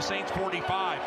the 0.00 0.06
Saints 0.06 0.30
45. 0.30 0.98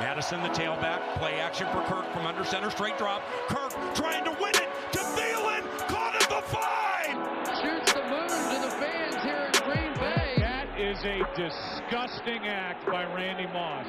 Madison, 0.00 0.42
the 0.42 0.48
tailback, 0.48 1.00
play 1.18 1.38
action 1.38 1.68
for 1.68 1.82
Kirk 1.82 2.12
from 2.12 2.26
under 2.26 2.44
center, 2.44 2.68
straight 2.68 2.98
drop. 2.98 3.22
Kirk 3.46 3.70
trying 3.94 4.24
to 4.24 4.30
win 4.42 4.50
it 4.56 4.68
to 4.90 4.98
Thielen, 4.98 5.62
caught 5.86 6.16
at 6.16 6.28
the 6.28 6.42
five. 6.48 7.14
Shoots 7.62 7.92
the 7.92 8.02
moon 8.02 8.26
to 8.26 8.60
the 8.60 8.70
fans 8.74 9.14
here 9.22 9.52
in 9.54 9.62
Green 9.62 9.94
Bay. 9.94 10.34
That 10.38 10.66
is 10.76 10.98
a 11.04 11.22
disgusting 11.36 12.48
act 12.48 12.84
by 12.86 13.04
Randy 13.14 13.46
Moss. 13.52 13.86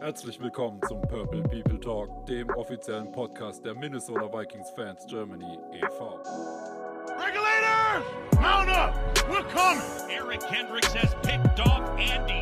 Herzlich 0.00 0.40
willkommen 0.40 0.80
zum 0.88 1.02
Purple 1.02 1.42
People 1.42 1.78
Talk, 1.78 2.26
dem 2.26 2.48
offiziellen 2.56 3.12
Podcast 3.12 3.62
der 3.62 3.74
Minnesota 3.74 4.26
Vikings 4.26 4.70
Fans 4.70 5.04
Germany 5.04 5.58
e.V. 5.74 6.18
Regulators, 7.18 8.04
mount 8.40 8.70
up. 8.70 8.94
We're 9.28 9.44
coming. 9.50 9.84
Eric 10.08 10.40
Kendricks 10.40 10.94
has 10.94 11.14
picked 11.22 11.60
off 11.60 11.88
Andy 11.98 12.41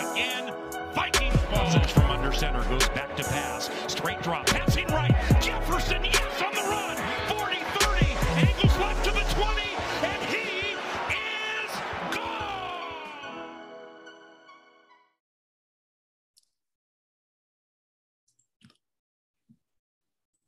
again. 0.00 0.52
Vikings 0.94 1.36
ball. 1.50 1.70
from 1.88 2.10
under 2.10 2.32
center 2.32 2.64
goes 2.68 2.88
back 2.90 3.14
to 3.16 3.24
pass. 3.24 3.70
Straight 3.86 4.22
drop. 4.22 4.46
Passing 4.46 4.86
right. 4.88 5.14
Jefferson, 5.40 6.04
yes, 6.04 6.42
on 6.42 6.54
the 6.54 6.62
run. 6.62 6.96
40-30. 7.28 8.48
Angles 8.48 8.78
left 8.78 9.04
to 9.04 9.10
the 9.12 9.24
20. 9.34 9.62
And 10.02 10.22
he 10.24 10.74
is 11.12 11.70
gone. 12.14 13.44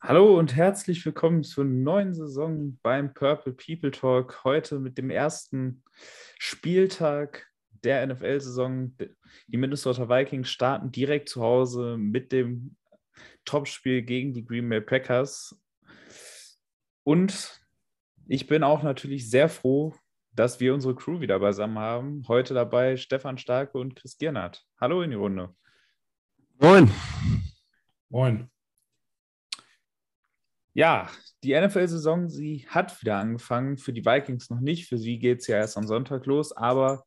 Hallo 0.01 0.39
und 0.39 0.57
herzlich 0.57 1.05
willkommen 1.05 1.45
zur 1.45 1.65
neuen 1.65 2.15
Saison 2.15 2.79
beim 2.83 3.13
Purple 3.13 3.53
People 3.53 3.91
Talk. 3.91 4.45
Heute 4.45 4.81
mit 4.81 4.99
dem 4.99 5.11
ersten 5.11 5.83
Spieltag 6.39 7.52
der 7.85 8.07
NFL-Saison. 8.07 8.97
Die 9.47 9.57
Minnesota 9.57 10.09
Vikings 10.09 10.51
starten 10.51 10.93
direkt 10.93 11.29
zu 11.29 11.43
Hause 11.43 11.97
mit 11.99 12.33
dem 12.33 12.77
Topspiel 13.45 14.03
gegen 14.03 14.35
die 14.35 14.45
Green 14.45 14.69
Bay 14.69 14.81
Packers. 14.81 15.61
Und 17.05 17.61
ich 18.29 18.47
bin 18.47 18.63
auch 18.63 18.83
natürlich 18.83 19.29
sehr 19.29 19.49
froh, 19.49 19.95
dass 20.35 20.61
wir 20.61 20.73
unsere 20.73 20.95
Crew 20.95 21.21
wieder 21.21 21.39
beisammen 21.39 21.79
haben. 21.79 22.23
Heute 22.29 22.55
dabei 22.55 22.97
Stefan 22.97 23.39
Starke 23.39 23.79
und 23.79 23.97
Chris 23.97 24.17
Giernert. 24.17 24.65
Hallo 24.81 25.03
in 25.03 25.11
die 25.11 25.17
Runde. 25.17 25.55
Moin. 26.59 26.91
Moin. 28.09 28.49
Ja, 30.75 31.11
die 31.43 31.61
NFL-Saison, 31.61 32.31
sie 32.31 32.67
hat 32.69 32.99
wieder 33.03 33.19
angefangen. 33.19 33.77
Für 33.77 33.93
die 33.93 34.05
Vikings 34.05 34.49
noch 34.49 34.61
nicht. 34.61 34.89
Für 34.89 34.97
sie 34.97 35.19
geht 35.19 35.41
es 35.41 35.49
ja 35.49 35.57
erst 35.57 35.77
am 35.77 35.87
Sonntag 35.87 36.25
los. 36.25 36.53
Aber 36.53 37.05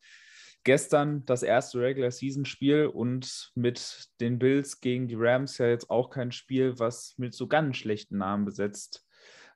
gestern 0.66 1.26
das 1.26 1.44
erste 1.44 1.80
Regular-Season-Spiel 1.80 2.88
und 2.88 3.52
mit 3.56 4.10
den 4.20 4.38
Bills 4.38 4.82
gegen 4.82 5.08
die 5.08 5.16
Rams 5.18 5.58
ja 5.60 5.68
jetzt 5.68 5.90
auch 5.90 6.10
kein 6.10 6.34
Spiel, 6.34 6.78
was 6.78 7.14
mit 7.18 7.34
so 7.34 7.48
ganz 7.48 7.78
schlechten 7.78 8.18
Namen 8.18 8.44
besetzt 8.44 9.06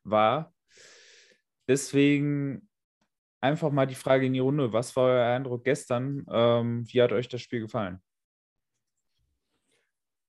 war. 0.03 0.53
Deswegen 1.67 2.69
einfach 3.41 3.71
mal 3.71 3.87
die 3.87 3.95
Frage 3.95 4.27
in 4.27 4.33
die 4.33 4.39
Runde. 4.39 4.71
Was 4.71 4.95
war 4.95 5.05
euer 5.05 5.35
Eindruck 5.35 5.63
gestern? 5.63 6.25
Ähm, 6.31 6.85
wie 6.87 7.02
hat 7.02 7.11
euch 7.11 7.27
das 7.27 7.41
Spiel 7.41 7.61
gefallen? 7.61 8.02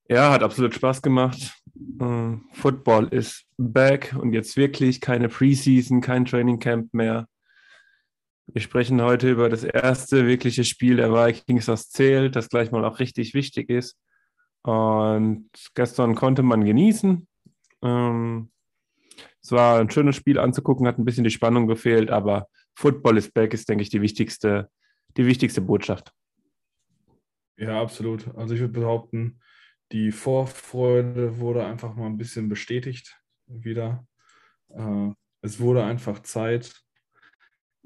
Ja, 0.08 0.32
hat 0.32 0.42
absolut 0.42 0.74
Spaß 0.74 1.02
gemacht. 1.02 1.54
Uh, 2.00 2.38
Football 2.52 3.08
ist 3.08 3.46
back 3.58 4.14
und 4.18 4.32
jetzt 4.32 4.56
wirklich 4.56 5.00
keine 5.00 5.28
Preseason, 5.28 6.00
kein 6.00 6.24
Training 6.24 6.58
Camp 6.58 6.92
mehr. 6.92 7.28
Wir 8.52 8.62
sprechen 8.62 9.00
heute 9.00 9.30
über 9.30 9.48
das 9.48 9.62
erste 9.62 10.26
wirkliche 10.26 10.64
Spiel 10.64 10.96
der 10.96 11.12
Vikings, 11.12 11.66
das 11.66 11.88
zählt, 11.88 12.34
das 12.34 12.48
gleich 12.48 12.72
mal 12.72 12.84
auch 12.84 12.98
richtig 12.98 13.32
wichtig 13.32 13.70
ist. 13.70 13.96
Und 14.62 15.48
gestern 15.74 16.16
konnte 16.16 16.42
man 16.42 16.64
genießen. 16.64 17.28
Ähm, 17.82 18.50
es 19.40 19.52
war 19.52 19.78
ein 19.78 19.90
schönes 19.90 20.16
Spiel 20.16 20.38
anzugucken, 20.38 20.88
hat 20.88 20.98
ein 20.98 21.04
bisschen 21.04 21.22
die 21.22 21.30
Spannung 21.30 21.68
gefehlt, 21.68 22.10
aber 22.10 22.48
Football 22.74 23.18
is 23.18 23.30
back 23.30 23.54
ist, 23.54 23.68
denke 23.68 23.82
ich, 23.82 23.90
die 23.90 24.02
wichtigste, 24.02 24.68
die 25.16 25.26
wichtigste 25.26 25.60
Botschaft. 25.60 26.12
Ja, 27.56 27.80
absolut. 27.80 28.34
Also 28.36 28.54
ich 28.54 28.60
würde 28.60 28.80
behaupten, 28.80 29.40
die 29.92 30.10
Vorfreude 30.10 31.38
wurde 31.38 31.64
einfach 31.64 31.94
mal 31.94 32.06
ein 32.06 32.18
bisschen 32.18 32.48
bestätigt 32.48 33.16
wieder. 33.46 34.06
Äh, 34.70 35.10
es 35.40 35.60
wurde 35.60 35.84
einfach 35.84 36.20
Zeit. 36.22 36.82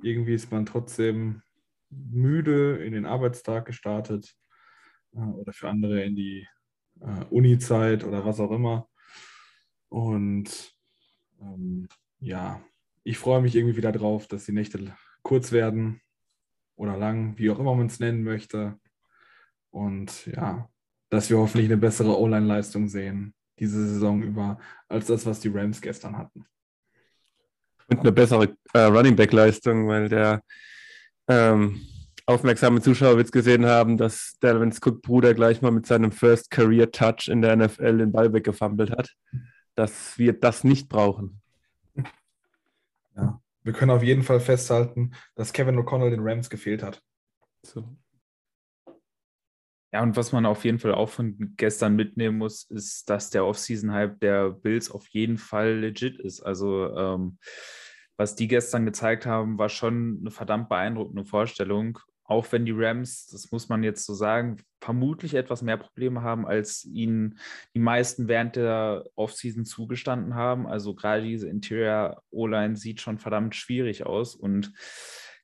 Irgendwie 0.05 0.35
ist 0.35 0.51
man 0.51 0.67
trotzdem 0.67 1.43
müde 1.91 2.85
in 2.85 2.93
den 2.93 3.07
Arbeitstag 3.07 3.67
gestartet 3.67 4.35
äh, 5.15 5.19
oder 5.19 5.53
für 5.53 5.69
andere 5.69 6.03
in 6.03 6.17
die 6.17 6.47
äh, 7.01 7.25
Uni-Zeit 7.31 8.05
oder 8.05 8.25
was 8.25 8.41
auch 8.41 8.51
immer. 8.51 8.89
Und 9.89 10.75
ähm, 11.41 11.89
ja, 12.21 12.63
ich 13.03 13.19
freue 13.19 13.43
mich 13.43 13.55
irgendwie 13.55 13.77
wieder 13.77 13.93
drauf, 13.93 14.27
dass 14.27 14.45
die 14.45 14.53
Nächte 14.53 14.95
kurz 15.23 15.53
werden 15.53 16.01
oder 16.77 16.97
lang, 16.97 17.39
wie 17.39 17.51
auch 17.51 17.59
immer 17.59 17.75
man 17.75 17.87
es 17.87 18.01
nennen 18.01 18.23
möchte. 18.23 18.79
Und 19.71 20.27
ja, 20.27 20.69
dass 21.11 21.31
wir 21.31 21.39
hoffentlich 21.39 21.67
eine 21.67 21.77
bessere 21.77 22.19
O-Line-Leistung 22.19 22.89
sehen 22.89 23.35
diese 23.59 23.87
Saison 23.87 24.23
über, 24.23 24.59
als 24.89 25.07
das, 25.07 25.27
was 25.27 25.41
die 25.41 25.49
Rams 25.49 25.81
gestern 25.81 26.17
hatten. 26.17 26.47
Und 27.89 28.01
eine 28.01 28.13
bessere 28.13 28.57
äh, 28.73 28.81
Running 28.81 29.17
Back-Leistung, 29.17 29.89
weil 29.89 30.09
der 30.09 30.43
ähm, 31.29 31.81
aufmerksame 32.27 32.81
Zuschauer 32.81 33.17
wird 33.17 33.27
es 33.27 33.33
gesehen 33.33 33.67
haben, 33.67 33.97
dass 33.97 34.37
Dalvin 34.41 34.73
Cook 34.73 35.03
Bruder 35.03 35.35
gleich 35.35 35.63
mal 35.63 35.71
mit 35.71 35.87
seinem 35.87 36.13
First 36.13 36.51
Career 36.51 36.91
Touch 36.91 37.29
in 37.29 37.43
der 37.43 37.57
NFL 37.57 37.99
den 37.99 38.13
Ball 38.13 38.33
weggefummelt 38.33 38.91
hat. 38.91 39.11
Dass 39.75 40.19
wir 40.19 40.33
das 40.33 40.65
nicht 40.65 40.89
brauchen. 40.89 41.41
Ja, 43.17 43.41
wir 43.63 43.73
können 43.73 43.91
auf 43.91 44.03
jeden 44.03 44.23
Fall 44.23 44.41
festhalten, 44.41 45.13
dass 45.35 45.53
Kevin 45.53 45.79
O'Connell 45.79 46.11
den 46.11 46.27
Rams 46.27 46.51
gefehlt 46.51 46.83
hat. 46.83 47.03
So. 47.63 47.97
Ja, 49.95 50.03
und 50.03 50.17
was 50.17 50.33
man 50.33 50.45
auf 50.45 50.65
jeden 50.65 50.81
Fall 50.81 50.93
auch 50.93 51.09
von 51.09 51.55
gestern 51.57 51.95
mitnehmen 51.95 52.37
muss, 52.37 52.65
ist, 52.65 53.09
dass 53.09 53.31
der 53.31 53.47
Offseason-Hype 53.47 54.19
der 54.19 54.51
Bills 54.51 54.91
auf 54.91 55.07
jeden 55.07 55.39
Fall 55.39 55.79
legit 55.79 56.19
ist. 56.19 56.41
Also, 56.41 56.93
ähm, 56.97 57.39
was 58.17 58.35
die 58.35 58.49
gestern 58.49 58.87
gezeigt 58.87 59.25
haben, 59.25 59.57
war 59.57 59.69
schon 59.69 60.19
eine 60.21 60.33
verdammt 60.33 60.69
beeindruckende 60.69 61.25
Vorstellung. 61.25 62.01
Auch 62.25 62.51
wenn 62.51 62.67
die 62.67 62.75
Rams, 62.75 63.29
das 63.29 63.53
muss 63.53 63.69
man 63.69 63.85
jetzt 63.85 64.05
so 64.05 64.15
sagen, 64.15 64.57
vermutlich 64.81 65.35
etwas 65.35 65.63
mehr 65.63 65.77
Probleme 65.77 66.23
haben, 66.23 66.45
als 66.45 66.85
ihnen 66.85 67.39
die 67.77 67.81
meisten 67.81 68.27
während 68.27 68.57
der 68.57 69.05
Offseason 69.15 69.65
zugestanden 69.65 70.35
haben. 70.35 70.67
Also, 70.67 70.97
gerade 70.97 71.23
diese 71.23 71.49
Interior 71.49 72.21
O-Line 72.33 72.75
sieht 72.75 73.01
schon 73.01 73.19
verdammt 73.19 73.55
schwierig 73.55 74.05
aus 74.05 74.35
und 74.35 74.73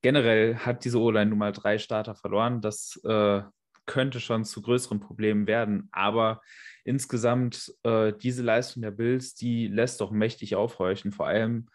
generell 0.02 0.56
hat 0.56 0.84
diese 0.84 0.98
O-Line 0.98 1.30
nun 1.30 1.38
mal 1.38 1.52
drei 1.52 1.78
Starter 1.78 2.16
verloren. 2.16 2.60
Das 2.60 3.00
äh, 3.04 3.42
könnte 3.86 4.20
schon 4.20 4.44
zu 4.44 4.62
größeren 4.62 5.00
Problemen 5.00 5.46
werden. 5.46 5.88
Aber 5.92 6.40
insgesamt 6.84 7.72
äh, 7.82 8.12
diese 8.12 8.42
Leistung 8.42 8.82
der 8.82 8.90
Bills, 8.90 9.34
die 9.34 9.68
lässt 9.68 10.00
doch 10.00 10.10
mächtig 10.10 10.56
aufhorchen. 10.56 11.12
Vor 11.12 11.26
allem, 11.26 11.68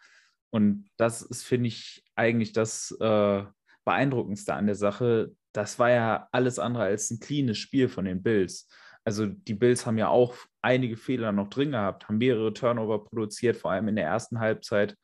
und 0.50 0.88
das 0.96 1.22
ist, 1.22 1.44
finde 1.44 1.68
ich, 1.68 2.04
eigentlich 2.14 2.52
das 2.52 2.90
äh, 3.00 3.44
Beeindruckendste 3.84 4.54
an 4.54 4.66
der 4.66 4.74
Sache. 4.74 5.32
Das 5.52 5.78
war 5.78 5.90
ja 5.90 6.28
alles 6.32 6.58
andere 6.58 6.84
als 6.84 7.10
ein 7.10 7.20
cleanes 7.20 7.58
Spiel 7.58 7.88
von 7.88 8.04
den 8.04 8.22
Bills. 8.22 8.68
Also 9.04 9.26
die 9.26 9.54
Bills 9.54 9.86
haben 9.86 9.98
ja 9.98 10.08
auch 10.08 10.34
einige 10.62 10.96
Fehler 10.96 11.30
noch 11.30 11.48
drin 11.48 11.70
gehabt, 11.70 12.08
haben 12.08 12.18
mehrere 12.18 12.52
Turnover 12.52 13.04
produziert, 13.04 13.56
vor 13.56 13.70
allem 13.70 13.86
in 13.88 13.96
der 13.96 14.06
ersten 14.06 14.40
Halbzeit. 14.40 14.96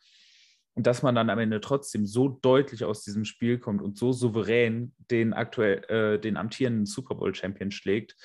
Und 0.74 0.86
dass 0.86 1.02
man 1.02 1.14
dann 1.14 1.28
am 1.28 1.38
Ende 1.38 1.60
trotzdem 1.60 2.06
so 2.06 2.28
deutlich 2.28 2.84
aus 2.84 3.02
diesem 3.02 3.24
Spiel 3.24 3.58
kommt 3.58 3.82
und 3.82 3.98
so 3.98 4.12
souverän 4.12 4.94
den 5.10 5.34
aktuell, 5.34 5.84
äh, 5.88 6.18
den 6.18 6.36
amtierenden 6.36 6.86
Super 6.86 7.14
Bowl-Champion 7.14 7.70
schlägt, 7.70 8.16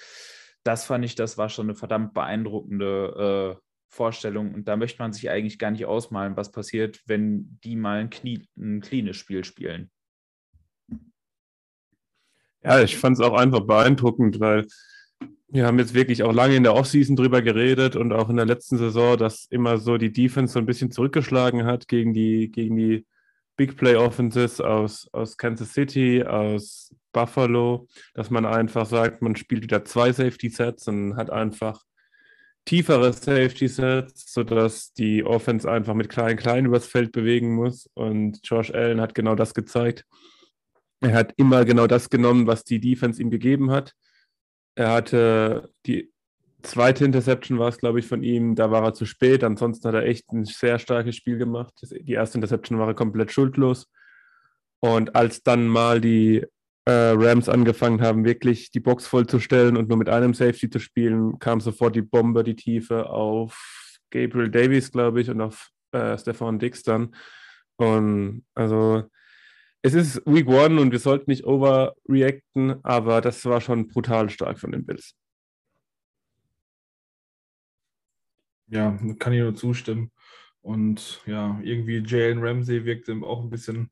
das 0.64 0.86
fand 0.86 1.04
ich, 1.06 1.16
das 1.16 1.38
war 1.38 1.50
schon 1.50 1.68
eine 1.68 1.76
verdammt 1.76 2.14
beeindruckende 2.14 3.58
äh, 3.58 3.62
Vorstellung. 3.90 4.54
Und 4.54 4.68
da 4.68 4.76
möchte 4.76 5.02
man 5.02 5.14
sich 5.14 5.30
eigentlich 5.30 5.60
gar 5.60 5.72
nicht 5.72 5.86
ausmalen, 5.86 6.38
was 6.38 6.52
passiert, 6.52 7.02
wenn 7.06 7.60
die 7.64 7.76
mal 7.76 8.00
ein, 8.00 8.10
Knie, 8.10 8.48
ein 8.58 8.82
cleanes 8.82 9.18
Spiel 9.18 9.44
spielen. 9.44 9.90
Ja, 12.64 12.82
ich 12.82 12.98
fand 12.98 13.18
es 13.18 13.24
auch 13.24 13.38
einfach 13.38 13.62
beeindruckend, 13.62 14.40
weil 14.40 14.68
wir 15.50 15.66
haben 15.66 15.80
jetzt 15.80 15.94
wirklich 15.94 16.24
auch 16.24 16.34
lange 16.34 16.56
in 16.56 16.64
der 16.64 16.76
Offseason 16.76 17.16
drüber 17.16 17.42
geredet 17.42 17.96
und 17.96 18.12
auch 18.12 18.30
in 18.30 18.36
der 18.36 18.46
letzten 18.46 18.78
Saison, 18.78 19.18
dass 19.18 19.46
immer 19.50 19.78
so 19.78 19.98
die 19.98 20.12
Defense 20.12 20.54
so 20.54 20.60
ein 20.60 20.66
bisschen 20.66 20.92
zurückgeschlagen 20.92 21.66
hat 21.66 21.88
gegen 21.88 22.14
die, 22.14 22.52
gegen 22.52 22.76
die 22.76 23.06
Big 23.56 23.78
Play 23.78 23.96
Offenses 23.96 24.60
aus, 24.60 25.08
aus 25.14 25.38
Kansas 25.38 25.74
City, 25.74 26.24
aus 26.24 26.94
Buffalo, 27.14 27.88
dass 28.14 28.30
man 28.30 28.46
einfach 28.46 28.86
sagt, 28.86 29.22
man 29.22 29.36
spielt 29.36 29.64
wieder 29.64 29.86
zwei 29.86 30.12
Safety 30.12 30.50
Sets 30.50 30.88
und 30.90 31.16
hat 31.16 31.30
einfach 31.30 31.82
tiefere 32.66 33.14
Safety 33.14 33.70
Sets, 33.70 34.34
sodass 34.34 34.92
die 34.94 35.24
Offense 35.24 35.70
einfach 35.72 35.94
mit 35.94 36.10
klein-klein 36.10 36.66
übers 36.66 36.86
Feld 36.86 37.14
bewegen 37.14 37.56
muss. 37.56 37.90
Und 37.94 38.40
Josh 38.44 38.72
Allen 38.72 39.00
hat 39.00 39.16
genau 39.16 39.36
das 39.36 39.54
gezeigt. 39.54 40.06
Er 41.00 41.14
hat 41.14 41.34
immer 41.38 41.64
genau 41.64 41.88
das 41.88 42.10
genommen, 42.10 42.48
was 42.48 42.66
die 42.66 42.82
Defense 42.82 43.22
ihm 43.22 43.30
gegeben 43.32 43.72
hat 43.72 43.96
Er 44.78 44.92
hatte 44.92 45.72
die 45.88 46.12
zweite 46.62 47.04
Interception 47.04 47.58
war 47.58 47.70
es, 47.70 47.80
glaube 47.80 48.00
ich, 48.00 48.06
von 48.06 48.22
ihm. 48.22 48.54
Da 48.54 48.70
war 48.70 48.84
er 48.84 48.94
zu 48.94 49.06
spät. 49.06 49.44
Ansonsten 49.44 49.88
hat 49.88 49.96
er 49.96 50.06
echt 50.06 50.32
ein 50.32 50.46
sehr 50.46 50.78
starkes 50.78 51.16
Spiel 51.16 51.40
gemacht. 51.40 51.74
Die 51.82 52.14
erste 52.14 52.38
Interception 52.38 52.78
war 52.78 52.88
er 52.88 52.94
komplett 52.94 53.32
schuldlos. 53.32 53.90
Und 54.80 55.16
als 55.16 55.42
dann 55.42 55.68
mal 55.68 56.00
die 56.00 56.46
äh, 56.86 56.92
Rams 56.92 57.50
angefangen 57.50 58.02
haben, 58.02 58.24
wirklich 58.24 58.70
die 58.70 58.80
Box 58.80 59.08
vollzustellen 59.08 59.78
und 59.78 59.90
nur 59.90 59.98
mit 59.98 60.10
einem 60.10 60.36
Safety 60.36 60.70
zu 60.70 60.78
spielen, 60.78 61.40
kam 61.40 61.60
sofort 61.60 61.96
die 61.96 62.04
Bombe, 62.04 62.44
die 62.44 62.56
Tiefe 62.56 63.10
auf 63.10 63.98
Gabriel 64.12 64.52
Davies, 64.52 64.92
glaube 64.92 65.22
ich, 65.22 65.30
und 65.32 65.42
auf 65.42 65.72
äh, 65.92 66.16
Stefan 66.20 66.60
Dix 66.60 66.84
dann. 66.84 67.16
Und 67.78 68.46
also 68.54 69.06
es 69.82 69.94
ist 69.94 70.26
Week 70.26 70.48
One 70.48 70.82
und 70.82 70.92
wir 70.92 71.00
sollten 71.00 71.30
nicht 71.30 71.46
overreacten, 71.46 72.84
aber 72.84 73.22
das 73.22 73.46
war 73.46 73.62
schon 73.62 73.88
brutal 73.88 74.30
stark 74.30 74.60
von 74.60 74.72
den 74.72 74.86
Bills. 74.86 75.16
Ja, 78.68 78.98
kann 79.20 79.34
ich 79.34 79.40
nur 79.40 79.56
zustimmen. 79.56 80.12
Und 80.62 81.22
ja, 81.26 81.60
irgendwie 81.64 82.04
Jalen 82.06 82.40
Ramsey 82.44 82.84
wirkte 82.84 83.14
auch 83.24 83.42
ein 83.42 83.50
bisschen 83.50 83.90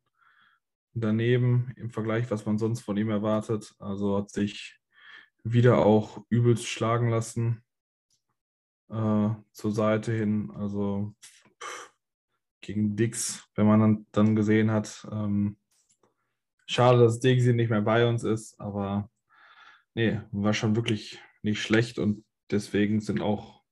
daneben 0.93 1.71
im 1.77 1.89
Vergleich, 1.89 2.29
was 2.31 2.45
man 2.45 2.57
sonst 2.57 2.81
von 2.81 2.97
ihm 2.97 3.09
erwartet. 3.09 3.73
Also 3.79 4.17
hat 4.17 4.29
sich 4.29 4.77
wieder 5.43 5.85
auch 5.85 6.25
übelst 6.29 6.65
schlagen 6.67 7.09
lassen 7.09 7.63
äh, 8.89 9.29
zur 9.51 9.71
Seite 9.71 10.11
hin. 10.11 10.51
Also 10.55 11.13
pff, 11.61 11.93
gegen 12.61 12.95
Dix, 12.97 13.47
wenn 13.55 13.67
man 13.67 13.79
dann, 13.79 14.07
dann 14.11 14.35
gesehen 14.35 14.71
hat. 14.71 15.07
Ähm, 15.11 15.57
schade, 16.65 16.99
dass 16.99 17.19
Dixie 17.19 17.53
nicht 17.53 17.69
mehr 17.69 17.81
bei 17.81 18.07
uns 18.07 18.23
ist, 18.23 18.59
aber 18.59 19.09
nee, 19.93 20.21
war 20.31 20.53
schon 20.53 20.75
wirklich 20.75 21.19
nicht 21.41 21.61
schlecht 21.61 21.99
und 21.99 22.25
deswegen 22.51 23.01
sind 23.01 23.21
auch 23.21 23.63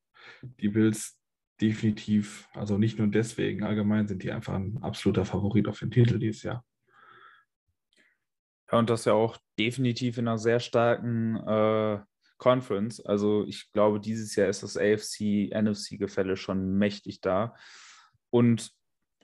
die 0.41 0.69
Bills 0.69 1.19
definitiv, 1.61 2.47
also 2.53 2.77
nicht 2.77 2.97
nur 2.97 3.07
deswegen, 3.07 3.63
allgemein 3.63 4.07
sind 4.07 4.23
die 4.23 4.31
einfach 4.31 4.53
ein 4.53 4.81
absoluter 4.81 5.25
Favorit 5.25 5.67
auf 5.67 5.79
den 5.79 5.91
Titel 5.91 6.19
dieses 6.19 6.43
Jahr. 6.43 6.65
Ja, 8.71 8.79
und 8.79 8.89
das 8.89 9.05
ja 9.05 9.13
auch 9.13 9.37
definitiv 9.59 10.17
in 10.17 10.27
einer 10.27 10.37
sehr 10.37 10.59
starken 10.59 11.35
äh, 11.37 11.99
Conference. 12.37 12.99
Also 12.99 13.45
ich 13.45 13.71
glaube, 13.71 13.99
dieses 13.99 14.35
Jahr 14.35 14.49
ist 14.49 14.63
das 14.63 14.77
AFC-NFC-Gefälle 14.77 16.35
schon 16.35 16.77
mächtig 16.77 17.21
da. 17.21 17.55
Und 18.31 18.71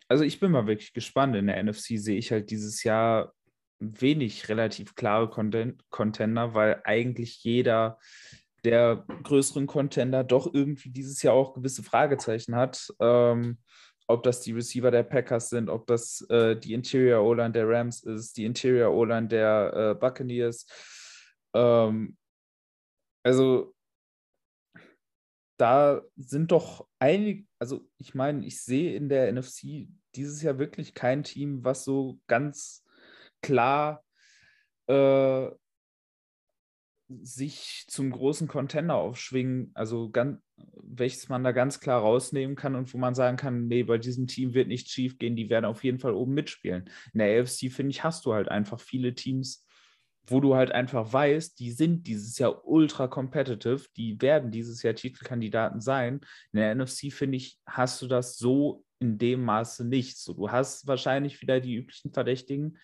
also 0.08 0.24
ich 0.24 0.40
bin 0.40 0.52
mal 0.52 0.68
wirklich 0.68 0.94
gespannt. 0.94 1.36
In 1.36 1.48
der 1.48 1.62
NFC 1.64 1.98
sehe 1.98 2.18
ich 2.18 2.32
halt 2.32 2.52
dieses 2.52 2.84
Jahr 2.84 3.34
wenig 3.80 4.50
relativ 4.50 4.96
klare 4.96 5.30
Contender, 5.30 6.54
weil 6.54 6.82
eigentlich 6.84 7.44
jeder 7.44 7.98
der 8.66 9.06
größeren 9.24 9.68
Contender 9.68 10.24
doch 10.24 10.54
irgendwie 10.54 10.90
dieses 10.90 11.22
Jahr 11.24 11.34
auch 11.34 11.54
gewisse 11.54 11.84
Fragezeichen 11.84 12.56
hat. 12.56 12.94
Ähm, 13.00 13.58
ob 14.08 14.24
das 14.24 14.42
die 14.42 14.54
Receiver 14.54 14.90
der 14.90 15.04
Packers 15.04 15.50
sind, 15.50 15.70
ob 15.70 15.86
das 15.86 16.22
äh, 16.30 16.56
die 16.56 16.74
Interior 16.74 17.24
O-Line 17.24 17.52
der 17.52 17.70
Rams 17.70 18.04
ist, 18.04 18.38
die 18.38 18.46
Interior 18.46 18.92
O-Line 18.92 19.28
der 19.28 19.74
äh, 19.74 19.96
Buccaneers. 19.96 20.66
Ähm, 21.54 22.18
also 23.24 23.76
da 25.60 26.02
sind 26.16 26.52
doch 26.52 26.88
einige, 26.98 27.46
also 27.60 27.88
ich 27.98 28.16
meine, 28.16 28.46
ich 28.46 28.64
sehe 28.64 28.96
in 28.96 29.10
der 29.10 29.32
NFC 29.32 29.88
dieses 30.16 30.42
Jahr 30.42 30.58
wirklich 30.58 30.96
kein 30.96 31.24
Team, 31.24 31.64
was 31.64 31.84
so 31.84 32.20
ganz 32.28 32.84
klar 33.42 34.04
äh, 34.88 35.50
sich 37.22 37.86
zum 37.88 38.12
großen 38.12 38.48
Contender 38.48 38.96
aufschwingen, 38.96 39.72
also 39.74 40.12
ganz, 40.12 40.40
welches 40.76 41.28
man 41.28 41.44
da 41.44 41.52
ganz 41.52 41.80
klar 41.80 42.02
rausnehmen 42.02 42.56
kann 42.56 42.76
und 42.76 42.94
wo 42.94 42.98
man 42.98 43.16
sagen 43.16 43.38
kann, 43.38 43.68
nee, 43.68 43.84
bei 43.84 43.98
diesem 43.98 44.28
Team 44.28 44.54
wird 44.54 44.68
nichts 44.68 44.92
schief 44.92 45.18
gehen, 45.18 45.36
die 45.36 45.50
werden 45.50 45.66
auf 45.66 45.84
jeden 45.84 46.00
Fall 46.00 46.14
oben 46.14 46.34
mitspielen. 46.34 46.90
In 47.14 47.20
der 47.20 47.42
AFC, 47.42 47.72
finde 47.72 47.92
ich, 47.92 48.04
hast 48.04 48.26
du 48.26 48.34
halt 48.34 48.50
einfach 48.50 48.80
viele 48.80 49.16
Teams, 49.16 49.66
wo 50.28 50.40
du 50.40 50.56
halt 50.56 50.72
einfach 50.72 51.12
weißt, 51.12 51.60
die 51.60 51.72
sind 51.72 52.06
dieses 52.06 52.38
Jahr 52.38 52.68
ultra 52.68 53.08
competitive, 53.08 53.88
die 53.98 54.22
werden 54.22 54.52
dieses 54.52 54.84
Jahr 54.84 54.94
Titelkandidaten 54.94 55.82
sein. 55.82 56.22
In 56.52 56.60
der 56.60 56.76
NFC, 56.76 57.12
finde 57.12 57.38
ich, 57.38 57.60
hast 57.66 58.02
du 58.04 58.08
das 58.08 58.38
so 58.38 58.84
in 59.00 59.18
dem 59.18 59.44
Maße 59.44 59.88
nicht. 59.88 60.20
So, 60.20 60.34
du 60.34 60.52
hast 60.52 60.86
wahrscheinlich 60.86 61.42
wieder 61.42 61.60
die 61.60 61.76
üblichen 61.76 62.14
Verdächtigen, 62.14 62.78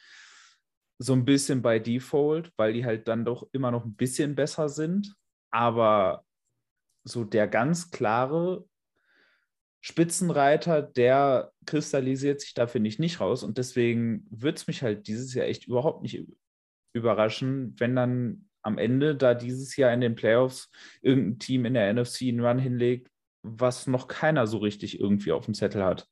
so 0.97 1.13
ein 1.13 1.25
bisschen 1.25 1.61
bei 1.61 1.79
Default, 1.79 2.51
weil 2.57 2.73
die 2.73 2.85
halt 2.85 3.07
dann 3.07 3.25
doch 3.25 3.47
immer 3.51 3.71
noch 3.71 3.85
ein 3.85 3.95
bisschen 3.95 4.35
besser 4.35 4.69
sind. 4.69 5.15
Aber 5.51 6.25
so 7.03 7.23
der 7.23 7.47
ganz 7.47 7.91
klare 7.91 8.65
Spitzenreiter, 9.81 10.81
der 10.81 11.51
kristallisiert 11.65 12.41
sich 12.41 12.55
da, 12.55 12.65
finde 12.65 12.87
ich, 12.87 12.97
nicht 12.97 13.19
raus. 13.19 13.43
Und 13.43 13.57
deswegen 13.57 14.25
würde 14.31 14.55
es 14.55 14.67
mich 14.67 14.81
halt 14.81 15.07
dieses 15.07 15.33
Jahr 15.33 15.45
echt 15.45 15.67
überhaupt 15.67 16.01
nicht 16.01 16.25
überraschen, 16.93 17.75
wenn 17.77 17.95
dann 17.95 18.49
am 18.63 18.79
Ende 18.79 19.15
da 19.15 19.35
dieses 19.35 19.75
Jahr 19.75 19.93
in 19.93 20.01
den 20.01 20.15
Playoffs 20.15 20.71
irgendein 21.01 21.37
Team 21.37 21.65
in 21.65 21.75
der 21.75 21.93
NFC 21.93 22.23
einen 22.23 22.43
Run 22.43 22.57
hinlegt, 22.57 23.11
was 23.43 23.85
noch 23.85 24.07
keiner 24.07 24.47
so 24.47 24.57
richtig 24.57 24.99
irgendwie 24.99 25.31
auf 25.31 25.45
dem 25.45 25.53
Zettel 25.53 25.83
hat. 25.83 26.07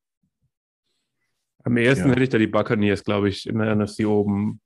Am 1.64 1.78
ehesten 1.78 2.08
ja. 2.08 2.12
hätte 2.12 2.24
ich 2.24 2.30
da 2.30 2.38
die 2.38 2.48
Buccaneers, 2.48 3.04
glaube 3.04 3.30
ich, 3.30 3.48
in 3.48 3.58
der 3.60 3.76
NFC 3.76 4.06
oben, 4.06 4.62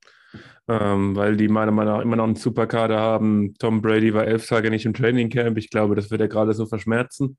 ähm, 0.68 1.16
weil 1.16 1.38
die 1.38 1.48
meiner 1.48 1.72
Meinung 1.72 1.96
nach 1.96 2.02
immer 2.02 2.16
noch 2.16 2.24
einen 2.24 2.36
Superkader 2.36 3.00
haben. 3.00 3.54
Tom 3.60 3.82
Brady 3.82 4.14
war 4.14 4.26
elf 4.26 4.48
Tage 4.48 4.70
nicht 4.70 4.86
im 4.86 4.94
Training 4.94 5.30
Camp. 5.30 5.58
Ich 5.58 5.70
glaube, 5.70 5.96
das 5.96 6.12
wird 6.12 6.22
er 6.22 6.28
gerade 6.28 6.54
so 6.54 6.66
verschmerzen. 6.66 7.38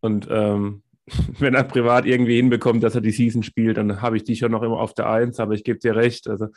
Und 0.00 0.26
ähm, 0.30 0.82
wenn 1.38 1.54
er 1.54 1.64
privat 1.64 2.06
irgendwie 2.06 2.36
hinbekommt, 2.36 2.82
dass 2.82 2.94
er 2.94 3.00
die 3.00 3.12
Season 3.12 3.42
spielt, 3.42 3.76
dann 3.76 4.02
habe 4.02 4.16
ich 4.16 4.24
die 4.24 4.36
schon 4.36 4.52
noch 4.52 4.62
immer 4.62 4.80
auf 4.80 4.94
der 4.94 5.08
Eins. 5.08 5.38
Aber 5.38 5.54
ich 5.54 5.64
gebe 5.64 5.78
dir 5.78 5.94
recht, 5.94 6.28
also 6.28 6.48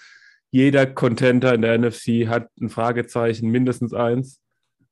jeder 0.51 0.86
Contenter 0.86 1.54
in 1.54 1.62
der 1.62 1.77
NFC 1.77 2.27
hat 2.27 2.50
ein 2.60 2.69
Fragezeichen, 2.69 3.50
mindestens 3.50 3.94
eins. 3.94 4.39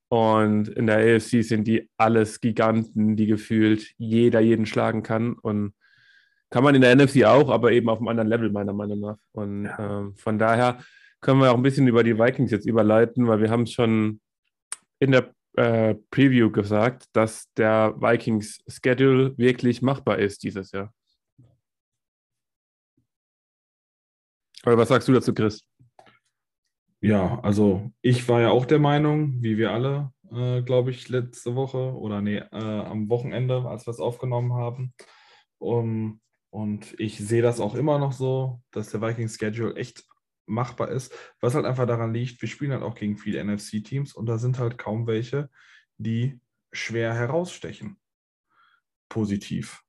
Und 0.09 0.67
in 0.67 0.85
der 0.85 0.97
AFC 0.97 1.43
sind 1.43 1.67
die 1.67 1.89
alles 1.97 2.39
Giganten, 2.39 3.15
die 3.15 3.25
gefühlt 3.25 3.93
jeder 3.97 4.41
jeden 4.41 4.65
schlagen 4.65 5.01
kann. 5.01 5.33
Und 5.33 5.73
kann 6.53 6.63
man 6.63 6.75
in 6.75 6.81
der 6.81 6.95
NFC 6.95 7.23
auch, 7.23 7.49
aber 7.49 7.71
eben 7.71 7.89
auf 7.89 7.97
einem 7.97 8.09
anderen 8.09 8.29
Level, 8.29 8.51
meiner 8.51 8.73
Meinung 8.73 8.99
nach. 8.99 9.17
Und 9.31 9.65
ja. 9.65 10.01
ähm, 10.01 10.15
von 10.15 10.37
daher 10.37 10.77
können 11.19 11.39
wir 11.39 11.51
auch 11.51 11.57
ein 11.57 11.63
bisschen 11.63 11.87
über 11.87 12.03
die 12.03 12.15
Vikings 12.15 12.51
jetzt 12.51 12.67
überleiten, 12.67 13.25
weil 13.27 13.41
wir 13.41 13.49
haben 13.49 13.65
schon 13.65 14.21
in 14.99 15.13
der 15.13 15.33
äh, 15.57 15.95
Preview 16.11 16.51
gesagt, 16.51 17.07
dass 17.13 17.51
der 17.57 17.95
Vikings 17.97 18.63
Schedule 18.67 19.35
wirklich 19.35 19.81
machbar 19.81 20.19
ist 20.19 20.43
dieses 20.43 20.71
Jahr. 20.71 20.93
Oder 24.63 24.77
was 24.77 24.89
sagst 24.89 25.07
du 25.07 25.13
dazu, 25.13 25.33
Chris? 25.33 25.65
Ja, 27.01 27.39
also 27.39 27.91
ich 28.03 28.29
war 28.29 28.41
ja 28.41 28.51
auch 28.51 28.67
der 28.67 28.79
Meinung, 28.79 29.41
wie 29.41 29.57
wir 29.57 29.71
alle, 29.71 30.11
äh, 30.31 30.61
glaube 30.61 30.91
ich, 30.91 31.09
letzte 31.09 31.55
Woche 31.55 31.95
oder 31.95 32.21
nee, 32.21 32.37
äh, 32.37 32.45
am 32.51 33.09
Wochenende, 33.09 33.65
als 33.65 33.87
wir 33.87 33.91
es 33.91 33.99
aufgenommen 33.99 34.53
haben, 34.53 34.93
um, 35.57 36.19
und 36.53 36.93
ich 36.99 37.17
sehe 37.17 37.41
das 37.41 37.59
auch 37.59 37.73
immer 37.73 37.97
noch 37.97 38.11
so, 38.11 38.61
dass 38.69 38.91
der 38.91 39.01
Vikings 39.01 39.39
Schedule 39.39 39.75
echt 39.75 40.05
machbar 40.45 40.89
ist, 40.89 41.11
was 41.39 41.55
halt 41.55 41.65
einfach 41.65 41.87
daran 41.87 42.13
liegt, 42.13 42.39
wir 42.43 42.47
spielen 42.47 42.71
halt 42.71 42.83
auch 42.83 42.93
gegen 42.93 43.17
viele 43.17 43.43
NFC-Teams 43.43 44.13
und 44.13 44.27
da 44.27 44.37
sind 44.37 44.59
halt 44.59 44.77
kaum 44.77 45.07
welche, 45.07 45.49
die 45.97 46.39
schwer 46.71 47.15
herausstechen. 47.15 47.97
Positiv. 49.09 49.81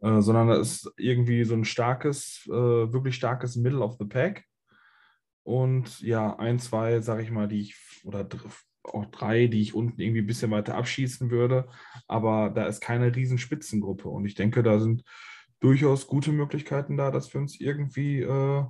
Äh, 0.00 0.22
sondern 0.22 0.48
da 0.48 0.58
ist 0.58 0.90
irgendwie 0.96 1.44
so 1.44 1.52
ein 1.52 1.66
starkes, 1.66 2.46
äh, 2.46 2.50
wirklich 2.50 3.16
starkes 3.16 3.56
Middle 3.56 3.82
of 3.82 3.96
the 3.98 4.06
Pack. 4.06 4.46
Und 5.42 6.00
ja, 6.00 6.38
ein, 6.38 6.58
zwei, 6.58 7.00
sage 7.00 7.22
ich 7.22 7.30
mal, 7.30 7.48
die 7.48 7.60
ich, 7.60 7.76
oder 8.04 8.26
auch 8.82 9.04
drei, 9.10 9.46
die 9.46 9.60
ich 9.60 9.74
unten 9.74 10.00
irgendwie 10.00 10.22
ein 10.22 10.26
bisschen 10.26 10.52
weiter 10.52 10.76
abschießen 10.76 11.30
würde. 11.30 11.68
Aber 12.08 12.48
da 12.48 12.64
ist 12.64 12.80
keine 12.80 13.14
riesen 13.14 13.36
Spitzengruppe. 13.36 14.08
Und 14.08 14.24
ich 14.24 14.34
denke, 14.34 14.62
da 14.62 14.78
sind 14.78 15.04
durchaus 15.60 16.06
gute 16.06 16.32
Möglichkeiten 16.32 16.96
da, 16.96 17.10
dass 17.10 17.32
wir 17.32 17.40
uns 17.40 17.60
irgendwie 17.60 18.20
äh, 18.20 18.64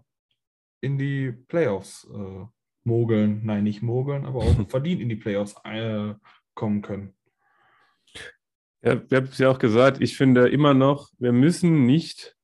in 0.80 0.99
die 0.99 1.32
Playoffs 1.32 2.09
äh, 2.12 2.47
mogeln, 2.85 3.42
nein, 3.44 3.64
nicht 3.64 3.82
mogeln, 3.82 4.26
aber 4.26 4.40
auch 4.40 4.54
verdient 4.68 5.00
in 5.00 5.09
die 5.09 5.16
Playoffs 5.16 5.54
äh, 5.64 6.14
kommen 6.54 6.82
können. 6.82 7.14
Ja, 8.82 9.00
wir 9.11 9.18
haben 9.18 9.28
es 9.30 9.38
ja 9.38 9.50
auch 9.50 9.59
gesagt, 9.59 10.00
ich 10.00 10.16
finde 10.16 10.49
immer 10.49 10.75
noch, 10.75 11.11
wir 11.18 11.32
müssen 11.32 11.85
nicht 11.85 12.35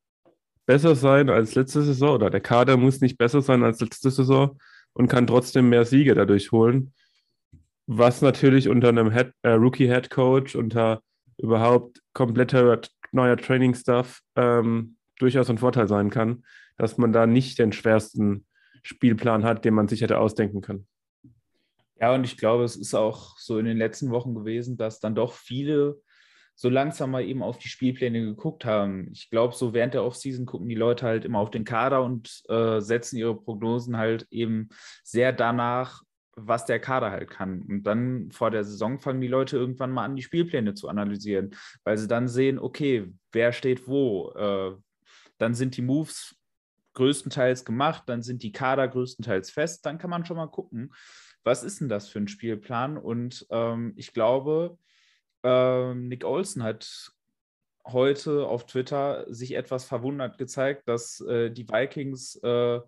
besser 0.67 0.95
sein 0.95 1.31
als 1.31 1.55
letzte 1.55 1.83
Saison 1.83 2.17
oder 2.17 2.29
der 2.29 2.41
Kader 2.41 2.77
muss 2.77 3.01
nicht 3.01 3.17
besser 3.17 3.41
sein 3.41 3.63
als 3.63 3.81
letzte 3.81 4.11
Saison 4.11 4.59
und 4.93 5.09
kann 5.09 5.27
trotzdem 5.27 5.69
mehr 5.69 5.85
Siege 5.85 6.15
dadurch 6.15 6.53
holen. 6.53 6.93
Was 7.87 8.21
natürlich 8.21 8.69
unter 8.69 8.89
einem 8.89 9.13
Head, 9.13 9.33
äh, 9.43 9.51
Rookie-Head 9.51 10.11
Coach, 10.11 10.57
unter 10.57 11.01
überhaupt 11.39 12.03
kompletter 12.13 12.81
neuer 13.13 13.37
Training-Stuff 13.37 14.21
ähm, 14.37 14.97
durchaus 15.19 15.51
ein 15.51 15.59
Vorteil 15.59 15.89
sein 15.89 16.11
kann, 16.11 16.45
dass 16.77 16.99
man 16.99 17.13
da 17.13 17.27
nicht 17.27 17.59
den 17.59 17.73
schwersten 17.73 18.47
Spielplan 18.83 19.45
hat, 19.45 19.65
den 19.65 19.75
man 19.75 19.89
sich 19.89 20.03
hätte 20.03 20.19
ausdenken 20.19 20.61
können. 20.61 20.87
Ja, 21.99 22.15
und 22.15 22.25
ich 22.25 22.37
glaube, 22.37 22.65
es 22.65 22.77
ist 22.77 22.95
auch 22.95 23.39
so 23.39 23.59
in 23.59 23.65
den 23.65 23.79
letzten 23.79 24.11
Wochen 24.11 24.35
gewesen, 24.35 24.77
dass 24.77 25.01
dann 25.01 25.15
doch 25.15 25.33
viele 25.33 26.01
so 26.55 26.71
langsam 26.71 27.11
mal 27.11 27.23
eben 27.23 27.43
auf 27.43 27.59
die 27.59 27.69
Spielpläne 27.69 28.23
geguckt 28.23 28.65
haben. 28.65 29.11
Ich 29.13 29.29
glaube, 29.29 29.55
so 29.55 29.75
während 29.75 29.93
der 29.93 30.05
Offseason 30.05 30.47
gucken 30.47 30.69
die 30.69 30.75
Leute 30.75 31.07
halt 31.07 31.25
immer 31.27 31.39
auf 31.39 31.51
den 31.51 31.65
Kader 31.65 32.03
und 32.03 32.43
äh, 32.49 32.81
setzen 32.81 33.19
ihre 33.19 33.37
Prognosen 33.37 33.99
halt 33.99 34.27
eben 34.31 34.71
sehr 35.05 35.33
danach, 35.33 36.03
was 36.37 36.67
der 36.67 36.79
Kader 36.79 37.11
halt 37.11 37.31
kann. 37.31 37.63
Und 37.63 37.83
dann 37.85 38.31
vor 38.31 38.51
der 38.51 38.63
Saison 38.63 39.01
fangen 39.01 39.21
die 39.21 39.29
Leute 39.29 39.57
irgendwann 39.57 39.91
mal 39.91 40.05
an, 40.05 40.17
die 40.17 40.23
Spielpläne 40.23 40.75
zu 40.75 40.89
analysieren, 40.89 41.57
weil 41.83 41.97
sie 41.97 42.09
dann 42.09 42.29
sehen, 42.29 42.59
okay, 42.59 43.13
wer 43.33 43.53
steht 43.53 43.89
wo. 43.89 44.33
Äh, 44.33 44.77
dann 45.39 45.55
sind 45.55 45.77
die 45.77 45.83
Moves 45.83 46.37
größtenteils 46.95 47.65
gemacht, 47.65 48.05
dann 48.07 48.23
sind 48.23 48.43
die 48.43 48.53
Kader 48.53 48.87
größtenteils 48.89 49.51
fest, 49.51 49.85
dann 49.85 49.99
kann 49.99 50.11
man 50.11 50.25
schon 50.25 50.37
mal 50.37 50.47
gucken, 50.47 50.95
was 51.45 51.63
ist 51.63 51.81
denn 51.81 51.89
das 51.89 52.09
für 52.09 52.19
ein 52.19 52.29
Spielplan? 52.29 52.97
Und 52.97 53.47
ähm, 53.51 53.93
ich 53.97 54.13
glaube, 54.13 54.79
ähm, 55.43 56.09
Nick 56.09 56.25
Olsen 56.25 56.63
hat 56.63 57.13
heute 57.87 58.47
auf 58.47 58.67
Twitter 58.67 59.33
sich 59.33 59.55
etwas 59.55 59.85
verwundert 59.85 60.39
gezeigt, 60.39 60.89
dass 60.89 61.21
äh, 61.21 61.51
die 61.51 61.69
Vikings 61.69 62.37
äh, 62.43 62.81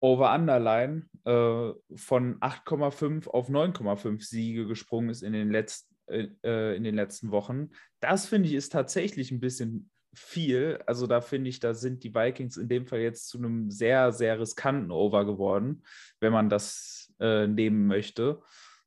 Over-Underline 0.00 1.08
äh, 1.24 1.72
von 1.96 2.40
8,5 2.40 3.28
auf 3.28 3.48
9,5 3.48 4.22
Siege 4.22 4.66
gesprungen 4.66 5.10
ist 5.10 5.22
in 5.22 5.32
den, 5.32 5.50
letzten, 5.50 5.94
äh, 6.08 6.76
in 6.76 6.84
den 6.84 6.94
letzten 6.94 7.30
Wochen. 7.30 7.70
Das 8.00 8.26
finde 8.26 8.48
ich 8.48 8.54
ist 8.54 8.72
tatsächlich 8.72 9.30
ein 9.30 9.40
bisschen 9.40 9.90
viel. 10.14 10.82
Also 10.86 11.06
da 11.06 11.20
finde 11.20 11.50
ich, 11.50 11.60
da 11.60 11.74
sind 11.74 12.02
die 12.02 12.14
Vikings 12.14 12.56
in 12.56 12.68
dem 12.68 12.86
Fall 12.86 13.00
jetzt 13.00 13.28
zu 13.28 13.38
einem 13.38 13.70
sehr, 13.70 14.12
sehr 14.12 14.40
riskanten 14.40 14.90
Over 14.90 15.24
geworden, 15.24 15.82
wenn 16.20 16.32
man 16.32 16.48
das 16.48 17.12
äh, 17.20 17.46
nehmen 17.46 17.86
möchte. 17.86 18.40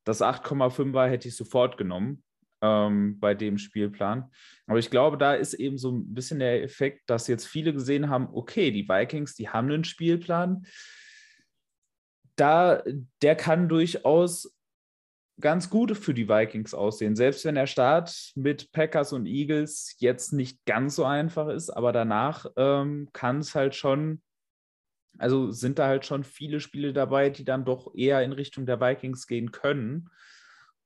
Das 0.04 0.22
8,5er 0.22 1.08
hätte 1.08 1.30
ich 1.30 1.36
sofort 1.36 1.78
genommen 1.78 2.24
ähm, 2.62 3.20
bei 3.20 3.36
dem 3.36 3.58
Spielplan. 3.58 4.30
Aber 4.68 4.80
ich 4.80 4.90
glaube, 4.90 5.18
da 5.18 5.34
ist 5.34 5.54
eben 5.54 5.78
so 5.78 5.92
ein 5.92 6.14
bisschen 6.14 6.40
der 6.40 6.64
Effekt, 6.64 7.10
dass 7.10 7.28
jetzt 7.28 7.46
viele 7.46 7.74
gesehen 7.74 8.10
haben, 8.10 8.28
okay, 8.34 8.72
die 8.72 8.88
Vikings, 8.88 9.36
die 9.36 9.50
haben 9.50 9.72
einen 9.72 9.84
Spielplan. 9.84 10.66
Da, 12.36 12.84
der 13.22 13.36
kann 13.36 13.70
durchaus 13.70 14.54
ganz 15.40 15.70
gut 15.70 15.98
für 15.98 16.14
die 16.14 16.30
Vikings 16.30 16.74
aussehen. 16.74 17.16
Selbst 17.16 17.46
wenn 17.46 17.56
der 17.56 17.68
Start 17.68 18.32
mit 18.36 18.72
Packers 18.72 19.14
und 19.14 19.26
Eagles 19.26 19.96
jetzt 20.00 20.34
nicht 20.34 20.64
ganz 20.66 20.96
so 20.96 21.06
einfach 21.06 21.48
ist, 21.48 21.70
aber 21.70 21.92
danach 21.92 22.46
ähm, 22.56 23.10
kann 23.14 23.40
es 23.40 23.56
halt 23.56 23.76
schon, 23.76 24.22
also 25.18 25.52
sind 25.52 25.80
da 25.80 25.88
halt 25.88 26.06
schon 26.06 26.24
viele 26.24 26.60
Spiele 26.60 26.94
dabei, 26.94 27.30
die 27.30 27.46
dann 27.46 27.66
doch 27.66 27.94
eher 27.96 28.24
in 28.24 28.32
Richtung 28.32 28.66
der 28.66 28.80
Vikings 28.80 29.28
gehen 29.28 29.52
können. 29.52 30.10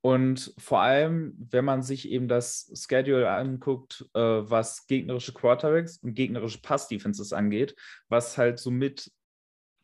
Und 0.02 0.54
vor 0.58 0.80
allem, 0.80 1.36
wenn 1.38 1.66
man 1.66 1.82
sich 1.82 2.10
eben 2.10 2.28
das 2.28 2.72
Schedule 2.74 3.30
anguckt, 3.30 4.06
äh, 4.14 4.20
was 4.20 4.88
gegnerische 4.88 5.34
Quarterbacks 5.34 5.98
und 5.98 6.14
gegnerische 6.14 6.62
Pass-Defenses 6.62 7.34
angeht, 7.34 7.76
was 8.08 8.38
halt 8.38 8.60
somit 8.60 9.12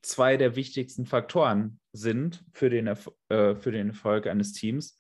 zwei 0.04 0.38
der 0.38 0.56
wichtigsten 0.56 1.06
Faktoren 1.06 1.80
sind 1.92 2.46
für 2.54 2.70
den, 2.70 2.88
Erf 2.88 3.10
äh, 3.30 3.56
für 3.56 3.72
den 3.72 3.90
Erfolg 3.90 4.28
eines 4.28 4.54
Teams, 4.54 5.00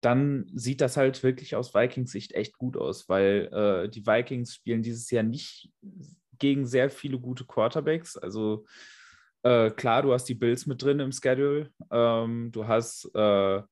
dann 0.00 0.50
sieht 0.52 0.80
das 0.80 0.96
halt 0.96 1.22
wirklich 1.22 1.54
aus 1.56 1.74
Vikings 1.74 2.10
Sicht 2.10 2.32
echt 2.32 2.58
gut 2.58 2.76
aus, 2.76 3.08
weil 3.08 3.48
äh, 3.52 3.88
die 3.88 4.06
Vikings 4.06 4.54
spielen 4.54 4.82
dieses 4.82 5.10
Jahr 5.10 5.22
nicht 5.22 5.70
gegen 6.38 6.66
sehr 6.66 6.90
viele 6.90 7.20
gute 7.20 7.44
Quarterbacks. 7.44 8.16
Also 8.16 8.66
äh, 9.44 9.70
klar, 9.70 10.02
du 10.02 10.12
hast 10.12 10.24
die 10.24 10.34
Bills 10.34 10.66
mit 10.66 10.82
drin 10.82 10.98
im 10.98 11.12
Schedule, 11.12 11.70
ähm, 11.90 12.50
du 12.52 12.66
hast 12.66 13.04
äh, 13.14 13.62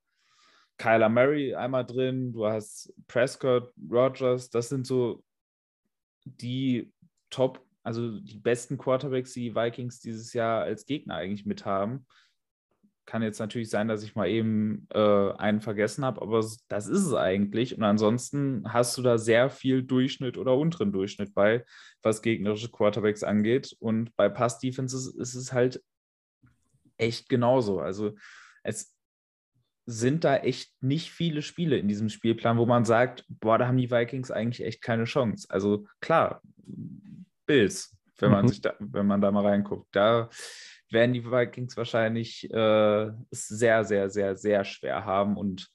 Kyler 0.78 1.08
Murray 1.08 1.54
einmal 1.54 1.84
drin, 1.84 2.32
du 2.32 2.46
hast 2.46 2.94
Prescott, 3.08 3.72
Rogers, 3.90 4.50
das 4.50 4.68
sind 4.68 4.86
so 4.86 5.22
die 6.24 6.92
Top, 7.28 7.64
also 7.82 8.20
die 8.20 8.38
besten 8.38 8.78
Quarterbacks, 8.78 9.32
die, 9.32 9.54
Vikings 9.54 10.00
dieses 10.00 10.32
Jahr 10.32 10.62
als 10.62 10.86
Gegner 10.86 11.16
eigentlich 11.16 11.46
mit 11.46 11.64
haben. 11.64 12.06
Kann 13.06 13.22
jetzt 13.22 13.40
natürlich 13.40 13.70
sein, 13.70 13.88
dass 13.88 14.02
ich 14.02 14.14
mal 14.14 14.28
eben 14.28 14.86
äh, 14.92 15.32
einen 15.32 15.60
vergessen 15.60 16.04
habe, 16.04 16.22
aber 16.22 16.44
das 16.68 16.86
ist 16.86 17.06
es 17.06 17.14
eigentlich. 17.14 17.76
Und 17.76 17.82
ansonsten 17.82 18.64
hast 18.72 18.96
du 18.98 19.02
da 19.02 19.18
sehr 19.18 19.50
viel 19.50 19.82
Durchschnitt 19.82 20.38
oder 20.38 20.56
unteren 20.56 20.92
Durchschnitt 20.92 21.34
bei, 21.34 21.64
was 22.02 22.22
gegnerische 22.22 22.70
Quarterbacks 22.70 23.24
angeht. 23.24 23.76
Und 23.80 24.14
bei 24.16 24.28
Pass-Defenses 24.28 25.06
ist 25.14 25.34
es 25.34 25.52
halt 25.52 25.82
echt 26.98 27.28
genauso. 27.28 27.80
Also 27.80 28.14
es 28.62 28.94
sind 29.86 30.22
da 30.22 30.36
echt 30.36 30.72
nicht 30.82 31.10
viele 31.10 31.42
Spiele 31.42 31.78
in 31.78 31.88
diesem 31.88 32.10
Spielplan, 32.10 32.58
wo 32.58 32.66
man 32.66 32.84
sagt, 32.84 33.24
boah, 33.28 33.58
da 33.58 33.66
haben 33.66 33.78
die 33.78 33.90
Vikings 33.90 34.30
eigentlich 34.30 34.64
echt 34.64 34.82
keine 34.82 35.04
Chance. 35.04 35.48
Also 35.50 35.86
klar, 36.00 36.42
Bills, 37.50 37.96
wenn 38.18 38.30
man 38.30 38.44
mhm. 38.44 38.48
sich 38.48 38.60
da, 38.60 38.74
wenn 38.78 39.06
man 39.06 39.20
da 39.20 39.32
mal 39.32 39.44
reinguckt, 39.44 39.88
da 39.90 40.30
werden 40.88 41.12
die 41.12 41.24
Vikings 41.24 41.76
wahrscheinlich 41.76 42.48
äh, 42.52 43.10
sehr, 43.32 43.84
sehr, 43.84 44.08
sehr, 44.08 44.36
sehr 44.36 44.64
schwer 44.64 45.04
haben 45.04 45.36
und 45.36 45.68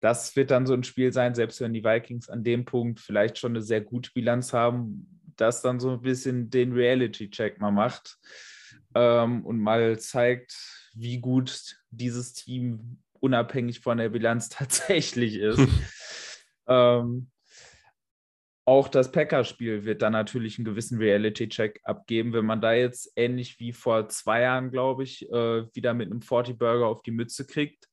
das 0.00 0.36
wird 0.36 0.50
dann 0.50 0.66
so 0.66 0.74
ein 0.74 0.84
Spiel 0.84 1.10
sein, 1.14 1.34
selbst 1.34 1.62
wenn 1.62 1.72
die 1.72 1.82
Vikings 1.84 2.28
an 2.28 2.44
dem 2.44 2.66
Punkt 2.66 3.00
vielleicht 3.00 3.38
schon 3.38 3.52
eine 3.52 3.62
sehr 3.62 3.80
gute 3.80 4.10
Bilanz 4.12 4.52
haben, 4.52 5.22
das 5.36 5.62
dann 5.62 5.80
so 5.80 5.92
ein 5.92 6.02
bisschen 6.02 6.50
den 6.50 6.74
Reality-Check 6.74 7.58
mal 7.58 7.70
macht 7.70 8.18
ähm, 8.94 9.46
und 9.46 9.58
mal 9.58 9.98
zeigt, 9.98 10.54
wie 10.94 11.18
gut 11.18 11.78
dieses 11.90 12.34
Team 12.34 12.98
unabhängig 13.20 13.80
von 13.80 13.96
der 13.96 14.10
Bilanz 14.10 14.48
tatsächlich 14.50 15.36
ist. 15.36 15.66
ähm, 16.68 17.30
auch 18.66 18.88
das 18.88 19.12
Packers-Spiel 19.12 19.84
wird 19.84 20.00
dann 20.00 20.12
natürlich 20.12 20.58
einen 20.58 20.64
gewissen 20.64 20.98
Reality-Check 20.98 21.80
abgeben. 21.84 22.32
Wenn 22.32 22.46
man 22.46 22.62
da 22.62 22.72
jetzt 22.72 23.12
ähnlich 23.14 23.60
wie 23.60 23.72
vor 23.72 24.08
zwei 24.08 24.40
Jahren, 24.42 24.70
glaube 24.70 25.02
ich, 25.02 25.28
äh, 25.30 25.66
wieder 25.74 25.92
mit 25.92 26.10
einem 26.10 26.20
40-Burger 26.20 26.86
auf 26.86 27.02
die 27.02 27.10
Mütze 27.10 27.46
kriegt, 27.46 27.88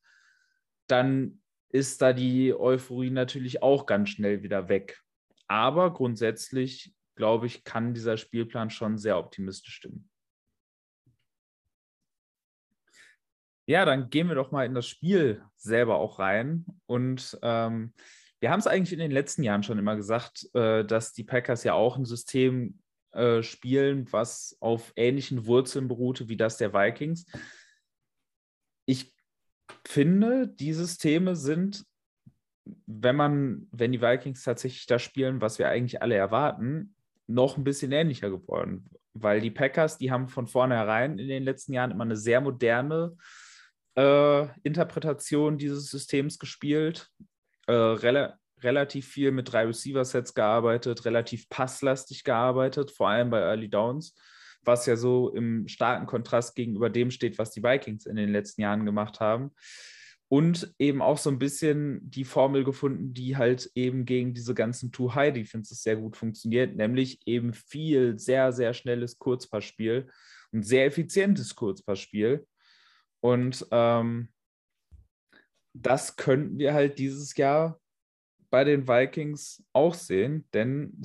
dann 0.88 1.42
ist 1.70 2.02
da 2.02 2.14
die 2.14 2.54
Euphorie 2.54 3.10
natürlich 3.10 3.62
auch 3.62 3.86
ganz 3.86 4.10
schnell 4.10 4.44
wieder 4.44 4.70
weg. 4.70 5.02
Aber 5.48 5.94
grundsätzlich, 5.94 6.94
glaube 7.16 7.48
ich, 7.48 7.66
kann 7.66 7.94
dieser 7.94 8.16
Spielplan 8.16 8.70
schon 8.70 8.98
sehr 8.98 9.18
optimistisch 9.18 9.76
stimmen. 9.76 10.10
Ja, 13.66 13.86
dann 13.86 14.10
gehen 14.10 14.28
wir 14.28 14.36
doch 14.36 14.52
mal 14.52 14.66
in 14.66 14.74
das 14.74 14.88
Spiel 14.88 15.44
selber 15.56 15.98
auch 15.98 16.20
rein. 16.20 16.66
Und 16.88 17.38
ähm, 17.42 17.94
wir 18.42 18.50
haben 18.50 18.60
es 18.60 18.68
eigentlich 18.68 18.92
in 18.94 19.00
den 19.00 19.12
letzten 19.12 19.44
Jahren 19.44 19.64
schon 19.64 19.80
immer 19.80 19.96
gesagt, 19.96 20.50
äh, 20.56 20.84
dass 20.84 21.14
die 21.14 21.24
Packers 21.24 21.64
ja 21.64 21.74
auch 21.74 21.96
ein 21.96 22.06
System 22.06 22.80
äh, 23.12 23.44
spielen, 23.44 24.12
was 24.12 24.58
auf 24.60 24.92
ähnlichen 24.96 25.46
Wurzeln 25.46 25.88
beruhte 25.88 26.28
wie 26.28 26.38
das 26.38 26.58
der 26.58 26.74
Vikings. 26.74 27.26
Ich 28.86 29.14
finde, 29.88 30.48
die 30.48 30.74
Systeme 30.74 31.36
sind, 31.36 31.86
wenn 32.88 33.16
man, 33.16 33.68
wenn 33.72 33.92
die 33.92 34.02
Vikings 34.02 34.44
tatsächlich 34.44 34.88
das 34.88 35.04
spielen, 35.04 35.40
was 35.40 35.60
wir 35.60 35.70
eigentlich 35.70 36.02
alle 36.02 36.16
erwarten, 36.16 36.96
noch 37.28 37.58
ein 37.58 37.64
bisschen 37.64 37.92
ähnlicher 37.92 38.32
geworden. 38.32 38.90
Weil 39.14 39.40
die 39.40 39.52
Packers, 39.52 39.98
die 40.00 40.10
haben 40.10 40.28
von 40.28 40.48
vornherein 40.48 41.20
in 41.20 41.28
den 41.28 41.44
letzten 41.44 41.74
Jahren 41.74 41.92
immer 41.92 42.06
eine 42.06 42.16
sehr 42.16 42.42
moderne 42.42 43.16
äh, 43.96 44.48
Interpretation 44.64 45.58
dieses 45.58 45.92
Systems 45.92 46.40
gespielt. 46.40 47.12
Äh, 47.72 47.74
rel 47.74 48.34
relativ 48.62 49.08
viel 49.08 49.32
mit 49.32 49.52
drei 49.52 49.66
Receiver-Sets 49.66 50.34
gearbeitet, 50.34 51.06
relativ 51.06 51.48
passlastig 51.50 52.26
gearbeitet, 52.26 52.92
vor 52.92 53.10
allem 53.10 53.30
bei 53.30 53.40
Early 53.40 53.70
Downs, 53.70 54.14
was 54.62 54.86
ja 54.86 54.96
so 54.98 55.34
im 55.34 55.68
starken 55.70 56.06
Kontrast 56.06 56.54
gegenüber 56.54 56.90
dem 56.90 57.10
steht, 57.12 57.40
was 57.40 57.52
die 57.52 57.64
Vikings 57.64 58.06
in 58.06 58.18
den 58.18 58.30
letzten 58.30 58.62
Jahren 58.62 58.86
gemacht 58.86 59.22
haben. 59.22 59.52
Und 60.28 60.76
eben 60.80 61.02
auch 61.02 61.18
so 61.18 61.30
ein 61.30 61.40
bisschen 61.40 62.02
die 62.04 62.26
Formel 62.26 62.64
gefunden, 62.66 63.14
die 63.14 63.38
halt 63.38 63.72
eben 63.74 64.06
gegen 64.06 64.34
diese 64.34 64.54
ganzen 64.54 64.92
Too-High-Defenses 64.92 65.82
sehr 65.82 65.96
gut 65.96 66.18
funktioniert, 66.18 66.76
nämlich 66.76 67.26
eben 67.26 67.54
viel, 67.54 68.20
sehr, 68.20 68.52
sehr 68.52 68.74
schnelles 68.74 69.18
Kurzpassspiel 69.18 70.10
und 70.52 70.64
sehr 70.64 70.86
effizientes 70.86 71.56
Kurzpassspiel. 71.56 72.46
Und 73.22 73.66
ähm, 73.72 74.30
das 75.74 76.16
könnten 76.16 76.58
wir 76.58 76.74
halt 76.74 77.00
dieses 77.00 77.36
Jahr 77.36 77.80
bei 78.50 78.64
den 78.64 78.88
Vikings 78.88 79.64
auch 79.74 79.94
sehen, 79.94 80.48
denn 80.54 81.02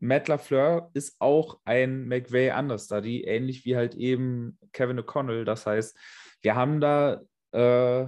Matt 0.00 0.28
LaFleur 0.28 0.90
ist 0.94 1.16
auch 1.18 1.60
ein 1.64 2.08
McVay 2.08 2.52
Understudy, 2.52 3.22
ähnlich 3.24 3.64
wie 3.64 3.76
halt 3.76 3.94
eben 3.94 4.58
Kevin 4.72 4.98
O'Connell. 4.98 5.44
Das 5.44 5.66
heißt, 5.66 5.96
wir 6.40 6.54
haben 6.54 6.80
da 6.80 7.20
äh, 7.52 8.06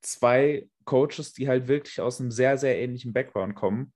zwei 0.00 0.68
Coaches, 0.84 1.32
die 1.32 1.48
halt 1.48 1.68
wirklich 1.68 2.00
aus 2.00 2.20
einem 2.20 2.30
sehr, 2.30 2.56
sehr 2.56 2.78
ähnlichen 2.78 3.12
Background 3.12 3.54
kommen. 3.56 3.92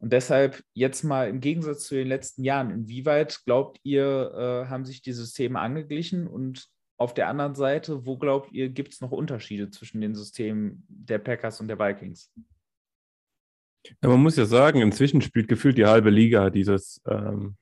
Und 0.00 0.12
deshalb 0.12 0.62
jetzt 0.74 1.02
mal 1.02 1.28
im 1.28 1.40
Gegensatz 1.40 1.84
zu 1.84 1.94
den 1.94 2.08
letzten 2.08 2.44
Jahren, 2.44 2.70
inwieweit 2.70 3.40
glaubt 3.44 3.80
ihr, 3.82 4.32
äh, 4.34 4.68
haben 4.68 4.84
sich 4.84 5.02
die 5.02 5.12
Systeme 5.12 5.58
angeglichen 5.58 6.26
und 6.26 6.68
auf 6.98 7.14
der 7.14 7.28
anderen 7.28 7.54
Seite, 7.54 8.04
wo 8.04 8.18
glaubt 8.18 8.52
ihr, 8.52 8.68
gibt 8.68 8.92
es 8.92 9.00
noch 9.00 9.12
Unterschiede 9.12 9.70
zwischen 9.70 10.00
den 10.00 10.14
Systemen 10.14 10.84
der 10.88 11.18
Packers 11.18 11.60
und 11.60 11.68
der 11.68 11.78
Vikings? 11.78 12.30
Ja, 14.02 14.08
man 14.08 14.20
muss 14.20 14.36
ja 14.36 14.44
sagen, 14.44 14.82
inzwischen 14.82 15.22
spielt 15.22 15.48
gefühlt 15.48 15.78
die 15.78 15.86
halbe 15.86 16.10
Liga 16.10 16.50
dieses 16.50 17.00
ähm, 17.06 17.56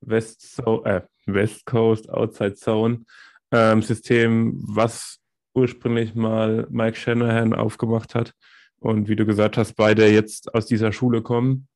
West, 0.00 0.56
so 0.56 0.84
äh, 0.84 1.02
West 1.26 1.64
Coast 1.64 2.10
Outside 2.10 2.54
Zone 2.54 3.04
ähm, 3.52 3.82
System, 3.82 4.58
was 4.66 5.20
ursprünglich 5.54 6.14
mal 6.14 6.66
Mike 6.68 6.96
Shanahan 6.96 7.54
aufgemacht 7.54 8.16
hat. 8.16 8.32
Und 8.80 9.08
wie 9.08 9.16
du 9.16 9.24
gesagt 9.24 9.56
hast, 9.56 9.74
beide 9.74 10.08
jetzt 10.08 10.52
aus 10.54 10.66
dieser 10.66 10.92
Schule 10.92 11.22
kommen. 11.22 11.68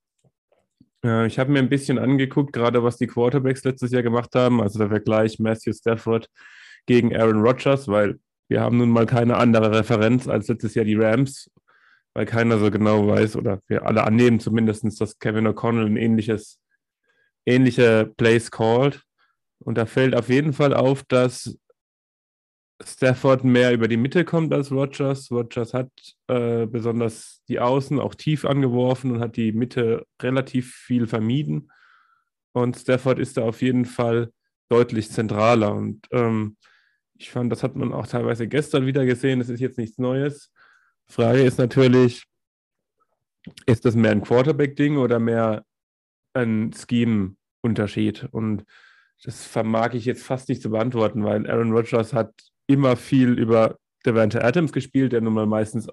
Äh, 1.04 1.28
ich 1.28 1.38
habe 1.38 1.52
mir 1.52 1.60
ein 1.60 1.68
bisschen 1.68 1.98
angeguckt, 2.00 2.52
gerade 2.52 2.82
was 2.82 2.96
die 2.96 3.06
Quarterbacks 3.06 3.62
letztes 3.62 3.92
Jahr 3.92 4.02
gemacht 4.02 4.34
haben. 4.34 4.60
Also 4.60 4.80
der 4.80 4.88
Vergleich 4.88 5.38
Matthew 5.38 5.72
Stafford 5.72 6.28
gegen 6.86 7.14
Aaron 7.14 7.40
Rodgers, 7.40 7.88
weil 7.88 8.18
wir 8.48 8.60
haben 8.60 8.78
nun 8.78 8.90
mal 8.90 9.06
keine 9.06 9.36
andere 9.36 9.72
Referenz 9.72 10.28
als 10.28 10.48
letztes 10.48 10.74
Jahr 10.74 10.84
die 10.84 10.94
Rams, 10.94 11.50
weil 12.14 12.26
keiner 12.26 12.58
so 12.58 12.70
genau 12.70 13.06
weiß 13.08 13.36
oder 13.36 13.60
wir 13.66 13.84
alle 13.86 14.04
annehmen 14.04 14.40
zumindest, 14.40 15.00
dass 15.00 15.18
Kevin 15.18 15.48
O'Connell 15.48 15.86
ein 15.86 15.96
ähnliches, 15.96 16.60
ähnliche 17.44 18.12
Plays 18.16 18.50
called. 18.50 19.02
Und 19.58 19.78
da 19.78 19.86
fällt 19.86 20.14
auf 20.14 20.28
jeden 20.28 20.52
Fall 20.52 20.74
auf, 20.74 21.02
dass 21.04 21.58
Stafford 22.82 23.42
mehr 23.42 23.72
über 23.72 23.88
die 23.88 23.96
Mitte 23.96 24.24
kommt 24.24 24.52
als 24.52 24.70
Rogers. 24.70 25.30
Rogers 25.30 25.72
hat 25.72 25.90
äh, 26.28 26.66
besonders 26.66 27.42
die 27.48 27.58
Außen 27.58 27.98
auch 27.98 28.14
tief 28.14 28.44
angeworfen 28.44 29.12
und 29.12 29.20
hat 29.20 29.36
die 29.36 29.52
Mitte 29.52 30.06
relativ 30.22 30.74
viel 30.74 31.06
vermieden. 31.06 31.72
Und 32.52 32.76
Stafford 32.76 33.18
ist 33.18 33.38
da 33.38 33.42
auf 33.42 33.62
jeden 33.62 33.86
Fall 33.86 34.30
deutlich 34.68 35.10
zentraler. 35.10 35.74
Und 35.74 36.06
ähm, 36.10 36.56
ich 37.18 37.30
fand, 37.30 37.50
das 37.50 37.62
hat 37.62 37.76
man 37.76 37.92
auch 37.92 38.06
teilweise 38.06 38.48
gestern 38.48 38.86
wieder 38.86 39.04
gesehen. 39.06 39.38
Das 39.38 39.48
ist 39.48 39.60
jetzt 39.60 39.78
nichts 39.78 39.98
Neues. 39.98 40.52
Frage 41.06 41.42
ist 41.42 41.58
natürlich, 41.58 42.24
ist 43.66 43.84
das 43.84 43.94
mehr 43.94 44.10
ein 44.10 44.22
Quarterback-Ding 44.22 44.96
oder 44.96 45.18
mehr 45.18 45.64
ein 46.34 46.72
Scheme-Unterschied? 46.72 48.28
Und 48.30 48.64
das 49.22 49.46
vermag 49.46 49.94
ich 49.94 50.04
jetzt 50.04 50.24
fast 50.24 50.48
nicht 50.48 50.62
zu 50.62 50.70
beantworten, 50.70 51.24
weil 51.24 51.48
Aaron 51.48 51.72
Rodgers 51.72 52.12
hat 52.12 52.32
immer 52.66 52.96
viel 52.96 53.38
über 53.38 53.78
Devante 54.04 54.44
Adams 54.44 54.72
gespielt, 54.72 55.12
der 55.12 55.20
nun 55.20 55.34
mal 55.34 55.46
meistens 55.46 55.88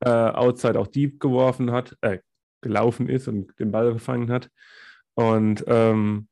äh, 0.00 0.10
outside 0.10 0.78
auch 0.78 0.86
deep 0.86 1.20
geworfen 1.20 1.72
hat, 1.72 1.96
äh, 2.02 2.18
gelaufen 2.60 3.08
ist 3.08 3.28
und 3.28 3.58
den 3.58 3.70
Ball 3.70 3.92
gefangen 3.92 4.30
hat. 4.30 4.50
Und 5.14 5.64
ähm, 5.66 6.27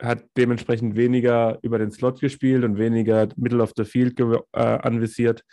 hat 0.00 0.24
dementsprechend 0.36 0.96
weniger 0.96 1.58
über 1.62 1.78
den 1.78 1.90
Slot 1.90 2.20
gespielt 2.20 2.64
und 2.64 2.78
weniger 2.78 3.28
Middle 3.36 3.62
of 3.62 3.72
the 3.76 3.84
Field 3.84 4.18
äh, 4.18 4.58
anvisiert. 4.58 5.44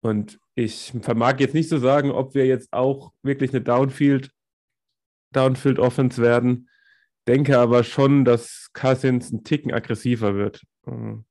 Und 0.00 0.38
ich 0.54 0.92
vermag 1.00 1.36
jetzt 1.38 1.54
nicht 1.54 1.68
zu 1.68 1.78
sagen, 1.78 2.10
ob 2.10 2.34
wir 2.34 2.46
jetzt 2.46 2.72
auch 2.72 3.12
wirklich 3.22 3.50
eine 3.50 3.62
Downfield, 3.62 4.30
Downfield 5.32 5.78
Offense 5.78 6.22
werden. 6.22 6.68
Denke 7.26 7.58
aber 7.58 7.84
schon, 7.84 8.24
dass 8.24 8.68
Cousins 8.74 9.32
ein 9.32 9.44
Ticken 9.44 9.72
aggressiver 9.72 10.34
wird. 10.34 10.62
Ähm, 10.86 11.24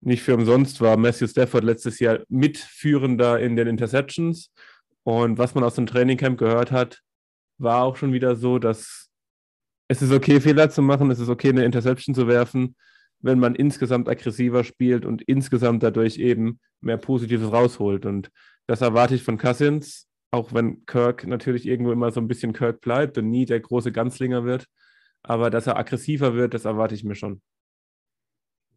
nicht 0.00 0.22
für 0.22 0.34
umsonst 0.34 0.80
war 0.80 0.96
Matthew 0.96 1.26
Stafford 1.26 1.64
letztes 1.64 1.98
Jahr 1.98 2.20
mitführender 2.28 3.40
in 3.40 3.56
den 3.56 3.66
Interceptions. 3.66 4.52
Und 5.02 5.38
was 5.38 5.54
man 5.54 5.64
aus 5.64 5.74
dem 5.74 5.86
Trainingcamp 5.86 6.38
gehört 6.38 6.70
hat, 6.70 7.02
war 7.58 7.82
auch 7.82 7.96
schon 7.96 8.12
wieder 8.12 8.36
so, 8.36 8.58
dass 8.58 9.05
es 9.88 10.02
ist 10.02 10.12
okay, 10.12 10.40
Fehler 10.40 10.70
zu 10.70 10.82
machen, 10.82 11.10
es 11.10 11.18
ist 11.18 11.28
okay, 11.28 11.50
eine 11.50 11.64
Interception 11.64 12.14
zu 12.14 12.26
werfen, 12.26 12.76
wenn 13.20 13.38
man 13.38 13.54
insgesamt 13.54 14.08
aggressiver 14.08 14.64
spielt 14.64 15.04
und 15.04 15.22
insgesamt 15.22 15.82
dadurch 15.82 16.18
eben 16.18 16.60
mehr 16.80 16.96
Positives 16.96 17.52
rausholt. 17.52 18.06
Und 18.06 18.30
das 18.66 18.80
erwarte 18.80 19.14
ich 19.14 19.22
von 19.22 19.38
Cousins, 19.38 20.08
auch 20.30 20.52
wenn 20.52 20.84
Kirk 20.86 21.26
natürlich 21.26 21.66
irgendwo 21.66 21.92
immer 21.92 22.10
so 22.10 22.20
ein 22.20 22.28
bisschen 22.28 22.52
Kirk 22.52 22.80
bleibt 22.80 23.16
und 23.18 23.30
nie 23.30 23.46
der 23.46 23.60
große 23.60 23.92
Ganzlinger 23.92 24.44
wird. 24.44 24.66
Aber 25.22 25.50
dass 25.50 25.66
er 25.66 25.76
aggressiver 25.76 26.34
wird, 26.34 26.54
das 26.54 26.64
erwarte 26.64 26.94
ich 26.94 27.04
mir 27.04 27.14
schon. 27.14 27.40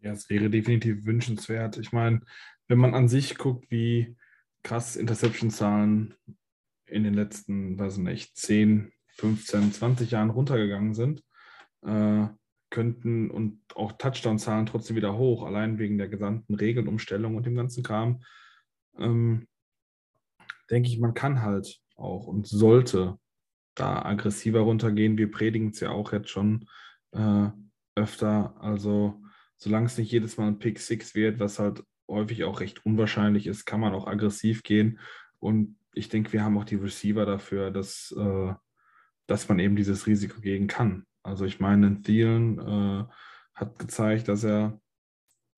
Ja, 0.01 0.13
es 0.13 0.29
wäre 0.29 0.49
definitiv 0.49 1.05
wünschenswert. 1.05 1.77
Ich 1.77 1.91
meine, 1.91 2.21
wenn 2.67 2.77
man 2.77 2.93
an 2.93 3.07
sich 3.07 3.37
guckt, 3.37 3.69
wie 3.69 4.15
krass 4.63 4.95
Interception-Zahlen 4.95 6.15
in 6.85 7.03
den 7.03 7.13
letzten, 7.13 7.77
weiß 7.77 7.97
nicht, 7.97 8.35
10, 8.37 8.91
15, 9.19 9.73
20 9.73 10.11
Jahren 10.11 10.29
runtergegangen 10.29 10.93
sind, 10.93 11.23
äh, 11.85 12.27
könnten 12.69 13.31
und 13.31 13.61
auch 13.75 13.93
Touchdown-Zahlen 13.93 14.65
trotzdem 14.65 14.95
wieder 14.95 15.17
hoch, 15.17 15.43
allein 15.43 15.79
wegen 15.79 15.97
der 15.97 16.07
gesamten 16.07 16.55
Regelumstellung 16.55 17.35
und 17.35 17.45
dem 17.45 17.55
ganzen 17.55 17.83
Kram, 17.83 18.23
ähm, 18.97 19.47
denke 20.69 20.89
ich, 20.89 20.99
man 20.99 21.13
kann 21.13 21.41
halt 21.41 21.79
auch 21.95 22.27
und 22.27 22.47
sollte 22.47 23.17
da 23.75 24.03
aggressiver 24.03 24.61
runtergehen. 24.61 25.17
Wir 25.17 25.31
predigen 25.31 25.69
es 25.69 25.79
ja 25.79 25.89
auch 25.89 26.11
jetzt 26.11 26.29
schon 26.29 26.67
äh, 27.11 27.49
öfter. 27.95 28.55
Also 28.59 29.21
solange 29.57 29.87
es 29.87 29.97
nicht 29.97 30.11
jedes 30.11 30.37
Mal 30.37 30.47
ein 30.47 30.59
Pick 30.59 30.79
Six 30.79 31.15
wird, 31.15 31.39
was 31.39 31.59
halt 31.59 31.83
häufig 32.07 32.43
auch 32.43 32.59
recht 32.59 32.85
unwahrscheinlich 32.85 33.47
ist, 33.47 33.65
kann 33.65 33.79
man 33.79 33.93
auch 33.93 34.07
aggressiv 34.07 34.63
gehen. 34.63 34.99
Und 35.39 35.77
ich 35.93 36.09
denke, 36.09 36.33
wir 36.33 36.43
haben 36.43 36.57
auch 36.57 36.65
die 36.65 36.75
Receiver 36.75 37.25
dafür, 37.25 37.71
dass, 37.71 38.13
äh, 38.17 38.53
dass 39.29 39.47
man 39.47 39.59
eben 39.59 39.75
dieses 39.75 40.07
Risiko 40.07 40.41
gehen 40.41 40.67
kann. 40.67 41.05
Also 41.21 41.45
ich 41.45 41.59
meine, 41.59 42.01
Thielen 42.01 42.57
äh, 42.57 43.05
hat 43.53 43.77
gezeigt, 43.77 44.27
dass 44.27 44.43
er 44.43 44.81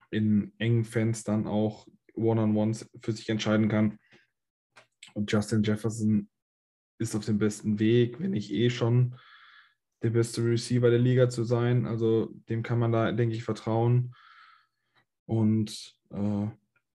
in 0.10 0.52
engen 0.58 0.84
Fans 0.84 1.26
auch 1.28 1.88
One-on-Ones 2.16 2.90
für 3.02 3.14
sich 3.14 3.30
entscheiden 3.30 3.70
kann. 3.70 3.98
Und 5.14 5.32
Justin 5.32 5.64
Jefferson 5.64 6.30
ist 7.00 7.16
auf 7.16 7.24
dem 7.24 7.38
besten 7.38 7.80
Weg, 7.80 8.20
wenn 8.20 8.32
nicht 8.32 8.52
eh 8.52 8.70
schon 8.70 9.16
der 10.04 10.10
beste 10.10 10.44
Receiver 10.44 10.90
der 10.90 11.00
Liga 11.00 11.30
zu 11.30 11.46
sein. 11.46 11.86
Also 11.86 12.34
dem 12.50 12.64
kann 12.64 12.80
man 12.80 12.92
da, 12.92 13.10
denke 13.14 13.36
ich, 13.36 13.44
vertrauen. 13.44 14.14
Und 15.26 15.96
äh, 16.10 16.48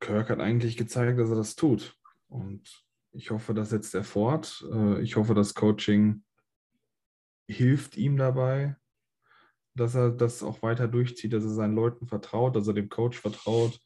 Kirk 0.02 0.30
hat 0.30 0.42
eigentlich 0.42 0.76
gezeigt, 0.76 1.20
dass 1.20 1.30
er 1.30 1.38
das 1.38 1.56
tut. 1.56 1.98
Und 2.28 2.84
ich 3.14 3.32
hoffe, 3.32 3.54
das 3.54 3.70
setzt 3.70 3.96
er 3.96 4.04
fort. 4.04 4.66
Äh, 4.74 5.02
ich 5.02 5.16
hoffe, 5.16 5.34
das 5.34 5.54
Coaching 5.54 6.25
hilft 7.48 7.98
ihm 7.98 8.18
dabei, 8.18 8.76
dass 9.76 9.96
er 9.96 10.12
das 10.12 10.42
auch 10.42 10.62
weiter 10.62 10.88
durchzieht, 10.88 11.34
dass 11.34 11.44
er 11.44 11.52
seinen 11.52 11.76
Leuten 11.76 12.08
vertraut, 12.08 12.56
dass 12.56 12.68
er 12.68 12.74
dem 12.74 12.90
Coach 12.90 13.20
vertraut 13.20 13.80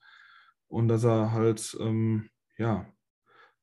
und 0.68 0.88
dass 0.88 1.04
er 1.04 1.32
halt 1.32 1.76
ähm, 1.80 2.30
ja, 2.58 2.86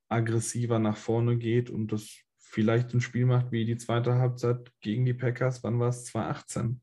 aggressiver 0.09 0.78
nach 0.78 0.96
vorne 0.96 1.38
geht 1.38 1.70
und 1.70 1.92
das 1.92 2.26
vielleicht 2.38 2.94
ein 2.94 3.00
Spiel 3.00 3.26
macht 3.26 3.52
wie 3.52 3.64
die 3.64 3.76
zweite 3.76 4.16
Halbzeit 4.16 4.72
gegen 4.80 5.04
die 5.04 5.14
Packers, 5.14 5.62
wann 5.62 5.78
war 5.78 5.88
es? 5.88 6.06
2018, 6.06 6.80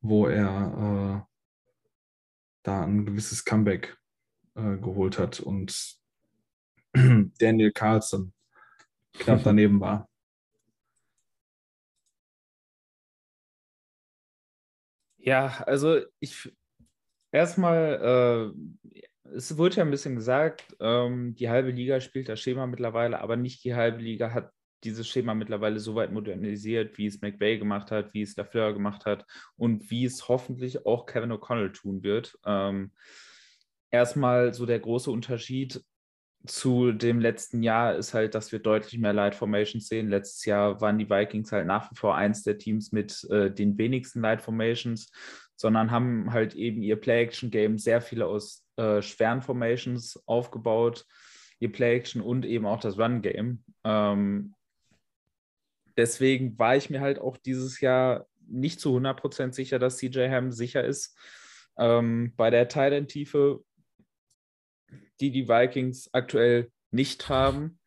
wo 0.00 0.26
er 0.26 1.26
äh, 1.26 1.30
da 2.62 2.84
ein 2.84 3.06
gewisses 3.06 3.44
Comeback 3.44 3.98
äh, 4.54 4.76
geholt 4.76 5.18
hat 5.18 5.40
und 5.40 5.98
Daniel 6.94 7.72
Carlson 7.72 8.32
knapp 9.14 9.42
daneben 9.44 9.80
war. 9.80 10.09
Ja, 15.22 15.62
also 15.66 16.00
ich 16.18 16.50
erstmal, 17.30 18.54
äh, 18.54 19.30
es 19.36 19.56
wurde 19.56 19.76
ja 19.76 19.84
ein 19.84 19.90
bisschen 19.90 20.16
gesagt, 20.16 20.76
ähm, 20.80 21.34
die 21.34 21.48
halbe 21.50 21.70
Liga 21.70 22.00
spielt 22.00 22.28
das 22.28 22.40
Schema 22.40 22.66
mittlerweile, 22.66 23.20
aber 23.20 23.36
nicht 23.36 23.62
die 23.64 23.74
halbe 23.74 23.98
Liga 23.98 24.32
hat 24.32 24.50
dieses 24.82 25.06
Schema 25.06 25.34
mittlerweile 25.34 25.78
so 25.78 25.94
weit 25.94 26.10
modernisiert, 26.10 26.96
wie 26.96 27.06
es 27.06 27.20
McVay 27.20 27.58
gemacht 27.58 27.90
hat, 27.90 28.14
wie 28.14 28.22
es 28.22 28.34
Lafleur 28.36 28.72
gemacht 28.72 29.04
hat 29.04 29.26
und 29.56 29.90
wie 29.90 30.06
es 30.06 30.28
hoffentlich 30.28 30.86
auch 30.86 31.04
Kevin 31.04 31.32
O'Connell 31.32 31.72
tun 31.72 32.02
wird. 32.02 32.38
Ähm, 32.46 32.92
erstmal 33.90 34.54
so 34.54 34.64
der 34.64 34.80
große 34.80 35.10
Unterschied 35.10 35.84
zu 36.46 36.92
dem 36.92 37.20
letzten 37.20 37.62
Jahr 37.62 37.96
ist 37.96 38.14
halt, 38.14 38.34
dass 38.34 38.50
wir 38.50 38.60
deutlich 38.60 38.98
mehr 38.98 39.12
Light 39.12 39.34
Formations 39.34 39.88
sehen. 39.88 40.08
Letztes 40.08 40.46
Jahr 40.46 40.80
waren 40.80 40.98
die 40.98 41.10
Vikings 41.10 41.52
halt 41.52 41.66
nach 41.66 41.90
wie 41.90 41.96
vor 41.96 42.16
eins 42.16 42.42
der 42.42 42.56
Teams 42.56 42.92
mit 42.92 43.24
äh, 43.30 43.50
den 43.50 43.76
wenigsten 43.76 44.22
Light 44.22 44.40
Formations, 44.40 45.10
sondern 45.56 45.90
haben 45.90 46.32
halt 46.32 46.54
eben 46.54 46.82
ihr 46.82 46.96
Play-Action-Game 46.96 47.78
sehr 47.78 48.00
viele 48.00 48.26
aus 48.26 48.64
äh, 48.76 49.02
schweren 49.02 49.42
Formations 49.42 50.22
aufgebaut, 50.26 51.04
ihr 51.58 51.70
Play-Action 51.70 52.22
und 52.22 52.46
eben 52.46 52.64
auch 52.64 52.80
das 52.80 52.98
Run-Game. 52.98 53.62
Ähm, 53.84 54.54
deswegen 55.98 56.58
war 56.58 56.76
ich 56.76 56.88
mir 56.88 57.02
halt 57.02 57.18
auch 57.18 57.36
dieses 57.36 57.80
Jahr 57.80 58.26
nicht 58.46 58.80
zu 58.80 58.96
100% 58.96 59.52
sicher, 59.52 59.78
dass 59.78 59.98
CJ 59.98 60.30
Ham 60.30 60.50
sicher 60.52 60.82
ist. 60.82 61.16
Ähm, 61.78 62.32
bei 62.36 62.48
der 62.48 62.68
Thailand-Tiefe, 62.68 63.62
die 65.20 65.30
die 65.30 65.48
Vikings 65.48 66.08
aktuell 66.12 66.70
nicht 66.90 67.28
haben, 67.28 67.78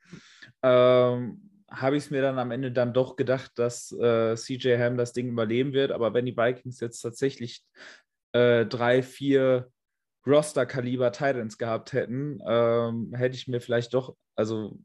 ähm, 0.62 1.50
habe 1.70 1.98
ich 1.98 2.06
es 2.06 2.12
mir 2.12 2.22
dann 2.22 2.38
am 2.38 2.52
Ende 2.52 2.72
dann 2.72 2.94
doch 2.94 3.16
gedacht, 3.16 3.52
dass 3.56 3.92
äh, 3.92 4.36
CJ 4.36 4.78
Ham 4.78 4.98
das 4.98 5.14
Ding 5.14 5.30
überleben 5.30 5.74
wird. 5.74 5.92
Aber 5.92 6.14
wenn 6.14 6.26
die 6.26 6.38
Vikings 6.38 6.80
jetzt 6.80 7.02
tatsächlich 7.02 7.64
äh, 8.34 8.66
drei, 8.66 9.02
vier 9.02 9.70
Roster-Kaliber 10.26 11.12
Titans 11.12 11.58
gehabt 11.58 11.94
hätten, 11.94 12.40
ähm, 12.48 13.14
hätte 13.16 13.36
ich 13.36 13.48
mir 13.48 13.60
vielleicht 13.60 13.94
doch, 13.94 14.16
also 14.36 14.80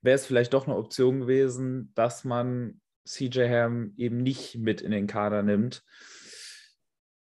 wäre 0.00 0.16
es 0.16 0.26
vielleicht 0.26 0.54
doch 0.54 0.66
eine 0.66 0.76
Option 0.76 1.20
gewesen, 1.20 1.92
dass 1.94 2.24
man 2.24 2.80
CJ 3.06 3.48
Ham 3.48 3.92
eben 3.96 4.22
nicht 4.22 4.56
mit 4.56 4.80
in 4.80 4.90
den 4.90 5.06
Kader 5.06 5.42
nimmt. 5.42 5.84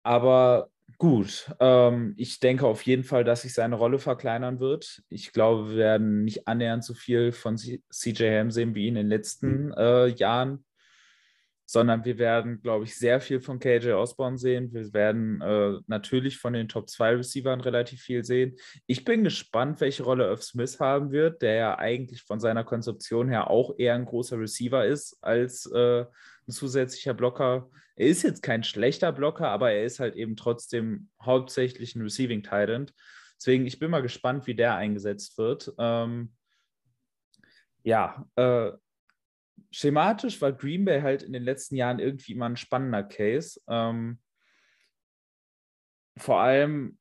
Aber 0.03 0.69
gut, 0.97 1.51
ähm, 1.59 2.13
ich 2.17 2.39
denke 2.39 2.65
auf 2.65 2.81
jeden 2.83 3.03
Fall, 3.03 3.23
dass 3.23 3.43
sich 3.43 3.53
seine 3.53 3.75
Rolle 3.75 3.99
verkleinern 3.99 4.59
wird. 4.59 5.03
Ich 5.09 5.33
glaube, 5.33 5.71
wir 5.71 5.77
werden 5.77 6.23
nicht 6.23 6.47
annähernd 6.47 6.83
so 6.83 6.93
viel 6.93 7.31
von 7.31 7.57
CJ 7.57 8.23
Ham 8.23 8.51
sehen 8.51 8.75
wie 8.75 8.87
in 8.87 8.95
den 8.95 9.07
letzten 9.07 9.73
äh, 9.73 10.07
Jahren 10.07 10.63
sondern 11.69 12.05
wir 12.05 12.17
werden, 12.17 12.61
glaube 12.61 12.85
ich, 12.85 12.95
sehr 12.95 13.19
viel 13.19 13.41
von 13.41 13.59
KJ 13.59 13.91
Osborne 13.91 14.37
sehen. 14.37 14.73
Wir 14.73 14.93
werden 14.93 15.41
äh, 15.41 15.79
natürlich 15.87 16.37
von 16.37 16.53
den 16.53 16.69
Top 16.69 16.89
2 16.89 17.17
Receivern 17.17 17.59
relativ 17.59 18.01
viel 18.01 18.23
sehen. 18.23 18.55
Ich 18.85 19.03
bin 19.03 19.25
gespannt, 19.25 19.81
welche 19.81 20.03
Rolle 20.03 20.27
Irv 20.27 20.41
Smith 20.43 20.79
haben 20.79 21.11
wird, 21.11 21.41
der 21.41 21.55
ja 21.55 21.77
eigentlich 21.77 22.23
von 22.23 22.39
seiner 22.39 22.63
Konzeption 22.63 23.27
her 23.27 23.49
auch 23.49 23.77
eher 23.77 23.95
ein 23.95 24.05
großer 24.05 24.39
Receiver 24.39 24.85
ist 24.85 25.17
als 25.21 25.69
äh, 25.71 26.05
ein 26.47 26.51
zusätzlicher 26.51 27.13
Blocker. 27.13 27.69
Er 27.95 28.07
ist 28.07 28.23
jetzt 28.23 28.43
kein 28.43 28.63
schlechter 28.63 29.11
Blocker, 29.11 29.49
aber 29.49 29.71
er 29.71 29.83
ist 29.83 29.99
halt 29.99 30.15
eben 30.15 30.35
trotzdem 30.35 31.09
hauptsächlich 31.21 31.95
ein 31.95 32.01
Receiving 32.01 32.43
Titan. 32.43 32.91
Deswegen, 33.37 33.65
ich 33.65 33.79
bin 33.79 33.91
mal 33.91 34.01
gespannt, 34.01 34.47
wie 34.47 34.55
der 34.55 34.75
eingesetzt 34.75 35.37
wird. 35.37 35.73
Ähm, 35.77 36.33
ja, 37.83 38.27
äh, 38.35 38.71
schematisch 39.71 40.41
war 40.41 40.51
Green 40.53 40.85
Bay 40.85 41.01
halt 41.01 41.23
in 41.23 41.33
den 41.33 41.43
letzten 41.43 41.75
Jahren 41.75 41.99
irgendwie 41.99 42.33
immer 42.33 42.47
ein 42.47 42.57
spannender 42.57 43.03
Case. 43.03 43.61
Ähm, 43.67 44.19
vor 46.17 46.39
allem, 46.39 46.97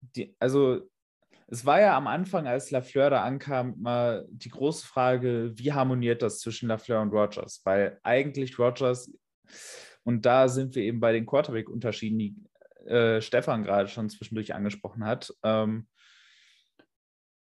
die, 0.00 0.34
also 0.38 0.90
es 1.48 1.66
war 1.66 1.80
ja 1.80 1.96
am 1.96 2.06
Anfang, 2.06 2.46
als 2.46 2.70
Lafleur 2.70 3.10
da 3.10 3.22
ankam, 3.22 3.74
mal 3.80 4.26
die 4.30 4.50
große 4.50 4.86
Frage, 4.86 5.52
wie 5.54 5.72
harmoniert 5.72 6.22
das 6.22 6.40
zwischen 6.40 6.68
Lafleur 6.68 7.02
und 7.02 7.12
Rogers? 7.12 7.60
Weil 7.64 7.98
eigentlich 8.02 8.58
Rogers, 8.58 9.12
und 10.04 10.24
da 10.26 10.48
sind 10.48 10.74
wir 10.74 10.82
eben 10.82 11.00
bei 11.00 11.12
den 11.12 11.26
Quarterback-Unterschieden, 11.26 12.18
die 12.18 12.34
äh, 12.86 13.20
Stefan 13.20 13.64
gerade 13.64 13.88
schon 13.88 14.08
zwischendurch 14.10 14.54
angesprochen 14.54 15.04
hat. 15.04 15.32
Ähm, 15.42 15.86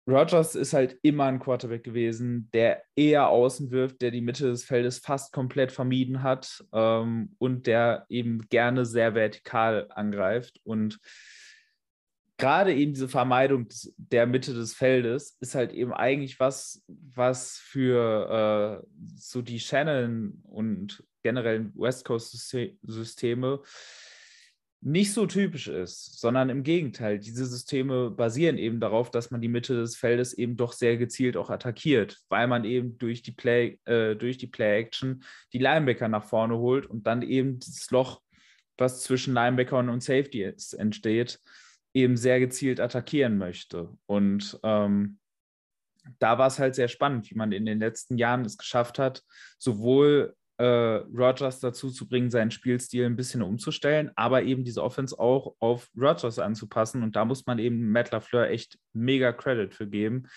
Rogers 0.07 0.55
ist 0.55 0.75
halt 0.75 0.99
immer 1.03 1.25
ein 1.25 1.38
Quarterback 1.38 1.83
gewesen, 1.83 2.51
der 2.53 2.83
eher 2.94 3.29
außen 3.29 3.70
wirft, 3.70 4.03
der 4.03 4.11
die 4.11 4.20
Mitte 4.20 4.44
des 4.49 4.64
Feldes 4.64 4.99
fast 4.99 5.33
komplett 5.33 5.73
vermieden 5.73 6.23
hat 6.23 6.62
ähm, 6.73 7.35
und 7.38 7.66
der 7.66 8.05
eben 8.11 8.47
gerne 8.51 8.85
sehr 8.85 9.14
vertikal 9.14 9.87
angreift. 9.90 10.61
Und 10.62 10.99
gerade 12.37 12.75
eben 12.75 12.92
diese 12.92 13.09
Vermeidung 13.09 13.68
der 13.97 14.27
Mitte 14.27 14.55
des 14.55 14.75
Feldes 14.75 15.37
ist 15.40 15.55
halt 15.55 15.73
eben 15.73 15.92
eigentlich 15.92 16.40
was, 16.40 16.83
was 16.87 17.59
für 17.59 18.83
äh, 18.83 18.87
so 19.16 19.42
die 19.42 19.61
Shannon 19.61 20.42
und 20.44 21.05
generell 21.23 21.70
West 21.75 22.05
Coast-Systeme 22.05 23.61
nicht 24.87 25.14
so 25.14 25.25
typisch 25.25 25.66
ist, 25.66 26.20
sondern 26.20 26.51
im 26.51 26.62
Gegenteil. 26.62 27.18
Diese 27.18 27.47
Systeme 27.47 28.11
basieren 28.11 28.59
eben 28.59 28.81
darauf, 28.81 29.11
dass 29.11 29.31
man 29.31 29.40
die 29.40 29.49
Mitte 29.49 29.75
des 29.75 29.97
Feldes 29.97 30.35
eben 30.35 30.59
doch 30.59 30.75
sehr 30.75 30.99
gezielt 30.99 31.38
auch 31.38 31.49
attackiert, 31.49 32.18
weil 32.29 32.47
man 32.49 32.66
eben 32.66 32.99
durch 32.99 33.23
die 33.23 33.33
Play, 33.33 33.79
äh, 33.87 34.14
durch 34.14 34.37
die 34.37 34.47
Play-Action 34.47 35.25
die 35.55 35.59
Linebacker 35.59 36.09
nach 36.09 36.25
vorne 36.25 36.59
holt 36.59 36.85
und 36.85 37.07
dann 37.07 37.23
eben 37.23 37.59
das 37.61 37.90
Loch, 37.90 38.20
was 38.77 39.01
zwischen 39.01 39.33
Linebackern 39.33 39.88
und 39.88 40.03
Safety 40.03 40.53
entsteht, 40.77 41.40
eben 41.95 42.17
sehr 42.17 42.41
gezielt 42.41 42.81
attackieren 42.81 43.39
möchte. 43.39 43.97
Und 44.07 44.59
ähm, 44.63 45.19
da 46.19 46.37
war 46.39 46.49
es 46.49 46.59
halt 46.59 46.75
sehr 46.75 46.89
spannend, 46.89 47.31
wie 47.31 47.37
man 47.37 47.53
in 47.53 47.65
den 47.65 47.79
letzten 47.79 48.19
Jahren 48.19 48.45
es 48.45 48.59
geschafft 48.59 48.99
hat, 48.99 49.23
sowohl 49.59 50.35
äh, 50.59 50.65
Rogers 50.65 51.61
dazu 51.61 51.91
zu 51.91 52.07
bringen, 52.09 52.31
seinen 52.31 52.51
Spielstil 52.51 53.07
ein 53.07 53.17
bisschen 53.17 53.43
umzustellen, 53.43 54.11
aber 54.15 54.43
eben 54.43 54.65
diese 54.65 54.83
Offense 54.83 55.19
auch 55.19 55.55
auf 55.59 55.91
Rogers 55.97 56.39
anzupassen. 56.39 57.03
Und 57.03 57.17
da 57.17 57.25
muss 57.25 57.47
man 57.47 57.59
eben 57.59 57.91
Matt 57.91 58.11
LaFleur 58.11 58.51
echt 58.51 58.79
mega 58.93 59.33
Credit 59.33 59.75
für 59.75 59.89
geben, 59.89 60.29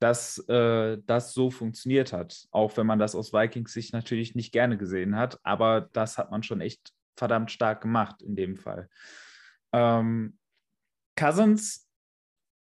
dass 0.00 0.38
äh, 0.48 0.98
das 1.06 1.32
so 1.32 1.50
funktioniert 1.50 2.12
hat. 2.12 2.46
Auch 2.50 2.76
wenn 2.76 2.86
man 2.86 2.98
das 2.98 3.14
aus 3.14 3.32
Vikings 3.32 3.72
Sicht 3.72 3.92
natürlich 3.92 4.34
nicht 4.34 4.52
gerne 4.52 4.76
gesehen 4.76 5.16
hat, 5.16 5.38
aber 5.44 5.88
das 5.92 6.18
hat 6.18 6.30
man 6.30 6.42
schon 6.42 6.60
echt 6.60 6.92
verdammt 7.16 7.50
stark 7.50 7.80
gemacht 7.80 8.20
in 8.22 8.36
dem 8.36 8.56
Fall. 8.56 8.88
Ähm, 9.72 10.36
Cousins 11.16 11.88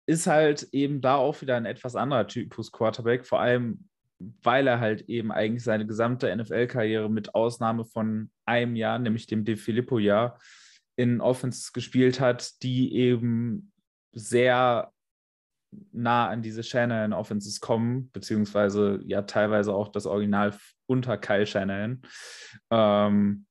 ist 0.07 0.27
halt 0.27 0.69
eben 0.71 1.01
da 1.01 1.15
auch 1.15 1.41
wieder 1.41 1.55
ein 1.55 1.65
etwas 1.65 1.95
anderer 1.95 2.27
Typus 2.27 2.71
Quarterback, 2.71 3.25
vor 3.25 3.39
allem 3.39 3.87
weil 4.19 4.67
er 4.67 4.79
halt 4.79 5.09
eben 5.09 5.31
eigentlich 5.31 5.63
seine 5.63 5.85
gesamte 5.85 6.33
NFL-Karriere 6.35 7.09
mit 7.09 7.35
Ausnahme 7.35 7.85
von 7.85 8.31
einem 8.45 8.75
Jahr, 8.75 8.97
nämlich 8.99 9.27
dem 9.27 9.43
De 9.43 9.57
Filippo-Jahr, 9.57 10.39
in 10.95 11.19
Offense 11.19 11.71
gespielt 11.73 12.19
hat, 12.19 12.61
die 12.63 12.95
eben 12.95 13.71
sehr 14.13 14.93
nah 15.91 16.29
an 16.29 16.41
diese 16.41 16.63
Shanahan 16.63 17.11
Offenses 17.11 17.59
kommen, 17.59 18.09
beziehungsweise 18.11 19.01
ja 19.05 19.23
teilweise 19.23 19.73
auch 19.73 19.89
das 19.89 20.05
Original 20.05 20.57
unter 20.85 21.17
Kyle 21.17 21.45
Shanahan. 21.45 22.01
Ähm, 22.71 23.45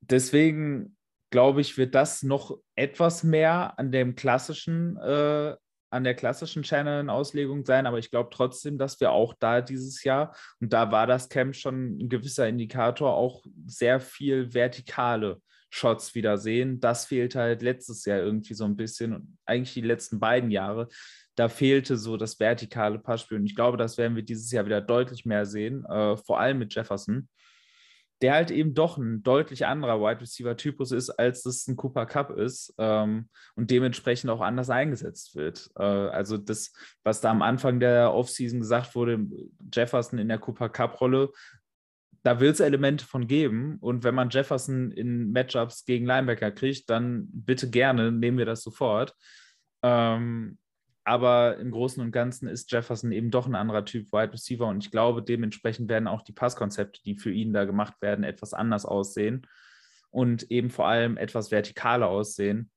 deswegen 0.00 0.95
glaube 1.30 1.60
ich, 1.60 1.76
wird 1.76 1.94
das 1.94 2.22
noch 2.22 2.58
etwas 2.74 3.22
mehr 3.22 3.78
an 3.78 3.92
dem 3.92 4.14
klassischen 4.14 4.96
äh, 4.98 5.54
an 5.90 6.04
der 6.04 6.14
klassischen 6.14 6.62
Channel-Auslegung 6.62 7.64
sein, 7.64 7.86
aber 7.86 7.98
ich 7.98 8.10
glaube 8.10 8.30
trotzdem, 8.32 8.76
dass 8.76 9.00
wir 9.00 9.12
auch 9.12 9.34
da 9.38 9.60
dieses 9.60 10.02
Jahr, 10.04 10.36
und 10.60 10.72
da 10.72 10.90
war 10.90 11.06
das 11.06 11.28
Camp 11.28 11.54
schon 11.54 11.98
ein 11.98 12.08
gewisser 12.08 12.48
Indikator, 12.48 13.14
auch 13.14 13.44
sehr 13.66 14.00
viel 14.00 14.52
vertikale 14.52 15.40
Shots 15.70 16.14
wieder 16.14 16.38
sehen. 16.38 16.80
Das 16.80 17.06
fehlte 17.06 17.40
halt 17.40 17.62
letztes 17.62 18.04
Jahr 18.04 18.18
irgendwie 18.18 18.54
so 18.54 18.64
ein 18.64 18.76
bisschen 18.76 19.14
und 19.14 19.38
eigentlich 19.44 19.74
die 19.74 19.80
letzten 19.80 20.20
beiden 20.20 20.50
Jahre. 20.50 20.88
Da 21.34 21.48
fehlte 21.48 21.96
so 21.96 22.16
das 22.16 22.40
vertikale 22.40 22.98
Passspiel 22.98 23.38
und 23.38 23.46
ich 23.46 23.54
glaube, 23.54 23.76
das 23.76 23.98
werden 23.98 24.16
wir 24.16 24.22
dieses 24.22 24.50
Jahr 24.50 24.64
wieder 24.64 24.80
deutlich 24.80 25.24
mehr 25.24 25.44
sehen, 25.44 25.84
äh, 25.84 26.16
vor 26.16 26.40
allem 26.40 26.58
mit 26.58 26.74
Jefferson 26.74 27.28
der 28.22 28.32
halt 28.32 28.50
eben 28.50 28.74
doch 28.74 28.96
ein 28.96 29.22
deutlich 29.22 29.66
anderer 29.66 30.00
Wide 30.00 30.22
Receiver-Typus 30.22 30.92
ist, 30.92 31.10
als 31.10 31.42
das 31.42 31.66
ein 31.66 31.76
Cooper 31.76 32.06
Cup 32.06 32.30
ist 32.30 32.74
ähm, 32.78 33.28
und 33.56 33.70
dementsprechend 33.70 34.30
auch 34.30 34.40
anders 34.40 34.70
eingesetzt 34.70 35.36
wird. 35.36 35.70
Äh, 35.76 35.82
also 35.82 36.38
das, 36.38 36.72
was 37.04 37.20
da 37.20 37.30
am 37.30 37.42
Anfang 37.42 37.78
der 37.78 38.14
Offseason 38.14 38.60
gesagt 38.60 38.94
wurde, 38.94 39.26
Jefferson 39.72 40.18
in 40.18 40.28
der 40.28 40.38
Cooper 40.38 40.68
Cup-Rolle, 40.68 41.30
da 42.22 42.40
will 42.40 42.50
es 42.50 42.60
Elemente 42.60 43.04
von 43.04 43.26
geben. 43.28 43.76
Und 43.80 44.02
wenn 44.02 44.14
man 44.14 44.30
Jefferson 44.30 44.90
in 44.90 45.30
Matchups 45.32 45.84
gegen 45.84 46.06
Linebacker 46.06 46.50
kriegt, 46.50 46.88
dann 46.90 47.28
bitte 47.30 47.70
gerne, 47.70 48.10
nehmen 48.10 48.38
wir 48.38 48.46
das 48.46 48.62
sofort. 48.62 49.14
Ähm, 49.82 50.58
aber 51.06 51.58
im 51.58 51.70
Großen 51.70 52.02
und 52.02 52.10
Ganzen 52.10 52.48
ist 52.48 52.72
Jefferson 52.72 53.12
eben 53.12 53.30
doch 53.30 53.46
ein 53.46 53.54
anderer 53.54 53.84
Typ 53.84 54.10
Wide 54.10 54.32
Receiver 54.32 54.66
und 54.66 54.82
ich 54.82 54.90
glaube, 54.90 55.22
dementsprechend 55.22 55.88
werden 55.88 56.08
auch 56.08 56.22
die 56.22 56.32
Passkonzepte, 56.32 57.00
die 57.04 57.14
für 57.14 57.30
ihn 57.30 57.52
da 57.52 57.64
gemacht 57.64 57.94
werden, 58.02 58.24
etwas 58.24 58.52
anders 58.52 58.84
aussehen 58.84 59.46
und 60.10 60.50
eben 60.50 60.68
vor 60.68 60.88
allem 60.88 61.16
etwas 61.16 61.50
vertikaler 61.50 62.08
aussehen. 62.08 62.72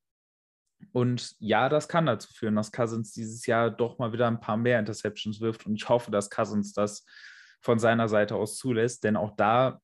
Und 0.91 1.37
ja, 1.39 1.69
das 1.69 1.87
kann 1.87 2.05
dazu 2.05 2.31
führen, 2.31 2.55
dass 2.55 2.71
Cousins 2.71 3.13
dieses 3.13 3.47
Jahr 3.47 3.71
doch 3.71 3.97
mal 3.97 4.13
wieder 4.13 4.27
ein 4.27 4.39
paar 4.39 4.57
mehr 4.57 4.77
Interceptions 4.77 5.41
wirft 5.41 5.65
und 5.65 5.73
ich 5.73 5.89
hoffe, 5.89 6.11
dass 6.11 6.29
Cousins 6.29 6.71
das 6.73 7.07
von 7.61 7.79
seiner 7.79 8.07
Seite 8.07 8.35
aus 8.35 8.57
zulässt, 8.57 9.03
denn 9.05 9.15
auch 9.15 9.35
da 9.37 9.81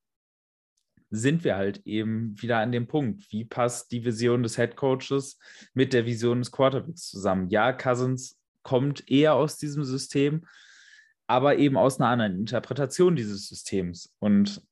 sind 1.10 1.44
wir 1.44 1.56
halt 1.56 1.86
eben 1.86 2.40
wieder 2.40 2.58
an 2.58 2.72
dem 2.72 2.86
Punkt. 2.86 3.30
Wie 3.30 3.44
passt 3.44 3.92
die 3.92 4.04
Vision 4.04 4.42
des 4.42 4.56
Head 4.56 4.76
Coaches 4.76 5.38
mit 5.74 5.92
der 5.92 6.06
Vision 6.06 6.40
des 6.40 6.50
Quarterbacks 6.50 7.08
zusammen? 7.08 7.48
Ja, 7.48 7.72
Cousins 7.72 8.38
kommt 8.62 9.08
eher 9.08 9.34
aus 9.34 9.56
diesem 9.56 9.84
System, 9.84 10.44
aber 11.26 11.56
eben 11.58 11.76
aus 11.76 12.00
einer 12.00 12.08
anderen 12.08 12.38
Interpretation 12.38 13.14
dieses 13.14 13.48
Systems. 13.48 14.14
Und 14.18 14.62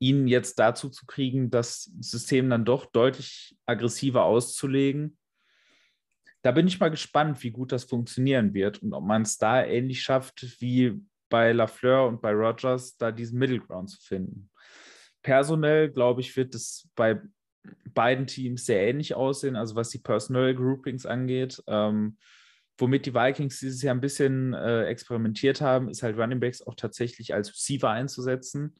ihn 0.00 0.28
jetzt 0.28 0.58
dazu 0.58 0.90
zu 0.90 1.06
kriegen, 1.06 1.50
das 1.50 1.90
System 2.00 2.50
dann 2.50 2.64
doch 2.64 2.86
deutlich 2.86 3.56
aggressiver 3.64 4.24
auszulegen, 4.24 5.16
da 6.42 6.52
bin 6.52 6.68
ich 6.68 6.78
mal 6.78 6.90
gespannt, 6.90 7.42
wie 7.42 7.50
gut 7.50 7.72
das 7.72 7.84
funktionieren 7.84 8.54
wird 8.54 8.82
und 8.82 8.92
ob 8.92 9.04
man 9.04 9.22
es 9.22 9.38
da 9.38 9.64
ähnlich 9.64 10.02
schafft 10.02 10.60
wie 10.60 11.00
bei 11.28 11.52
Lafleur 11.52 12.06
und 12.06 12.22
bei 12.22 12.30
Rogers, 12.30 12.96
da 12.96 13.10
diesen 13.10 13.38
Middle 13.38 13.60
Ground 13.60 13.90
zu 13.90 14.00
finden 14.00 14.48
personell, 15.22 15.90
glaube 15.90 16.20
ich, 16.20 16.36
wird 16.36 16.54
es 16.54 16.88
bei 16.94 17.20
beiden 17.92 18.26
Teams 18.26 18.64
sehr 18.64 18.86
ähnlich 18.88 19.14
aussehen, 19.14 19.56
also 19.56 19.74
was 19.74 19.90
die 19.90 19.98
Personal 19.98 20.54
Groupings 20.54 21.06
angeht. 21.06 21.62
Ähm, 21.66 22.16
womit 22.78 23.06
die 23.06 23.14
Vikings 23.14 23.58
dieses 23.60 23.82
Jahr 23.82 23.94
ein 23.94 24.00
bisschen 24.00 24.54
äh, 24.54 24.84
experimentiert 24.84 25.60
haben, 25.60 25.88
ist 25.88 26.02
halt 26.02 26.16
Running 26.16 26.40
Backs 26.40 26.62
auch 26.62 26.76
tatsächlich 26.76 27.34
als 27.34 27.50
Receiver 27.50 27.90
einzusetzen. 27.90 28.74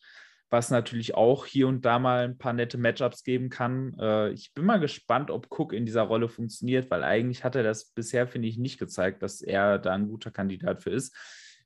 was 0.50 0.70
natürlich 0.70 1.14
auch 1.14 1.44
hier 1.44 1.68
und 1.68 1.84
da 1.84 1.98
mal 1.98 2.24
ein 2.24 2.38
paar 2.38 2.54
nette 2.54 2.78
Matchups 2.78 3.22
geben 3.22 3.50
kann. 3.50 3.94
Äh, 3.98 4.30
ich 4.30 4.54
bin 4.54 4.64
mal 4.64 4.80
gespannt, 4.80 5.30
ob 5.30 5.48
Cook 5.50 5.72
in 5.72 5.84
dieser 5.84 6.02
Rolle 6.02 6.28
funktioniert, 6.28 6.90
weil 6.90 7.04
eigentlich 7.04 7.44
hat 7.44 7.54
er 7.54 7.62
das 7.62 7.90
bisher, 7.90 8.26
finde 8.26 8.48
ich, 8.48 8.56
nicht 8.56 8.78
gezeigt, 8.78 9.22
dass 9.22 9.42
er 9.42 9.78
da 9.78 9.92
ein 9.92 10.08
guter 10.08 10.30
Kandidat 10.30 10.82
für 10.82 10.90
ist. 10.90 11.14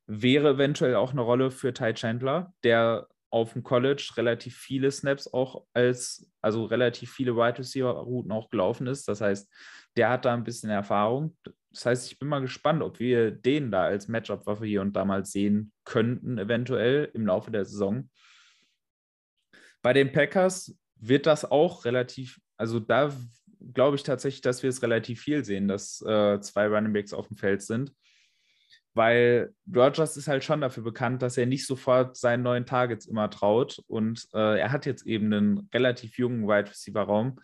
Wäre 0.06 0.54
eventuell 0.54 0.96
auch 0.96 1.12
eine 1.12 1.20
Rolle 1.20 1.50
für 1.52 1.72
Ty 1.72 1.94
Chandler, 1.94 2.52
der 2.64 3.06
auf 3.33 3.55
dem 3.55 3.62
College 3.62 4.12
relativ 4.16 4.57
viele 4.59 4.90
Snaps 4.90 5.33
auch 5.33 5.64
als, 5.73 6.31
also 6.42 6.66
relativ 6.66 7.12
viele 7.12 7.35
Wide 7.35 7.59
Receiver 7.59 7.90
Routen 7.90 8.31
auch 8.31 8.51
gelaufen 8.51 8.87
ist. 8.87 9.09
Das 9.09 9.23
heißt, 9.23 9.51
der 9.97 10.11
hat 10.11 10.27
da 10.27 10.35
ein 10.35 10.45
bisschen 10.45 10.68
Erfahrung. 10.68 11.35
Das 11.71 11.87
heißt, 11.87 12.12
ich 12.12 12.18
bin 12.18 12.29
mal 12.29 12.42
gespannt, 12.42 12.83
ob 12.83 13.01
wir 13.01 13.31
den 13.31 13.71
da 13.71 13.85
als 13.85 14.07
Matchup-Waffe 14.07 14.66
hier 14.66 14.83
und 14.83 14.92
da 14.95 15.07
mal 15.07 15.25
sehen 15.25 15.73
könnten, 15.85 16.37
eventuell 16.37 17.11
im 17.14 17.27
Laufe 17.27 17.51
der 17.51 17.64
Saison. 17.64 18.11
Bei 19.81 19.95
den 19.95 20.12
Packers 20.12 20.77
wird 20.97 21.27
das 21.27 21.51
auch 21.51 21.87
relativ, 21.87 22.38
also 22.59 22.81
da 22.81 23.12
glaube 23.73 23.97
ich 23.97 24.03
tatsächlich, 24.03 24.42
dass 24.42 24.62
wir 24.62 24.68
es 24.68 24.83
relativ 24.83 25.23
viel 25.23 25.42
sehen, 25.42 25.68
dass 25.68 26.03
äh, 26.03 26.38
zwei 26.40 26.66
Running 26.66 26.92
Backs 26.92 27.14
auf 27.14 27.29
dem 27.29 27.38
Feld 27.38 27.62
sind. 27.62 27.95
Weil 28.94 29.55
Rogers 29.74 30.16
ist 30.16 30.28
halt 30.28 30.44
schon 30.44 30.61
dafür 30.61 30.83
bekannt, 30.83 31.22
dass 31.22 31.38
er 31.38 31.46
nicht 31.46 31.66
sofort 31.66 32.16
seinen 32.16 32.42
neuen 32.42 32.66
Targets 32.66 33.07
immer 33.07 33.31
traut. 33.31 33.83
Und 33.87 34.28
äh, 34.35 34.59
er 34.61 34.70
hat 34.70 34.85
jetzt 34.85 35.07
eben 35.07 35.33
einen 35.33 35.68
relativ 35.72 36.18
jungen 36.18 36.46
Wide 36.46 36.70
Receiver 36.70 37.02
Raum, 37.02 37.40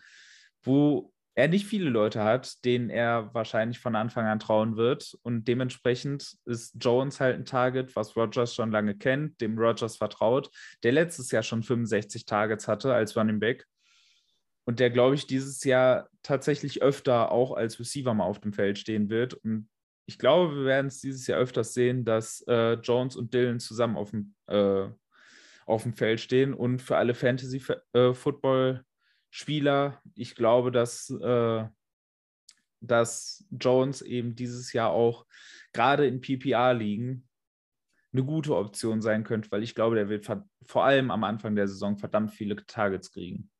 wo 0.61 1.11
er 1.39 1.47
nicht 1.47 1.65
viele 1.65 1.89
Leute 1.89 2.23
hat, 2.23 2.63
denen 2.65 2.89
er 2.89 3.33
wahrscheinlich 3.33 3.79
von 3.79 3.95
Anfang 3.95 4.25
an 4.25 4.39
trauen 4.39 4.75
wird. 4.75 5.17
Und 5.23 5.47
dementsprechend 5.47 6.37
ist 6.45 6.75
Jones 6.79 7.19
halt 7.19 7.35
ein 7.35 7.45
Target, 7.45 7.95
was 7.95 8.15
Rogers 8.15 8.53
schon 8.53 8.71
lange 8.71 8.95
kennt, 8.95 9.39
dem 9.41 9.57
Rogers 9.57 9.97
vertraut, 9.97 10.49
der 10.83 10.91
letztes 10.91 11.31
Jahr 11.31 11.43
schon 11.43 11.63
65 11.63 12.25
Targets 12.25 12.67
hatte 12.67 12.93
als 12.93 13.15
Running 13.15 13.39
Back. 13.39 13.65
Und 14.65 14.79
der, 14.79 14.89
glaube 14.89 15.15
ich, 15.15 15.25
dieses 15.25 15.63
Jahr 15.63 16.09
tatsächlich 16.21 16.83
öfter 16.83 17.31
auch 17.31 17.53
als 17.53 17.79
Receiver 17.79 18.13
mal 18.13 18.25
auf 18.25 18.39
dem 18.39 18.53
Feld 18.53 18.77
stehen 18.77 19.09
wird. 19.09 19.33
Und 19.33 19.69
ich 20.09 20.17
glaube, 20.17 20.55
wir 20.55 20.65
werden 20.65 20.87
es 20.87 21.01
dieses 21.01 21.27
Jahr 21.27 21.39
öfters 21.39 21.75
sehen, 21.75 22.03
dass 22.03 22.41
äh, 22.47 22.73
Jones 22.81 23.15
und 23.15 23.31
Dylan 23.31 23.59
zusammen 23.59 23.95
auf 23.95 24.09
dem, 24.09 24.33
äh, 24.47 24.87
auf 25.67 25.83
dem 25.83 25.93
Feld 25.93 26.19
stehen. 26.19 26.55
Und 26.55 26.81
für 26.81 26.97
alle 26.97 27.13
Fantasy-Football- 27.13 28.83
äh. 29.29 30.01
Ich 30.15 30.33
glaube, 30.33 30.71
dass, 30.71 31.11
äh, 31.11 31.63
dass 32.81 33.45
Jones 33.51 34.01
eben 34.01 34.33
dieses 34.33 34.73
Jahr 34.73 34.89
auch 34.89 35.27
gerade 35.73 36.07
in 36.07 36.21
PPR-Ligen 36.21 37.27
eine 38.11 38.23
gute 38.23 38.55
Option 38.55 39.03
sein 39.03 39.23
könnte, 39.23 39.51
weil 39.51 39.61
ich 39.61 39.75
glaube, 39.75 39.95
der 39.95 40.09
wird 40.09 40.25
vor 40.65 40.85
allem 40.85 41.11
am 41.11 41.23
Anfang 41.23 41.55
der 41.55 41.67
Saison 41.67 41.99
verdammt 41.99 42.31
viele 42.31 42.55
Targets 42.65 43.11
kriegen. 43.11 43.51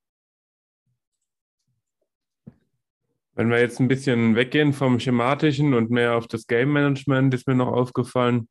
Wenn 3.39 3.51
wir 3.51 3.61
jetzt 3.61 3.79
ein 3.79 3.87
bisschen 3.87 4.35
weggehen 4.35 4.73
vom 4.73 4.99
Schematischen 4.99 5.73
und 5.73 5.89
mehr 5.89 6.15
auf 6.15 6.27
das 6.27 6.45
Game 6.45 6.73
Management, 6.73 7.33
ist 7.33 7.47
mir 7.47 7.55
noch 7.55 7.71
aufgefallen, 7.71 8.49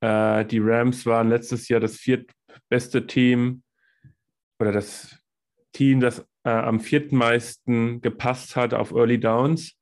äh, 0.00 0.44
die 0.44 0.58
Rams 0.58 1.06
waren 1.06 1.28
letztes 1.28 1.68
Jahr 1.68 1.78
das 1.78 1.94
viertbeste 1.94 3.06
Team 3.06 3.62
oder 4.58 4.72
das 4.72 5.16
Team, 5.72 6.00
das 6.00 6.26
äh, 6.42 6.50
am 6.50 6.80
viertmeisten 6.80 8.00
gepasst 8.00 8.56
hat 8.56 8.74
auf 8.74 8.90
Early 8.90 9.20
Downs. 9.20 9.76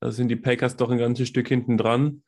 Da 0.00 0.10
sind 0.10 0.28
die 0.28 0.36
Packers 0.36 0.76
doch 0.76 0.90
ein 0.90 0.98
ganzes 0.98 1.26
Stück 1.26 1.48
hinten 1.48 1.78
dran. 1.78 2.22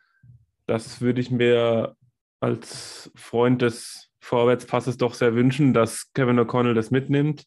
Das 0.65 1.03
würde 1.03 1.21
ich 1.21 1.31
mir 1.31 1.95
als 2.41 3.13
Freund 3.15 3.61
des 3.61 4.09
Vorwärtspasses 4.21 4.97
doch 4.97 5.13
sehr 5.13 5.35
wünschen, 5.35 5.75
dass 5.75 6.11
Kevin 6.15 6.41
O'Connell 6.41 6.73
das 6.73 6.91
mitnimmt. 6.91 7.45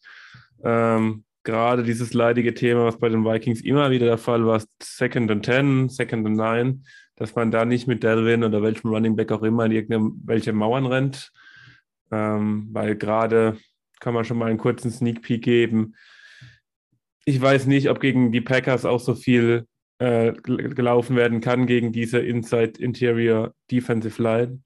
Ähm, 0.63 1.24
gerade 1.45 1.83
dieses 1.83 2.13
leidige 2.13 2.53
Thema, 2.53 2.85
was 2.85 2.99
bei 2.99 3.07
den 3.07 3.23
Vikings 3.23 3.61
immer 3.61 3.91
wieder 3.91 4.07
der 4.07 4.17
Fall 4.17 4.45
war, 4.45 4.61
Second 4.81 5.31
and 5.31 5.45
Ten, 5.45 5.89
Second 5.89 6.25
and 6.25 6.37
Nine, 6.37 6.81
dass 7.15 7.35
man 7.35 7.51
da 7.51 7.63
nicht 7.63 7.87
mit 7.87 8.03
Delvin 8.03 8.43
oder 8.43 8.61
welchem 8.61 8.89
Running 8.89 9.15
Back 9.15 9.31
auch 9.31 9.43
immer 9.43 9.65
in 9.65 9.71
irgendwelche 9.71 10.51
Mauern 10.51 10.85
rennt. 10.85 11.31
Ähm, 12.11 12.67
weil 12.71 12.95
gerade 12.95 13.57
kann 13.99 14.13
man 14.13 14.25
schon 14.25 14.37
mal 14.37 14.49
einen 14.49 14.59
kurzen 14.59 14.91
Sneak 14.91 15.21
Peek 15.21 15.43
geben. 15.43 15.95
Ich 17.23 17.41
weiß 17.41 17.65
nicht, 17.67 17.89
ob 17.89 17.99
gegen 17.99 18.31
die 18.31 18.41
Packers 18.41 18.85
auch 18.85 18.99
so 18.99 19.15
viel 19.15 19.65
äh, 19.99 20.33
gelaufen 20.33 21.15
werden 21.15 21.41
kann 21.41 21.65
gegen 21.65 21.91
diese 21.91 22.19
Inside 22.19 22.79
Interior 22.79 23.53
Defensive 23.71 24.21
Line. 24.21 24.59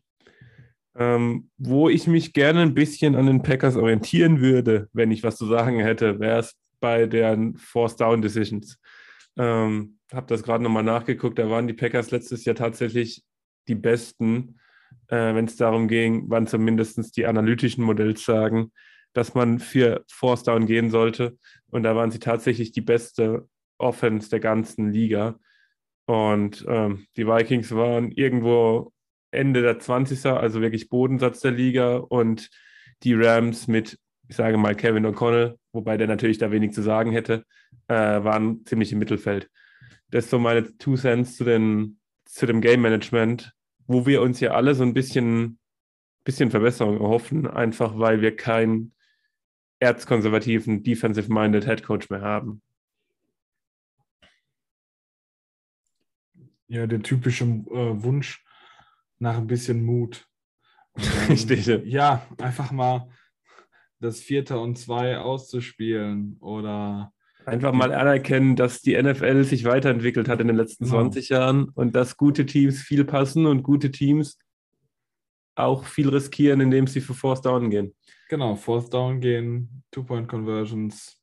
Ähm, 0.97 1.49
wo 1.57 1.87
ich 1.87 2.07
mich 2.07 2.33
gerne 2.33 2.61
ein 2.61 2.73
bisschen 2.73 3.15
an 3.15 3.27
den 3.27 3.43
Packers 3.43 3.77
orientieren 3.77 4.41
würde, 4.41 4.89
wenn 4.91 5.11
ich 5.11 5.23
was 5.23 5.37
zu 5.37 5.45
sagen 5.45 5.79
hätte, 5.79 6.19
wäre 6.19 6.39
es 6.39 6.57
bei 6.79 7.05
deren 7.05 7.57
Force 7.57 7.95
Down 7.95 8.21
Decisions. 8.21 8.79
Ähm, 9.37 9.99
habe 10.11 10.27
das 10.27 10.43
gerade 10.43 10.63
nochmal 10.63 10.83
nachgeguckt, 10.83 11.37
da 11.39 11.49
waren 11.49 11.67
die 11.67 11.73
Packers 11.73 12.11
letztes 12.11 12.45
Jahr 12.45 12.55
tatsächlich 12.55 13.23
die 13.67 13.75
besten, 13.75 14.59
äh, 15.07 15.33
wenn 15.33 15.45
es 15.45 15.55
darum 15.55 15.87
ging, 15.87 16.25
wann 16.27 16.47
zumindest 16.47 17.15
die 17.15 17.25
analytischen 17.25 17.83
Modells 17.83 18.25
sagen, 18.25 18.71
dass 19.13 19.33
man 19.33 19.59
für 19.59 20.03
Force 20.09 20.43
Down 20.43 20.65
gehen 20.65 20.89
sollte. 20.89 21.37
Und 21.69 21.83
da 21.83 21.95
waren 21.95 22.11
sie 22.11 22.19
tatsächlich 22.19 22.71
die 22.71 22.81
beste 22.81 23.47
Offense 23.77 24.29
der 24.29 24.39
ganzen 24.39 24.91
Liga. 24.91 25.39
Und 26.05 26.65
ähm, 26.67 27.05
die 27.17 27.27
Vikings 27.27 27.73
waren 27.73 28.11
irgendwo 28.11 28.91
Ende 29.31 29.61
der 29.61 29.79
20er, 29.79 30.33
also 30.33 30.61
wirklich 30.61 30.89
Bodensatz 30.89 31.39
der 31.39 31.51
Liga. 31.51 31.97
Und 31.97 32.49
die 33.03 33.13
Rams 33.13 33.67
mit, 33.67 33.99
ich 34.29 34.35
sage 34.35 34.57
mal, 34.57 34.75
Kevin 34.75 35.07
O'Connell, 35.07 35.57
wobei 35.73 35.97
der 35.97 36.07
natürlich 36.07 36.37
da 36.37 36.51
wenig 36.51 36.71
zu 36.73 36.83
sagen 36.83 37.11
hätte, 37.11 37.45
äh, 37.87 37.95
waren 37.95 38.63
ziemlich 38.63 38.91
im 38.93 38.99
Mittelfeld. 38.99 39.49
Das 40.11 40.25
ist 40.25 40.31
so 40.31 40.37
meine 40.37 40.77
Two 40.77 40.95
Cents 40.95 41.35
zu, 41.35 41.43
den, 41.43 41.99
zu 42.25 42.45
dem 42.45 42.61
Game 42.61 42.81
Management, 42.81 43.53
wo 43.87 44.05
wir 44.05 44.21
uns 44.21 44.39
ja 44.39 44.51
alle 44.51 44.75
so 44.75 44.83
ein 44.83 44.93
bisschen, 44.93 45.57
bisschen 46.23 46.51
Verbesserung 46.51 47.01
erhoffen, 47.01 47.47
einfach 47.47 47.97
weil 47.97 48.21
wir 48.21 48.35
kein 48.35 48.93
erzkonservativen, 49.79 50.83
defensive-minded 50.83 51.65
Headcoach 51.65 52.11
mehr 52.11 52.21
haben. 52.21 52.61
Ja, 56.67 56.85
der 56.85 57.01
typische 57.01 57.45
äh, 57.45 58.03
Wunsch 58.03 58.45
nach 59.17 59.37
ein 59.37 59.47
bisschen 59.47 59.83
Mut. 59.83 60.27
Richtig. 61.29 61.65
Ja, 61.65 62.27
einfach 62.37 62.71
mal 62.71 63.09
das 63.99 64.19
Vierte 64.19 64.59
und 64.59 64.77
Zwei 64.77 65.17
auszuspielen 65.17 66.37
oder 66.39 67.11
Einfach 67.45 67.73
mal 67.73 67.91
anerkennen, 67.93 68.55
dass 68.55 68.81
die 68.81 69.01
NFL 69.01 69.43
sich 69.43 69.63
weiterentwickelt 69.63 70.29
hat 70.29 70.39
in 70.39 70.47
den 70.47 70.55
letzten 70.55 70.83
genau. 70.83 70.97
20 70.97 71.29
Jahren 71.29 71.69
und 71.69 71.95
dass 71.95 72.15
gute 72.15 72.45
Teams 72.45 72.81
viel 72.81 73.05
passen 73.05 73.45
und 73.45 73.63
gute 73.63 73.91
Teams 73.91 74.37
auch 75.55 75.85
viel 75.85 76.09
riskieren, 76.09 76.61
indem 76.61 76.85
sie 76.85 77.01
für 77.01 77.13
Force 77.13 77.41
Down 77.41 77.69
gehen. 77.69 77.95
Genau, 78.29 78.55
Fourth 78.55 78.93
Down 78.93 79.19
gehen, 79.19 79.83
Two-Point-Conversions 79.91 81.19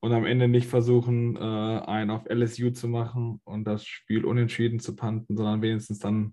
und 0.00 0.12
am 0.12 0.24
Ende 0.24 0.48
nicht 0.48 0.68
versuchen, 0.68 1.36
äh, 1.36 1.40
einen 1.40 2.10
auf 2.10 2.24
LSU 2.28 2.70
zu 2.70 2.88
machen 2.88 3.40
und 3.44 3.64
das 3.64 3.86
Spiel 3.86 4.24
unentschieden 4.24 4.80
zu 4.80 4.96
panten, 4.96 5.36
sondern 5.36 5.60
wenigstens 5.60 5.98
dann 5.98 6.32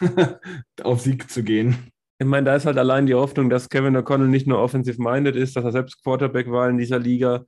auf 0.82 1.00
Sieg 1.00 1.30
zu 1.30 1.42
gehen. 1.42 1.91
Ich 2.22 2.28
meine, 2.28 2.44
da 2.44 2.54
ist 2.54 2.66
halt 2.66 2.78
allein 2.78 3.06
die 3.06 3.14
Hoffnung, 3.14 3.50
dass 3.50 3.68
Kevin 3.68 3.96
O'Connell 3.96 4.28
nicht 4.28 4.46
nur 4.46 4.60
offensive-minded 4.60 5.34
ist, 5.34 5.56
dass 5.56 5.64
er 5.64 5.72
selbst 5.72 6.04
Quarterback 6.04 6.48
war 6.48 6.70
in 6.70 6.78
dieser 6.78 7.00
Liga, 7.00 7.44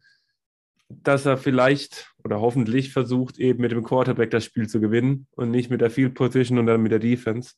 dass 0.89 1.27
er 1.27 1.37
vielleicht 1.37 2.13
oder 2.25 2.41
hoffentlich 2.41 2.93
versucht, 2.93 3.39
eben 3.39 3.61
mit 3.61 3.71
dem 3.71 3.85
Quarterback 3.85 4.33
das 4.33 4.45
Spiel 4.45 4.69
zu 4.69 4.81
gewinnen 4.81 5.29
und 5.37 5.53
nicht 5.53 5.71
mit 5.71 5.81
der 5.81 5.91
Field 5.91 6.15
Position 6.15 6.59
und 6.59 6.67
dann 6.67 6.83
mit 6.83 6.91
der 6.91 6.99
Defense. 6.99 7.53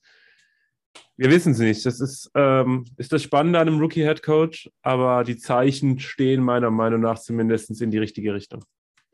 Wir 1.17 1.31
wissen 1.31 1.53
es 1.53 1.59
nicht. 1.59 1.87
Das 1.87 2.01
ist, 2.01 2.31
ähm, 2.35 2.85
ist 2.99 3.15
das 3.15 3.23
Spannende 3.23 3.61
an 3.61 3.69
einem 3.69 3.81
Rookie-Head 3.81 4.23
Coach, 4.23 4.69
aber 4.83 5.25
die 5.25 5.39
Zeichen 5.39 5.99
stehen 5.99 6.43
meiner 6.43 6.71
Meinung 6.71 7.01
nach 7.01 7.19
zumindest 7.19 7.81
in 7.81 7.91
die 7.91 7.99
richtige 7.99 8.35
Richtung. 8.35 8.63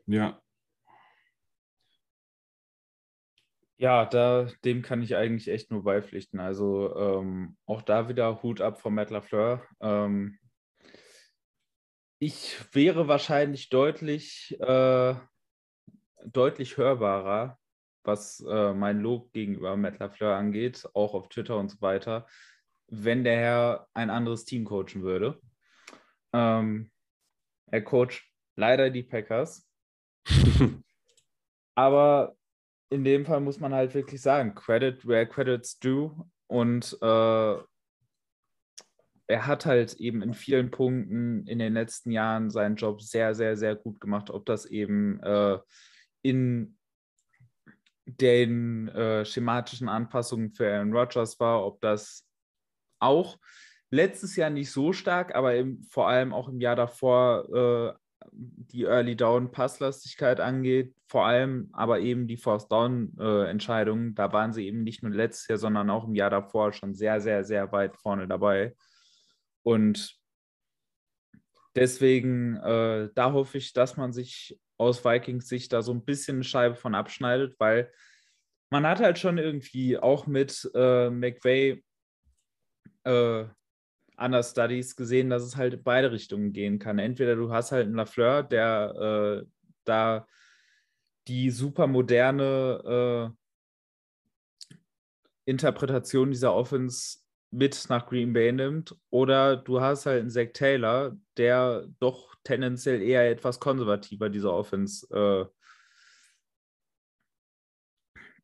Ja. 0.07 0.41
Ja, 3.83 4.05
da, 4.05 4.47
dem 4.63 4.81
kann 4.81 5.01
ich 5.01 5.17
eigentlich 5.17 5.49
echt 5.49 5.69
nur 5.69 5.83
beipflichten. 5.83 6.39
Also 6.39 6.95
ähm, 6.95 7.57
auch 7.65 7.81
da 7.81 8.07
wieder 8.07 8.41
Hut 8.41 8.61
ab 8.61 8.79
von 8.79 8.93
Matt 8.93 9.09
LaFleur. 9.09 9.61
Ähm, 9.81 10.39
ich 12.17 12.55
wäre 12.73 13.09
wahrscheinlich 13.09 13.67
deutlich, 13.67 14.57
äh, 14.61 15.15
deutlich 16.25 16.77
hörbarer, 16.77 17.59
was 18.05 18.39
äh, 18.47 18.71
mein 18.71 19.01
Lob 19.01 19.33
gegenüber 19.33 19.75
Matt 19.75 19.99
LaFleur 19.99 20.33
angeht, 20.33 20.87
auch 20.93 21.13
auf 21.13 21.27
Twitter 21.27 21.57
und 21.57 21.67
so 21.67 21.81
weiter, 21.81 22.25
wenn 22.87 23.25
der 23.25 23.35
Herr 23.35 23.87
ein 23.93 24.09
anderes 24.09 24.45
Team 24.45 24.63
coachen 24.63 25.03
würde. 25.03 25.41
Ähm, 26.31 26.89
er 27.69 27.81
coacht 27.83 28.23
leider 28.55 28.89
die 28.89 29.03
Packers. 29.03 29.69
Aber 31.75 32.37
in 32.89 33.03
dem 33.03 33.25
Fall 33.25 33.41
muss 33.41 33.59
man 33.59 33.73
halt 33.73 33.93
wirklich 33.93 34.21
sagen, 34.21 34.55
Credit 34.55 35.07
where 35.07 35.27
credit's 35.27 35.79
due. 35.79 36.11
Und 36.47 36.97
äh, 37.01 37.57
er 39.27 39.47
hat 39.47 39.65
halt 39.65 39.95
eben 39.95 40.21
in 40.21 40.33
vielen 40.33 40.69
Punkten 40.69 41.47
in 41.47 41.59
den 41.59 41.73
letzten 41.73 42.11
Jahren 42.11 42.49
seinen 42.49 42.75
Job 42.75 43.01
sehr, 43.01 43.33
sehr, 43.33 43.57
sehr 43.57 43.75
gut 43.75 43.99
gemacht. 43.99 44.29
Ob 44.29 44.45
das 44.45 44.65
eben 44.65 45.21
äh, 45.23 45.57
in 46.21 46.77
den 48.05 48.89
äh, 48.89 49.25
schematischen 49.25 49.89
Anpassungen 49.89 50.51
für 50.51 50.71
Aaron 50.71 50.93
Rodgers 50.93 51.39
war, 51.39 51.65
ob 51.65 51.81
das 51.81 52.27
auch 52.99 53.37
letztes 53.91 54.35
Jahr 54.35 54.49
nicht 54.49 54.71
so 54.71 54.91
stark, 54.91 55.35
aber 55.35 55.55
im, 55.55 55.83
vor 55.83 56.07
allem 56.07 56.33
auch 56.33 56.49
im 56.49 56.59
Jahr 56.59 56.75
davor 56.75 57.47
äh, 57.53 58.02
die 58.31 58.83
Early 58.83 59.15
Down 59.15 59.51
Passlastigkeit 59.51 60.39
angeht, 60.39 60.95
vor 61.07 61.25
allem 61.25 61.69
aber 61.73 61.99
eben 61.99 62.27
die 62.27 62.37
Force 62.37 62.67
Down 62.67 63.15
äh, 63.19 63.49
Entscheidungen, 63.49 64.15
da 64.15 64.31
waren 64.33 64.53
sie 64.53 64.67
eben 64.67 64.83
nicht 64.83 65.03
nur 65.03 65.11
letztes 65.11 65.47
Jahr, 65.47 65.57
sondern 65.57 65.89
auch 65.89 66.07
im 66.07 66.15
Jahr 66.15 66.29
davor 66.29 66.73
schon 66.73 66.93
sehr, 66.93 67.21
sehr, 67.21 67.43
sehr 67.43 67.71
weit 67.71 67.95
vorne 67.97 68.27
dabei. 68.27 68.75
Und 69.63 70.17
deswegen, 71.75 72.57
äh, 72.57 73.09
da 73.13 73.33
hoffe 73.33 73.57
ich, 73.57 73.73
dass 73.73 73.97
man 73.97 74.13
sich 74.13 74.59
aus 74.77 75.05
Vikings 75.05 75.47
Sicht 75.47 75.71
da 75.73 75.81
so 75.81 75.93
ein 75.93 76.03
bisschen 76.03 76.37
eine 76.37 76.43
Scheibe 76.43 76.75
von 76.75 76.95
abschneidet, 76.95 77.55
weil 77.59 77.91
man 78.69 78.87
hat 78.87 78.99
halt 78.99 79.19
schon 79.19 79.37
irgendwie 79.37 79.97
auch 79.97 80.25
mit 80.25 80.69
äh, 80.73 81.09
McVay 81.09 81.83
äh, 83.03 83.45
Studies 84.43 84.95
gesehen, 84.95 85.29
dass 85.29 85.43
es 85.43 85.55
halt 85.55 85.83
beide 85.83 86.11
Richtungen 86.11 86.53
gehen 86.53 86.79
kann. 86.79 86.99
Entweder 86.99 87.35
du 87.35 87.51
hast 87.51 87.71
halt 87.71 87.85
einen 87.87 87.95
Lafleur, 87.95 88.43
der 88.43 89.43
äh, 89.43 89.47
da 89.83 90.27
die 91.27 91.51
super 91.51 91.87
moderne 91.87 93.31
äh, 93.31 93.37
Interpretation 95.45 96.31
dieser 96.31 96.53
Offense 96.53 97.19
mit 97.51 97.85
nach 97.89 98.07
Green 98.07 98.33
Bay 98.33 98.51
nimmt, 98.51 98.95
oder 99.09 99.57
du 99.57 99.79
hast 99.79 100.05
halt 100.05 100.21
einen 100.21 100.29
Zach 100.31 100.49
Taylor, 100.53 101.15
der 101.37 101.87
doch 101.99 102.35
tendenziell 102.43 103.01
eher 103.01 103.29
etwas 103.29 103.59
konservativer 103.59 104.29
diese 104.29 104.51
Offense 104.51 105.05
äh, 105.13 105.45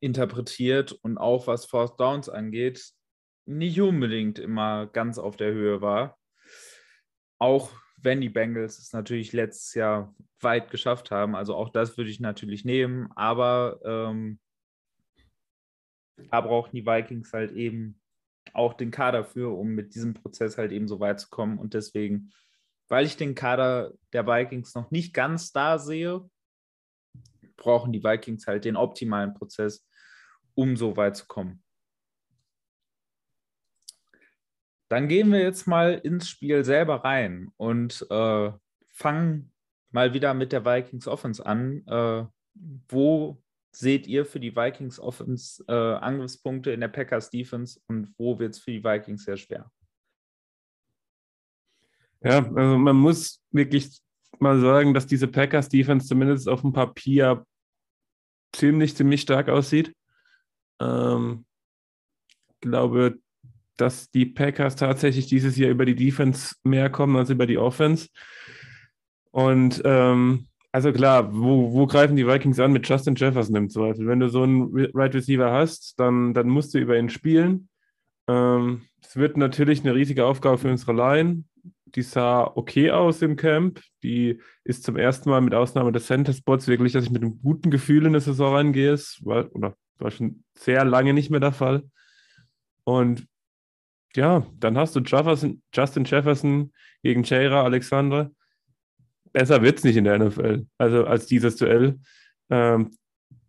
interpretiert 0.00 0.92
und 0.92 1.18
auch 1.18 1.46
was 1.46 1.66
Force 1.66 1.96
Downs 1.96 2.28
angeht, 2.28 2.92
nicht 3.50 3.80
unbedingt 3.80 4.38
immer 4.38 4.86
ganz 4.86 5.18
auf 5.18 5.36
der 5.36 5.52
Höhe 5.52 5.80
war. 5.80 6.18
Auch 7.38 7.72
wenn 7.96 8.20
die 8.20 8.28
Bengals 8.28 8.78
es 8.78 8.92
natürlich 8.92 9.32
letztes 9.32 9.74
Jahr 9.74 10.14
weit 10.40 10.70
geschafft 10.70 11.10
haben. 11.10 11.34
Also 11.34 11.54
auch 11.54 11.68
das 11.68 11.98
würde 11.98 12.10
ich 12.10 12.20
natürlich 12.20 12.64
nehmen, 12.64 13.10
aber 13.14 13.80
ähm, 13.84 14.40
da 16.30 16.40
brauchen 16.40 16.74
die 16.74 16.86
Vikings 16.86 17.32
halt 17.32 17.52
eben 17.52 18.00
auch 18.52 18.74
den 18.74 18.90
Kader 18.90 19.24
für, 19.24 19.56
um 19.56 19.68
mit 19.68 19.94
diesem 19.94 20.14
Prozess 20.14 20.56
halt 20.56 20.72
eben 20.72 20.88
so 20.88 21.00
weit 21.00 21.20
zu 21.20 21.28
kommen. 21.28 21.58
Und 21.58 21.74
deswegen, 21.74 22.32
weil 22.88 23.04
ich 23.04 23.16
den 23.16 23.34
Kader 23.34 23.92
der 24.12 24.26
Vikings 24.26 24.74
noch 24.74 24.90
nicht 24.90 25.12
ganz 25.12 25.52
da 25.52 25.78
sehe, 25.78 26.28
brauchen 27.56 27.92
die 27.92 28.02
Vikings 28.02 28.46
halt 28.46 28.64
den 28.64 28.76
optimalen 28.76 29.34
Prozess, 29.34 29.86
um 30.54 30.76
so 30.76 30.96
weit 30.96 31.16
zu 31.16 31.26
kommen. 31.26 31.62
Dann 34.90 35.06
gehen 35.06 35.30
wir 35.30 35.40
jetzt 35.40 35.68
mal 35.68 35.94
ins 35.94 36.28
Spiel 36.28 36.64
selber 36.64 37.04
rein 37.04 37.52
und 37.56 38.04
äh, 38.10 38.50
fangen 38.88 39.52
mal 39.92 40.14
wieder 40.14 40.34
mit 40.34 40.50
der 40.50 40.64
Vikings 40.64 41.06
Offense 41.06 41.46
an. 41.46 41.86
Äh, 41.86 42.24
wo 42.88 43.40
seht 43.70 44.08
ihr 44.08 44.26
für 44.26 44.40
die 44.40 44.56
Vikings 44.56 44.98
Offense 44.98 45.64
äh, 45.68 45.72
Angriffspunkte 45.72 46.72
in 46.72 46.80
der 46.80 46.88
Packers 46.88 47.30
Defense 47.30 47.80
und 47.86 48.12
wo 48.18 48.36
wird 48.40 48.54
es 48.54 48.58
für 48.58 48.72
die 48.72 48.82
Vikings 48.82 49.24
sehr 49.24 49.36
schwer? 49.36 49.70
Ja, 52.24 52.38
also 52.38 52.76
man 52.76 52.96
muss 52.96 53.40
wirklich 53.52 53.96
mal 54.40 54.60
sagen, 54.60 54.92
dass 54.92 55.06
diese 55.06 55.28
Packers 55.28 55.68
Defense 55.68 56.08
zumindest 56.08 56.48
auf 56.48 56.62
dem 56.62 56.72
Papier 56.72 57.46
ziemlich, 58.52 58.96
ziemlich 58.96 59.20
stark 59.20 59.48
aussieht. 59.48 59.94
Ähm, 60.80 61.46
ich 62.48 62.60
glaube, 62.60 63.20
dass 63.76 64.10
die 64.10 64.26
Packers 64.26 64.76
tatsächlich 64.76 65.26
dieses 65.26 65.56
Jahr 65.56 65.70
über 65.70 65.86
die 65.86 65.94
Defense 65.94 66.54
mehr 66.64 66.90
kommen 66.90 67.16
als 67.16 67.30
über 67.30 67.46
die 67.46 67.58
Offense. 67.58 68.08
Und 69.30 69.80
ähm, 69.84 70.46
also 70.72 70.92
klar, 70.92 71.34
wo, 71.34 71.72
wo 71.72 71.86
greifen 71.86 72.16
die 72.16 72.26
Vikings 72.26 72.60
an 72.60 72.72
mit 72.72 72.88
Justin 72.88 73.14
Jefferson 73.16 73.56
im 73.56 73.70
Zweifel? 73.70 74.06
Wenn 74.06 74.20
du 74.20 74.28
so 74.28 74.42
einen 74.42 74.70
Right 74.94 75.14
Receiver 75.14 75.50
hast, 75.50 75.98
dann, 75.98 76.32
dann 76.34 76.48
musst 76.48 76.74
du 76.74 76.78
über 76.78 76.98
ihn 76.98 77.08
spielen. 77.08 77.68
Ähm, 78.28 78.82
es 79.02 79.16
wird 79.16 79.36
natürlich 79.36 79.80
eine 79.80 79.94
riesige 79.94 80.24
Aufgabe 80.24 80.58
für 80.58 80.70
unsere 80.70 80.92
Line. 80.92 81.44
Die 81.86 82.02
sah 82.02 82.44
okay 82.44 82.92
aus 82.92 83.20
im 83.22 83.34
Camp. 83.34 83.80
Die 84.04 84.40
ist 84.62 84.84
zum 84.84 84.96
ersten 84.96 85.30
Mal 85.30 85.40
mit 85.40 85.54
Ausnahme 85.54 85.90
des 85.90 86.06
Center 86.06 86.32
Spots 86.32 86.68
wirklich, 86.68 86.92
dass 86.92 87.04
ich 87.04 87.10
mit 87.10 87.22
einem 87.22 87.40
guten 87.42 87.70
Gefühl 87.72 88.06
in 88.06 88.12
der 88.12 88.20
Saison 88.20 88.54
reingehe. 88.54 88.92
Es 88.92 89.18
war, 89.24 89.52
oder 89.54 89.74
war 89.98 90.12
schon 90.12 90.44
sehr 90.54 90.84
lange 90.84 91.14
nicht 91.14 91.30
mehr 91.30 91.40
der 91.40 91.52
Fall. 91.52 91.82
Und 92.84 93.26
ja, 94.16 94.46
dann 94.58 94.76
hast 94.76 94.96
du 94.96 95.00
Jefferson, 95.00 95.62
Justin 95.72 96.04
Jefferson 96.04 96.72
gegen 97.02 97.22
Jera 97.22 97.62
Alexander 97.62 98.30
besser 99.32 99.62
wird 99.62 99.78
es 99.78 99.84
nicht 99.84 99.96
in 99.96 100.04
der 100.04 100.18
NFL. 100.18 100.66
Also 100.78 101.04
als 101.04 101.26
dieses 101.26 101.56
Duell. 101.56 101.98
Ähm, 102.50 102.90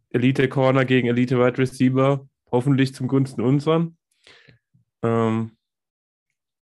Elite 0.10 0.48
Corner 0.50 0.86
gegen 0.86 1.08
Elite 1.08 1.40
Wide 1.40 1.58
Receiver, 1.58 2.28
hoffentlich 2.52 2.94
zum 2.94 3.08
Gunsten 3.08 3.42
unseren. 3.42 3.98
Ähm, 5.04 5.52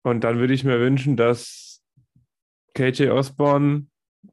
und 0.04 0.24
dann 0.24 0.40
würde 0.40 0.54
ich 0.54 0.64
mir 0.64 0.80
wünschen, 0.80 1.16
dass 1.18 1.82
KJ 2.74 3.10
Osborne 3.10 3.88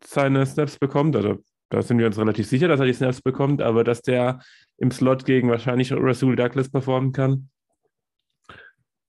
seine 0.04 0.46
Snaps 0.46 0.78
bekommt. 0.78 1.16
Also 1.16 1.42
da 1.68 1.82
sind 1.82 1.98
wir 1.98 2.06
uns 2.06 2.18
relativ 2.18 2.46
sicher, 2.46 2.68
dass 2.68 2.80
er 2.80 2.86
die 2.86 2.94
Snaps 2.94 3.20
bekommt, 3.20 3.62
aber 3.62 3.84
dass 3.84 4.02
der 4.02 4.40
im 4.78 4.90
Slot 4.90 5.24
gegen 5.24 5.50
wahrscheinlich 5.50 5.92
Rasul 5.92 6.36
Douglas 6.36 6.70
performen 6.70 7.12
kann. 7.12 7.50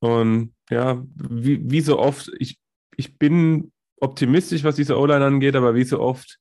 Und 0.02 0.54
ja, 0.70 1.02
wie, 1.16 1.62
wie 1.70 1.82
so 1.82 2.00
oft, 2.00 2.32
ich, 2.40 2.60
ich 2.98 3.18
bin 3.18 3.72
optimistisch, 3.98 4.64
was 4.64 4.76
diese 4.76 4.98
O-Line 4.98 5.24
angeht, 5.24 5.56
aber 5.56 5.76
wie 5.76 5.84
so 5.84 6.00
oft 6.00 6.40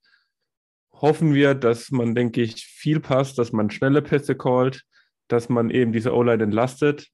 hoffen 0.92 1.34
wir, 1.34 1.54
dass 1.54 1.90
man, 1.90 2.14
denke 2.14 2.42
ich, 2.42 2.64
viel 2.64 3.00
passt, 3.00 3.38
dass 3.38 3.52
man 3.52 3.70
schnelle 3.70 4.02
Pässe 4.02 4.34
callt, 4.34 4.82
dass 5.28 5.48
man 5.48 5.70
eben 5.70 5.92
diese 5.92 6.14
O-Line 6.14 6.42
entlastet, 6.42 7.08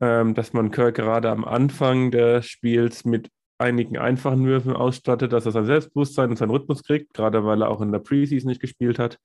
ähm, 0.00 0.34
dass 0.34 0.52
man 0.52 0.70
Kirk 0.70 0.96
gerade 0.96 1.30
am 1.30 1.44
Anfang 1.44 2.10
des 2.10 2.46
Spiels 2.46 3.04
mit 3.04 3.30
einigen 3.58 3.96
einfachen 3.96 4.44
Würfen 4.44 4.74
ausstattet, 4.74 5.32
dass 5.32 5.46
er 5.46 5.52
sein 5.52 5.64
Selbstbewusstsein 5.64 6.28
und 6.28 6.36
seinen 6.36 6.50
Rhythmus 6.50 6.84
kriegt, 6.84 7.14
gerade 7.14 7.44
weil 7.44 7.62
er 7.62 7.70
auch 7.70 7.80
in 7.80 7.90
der 7.90 8.00
Preseason 8.00 8.48
nicht 8.48 8.60
gespielt 8.60 8.98
hat. 8.98 9.18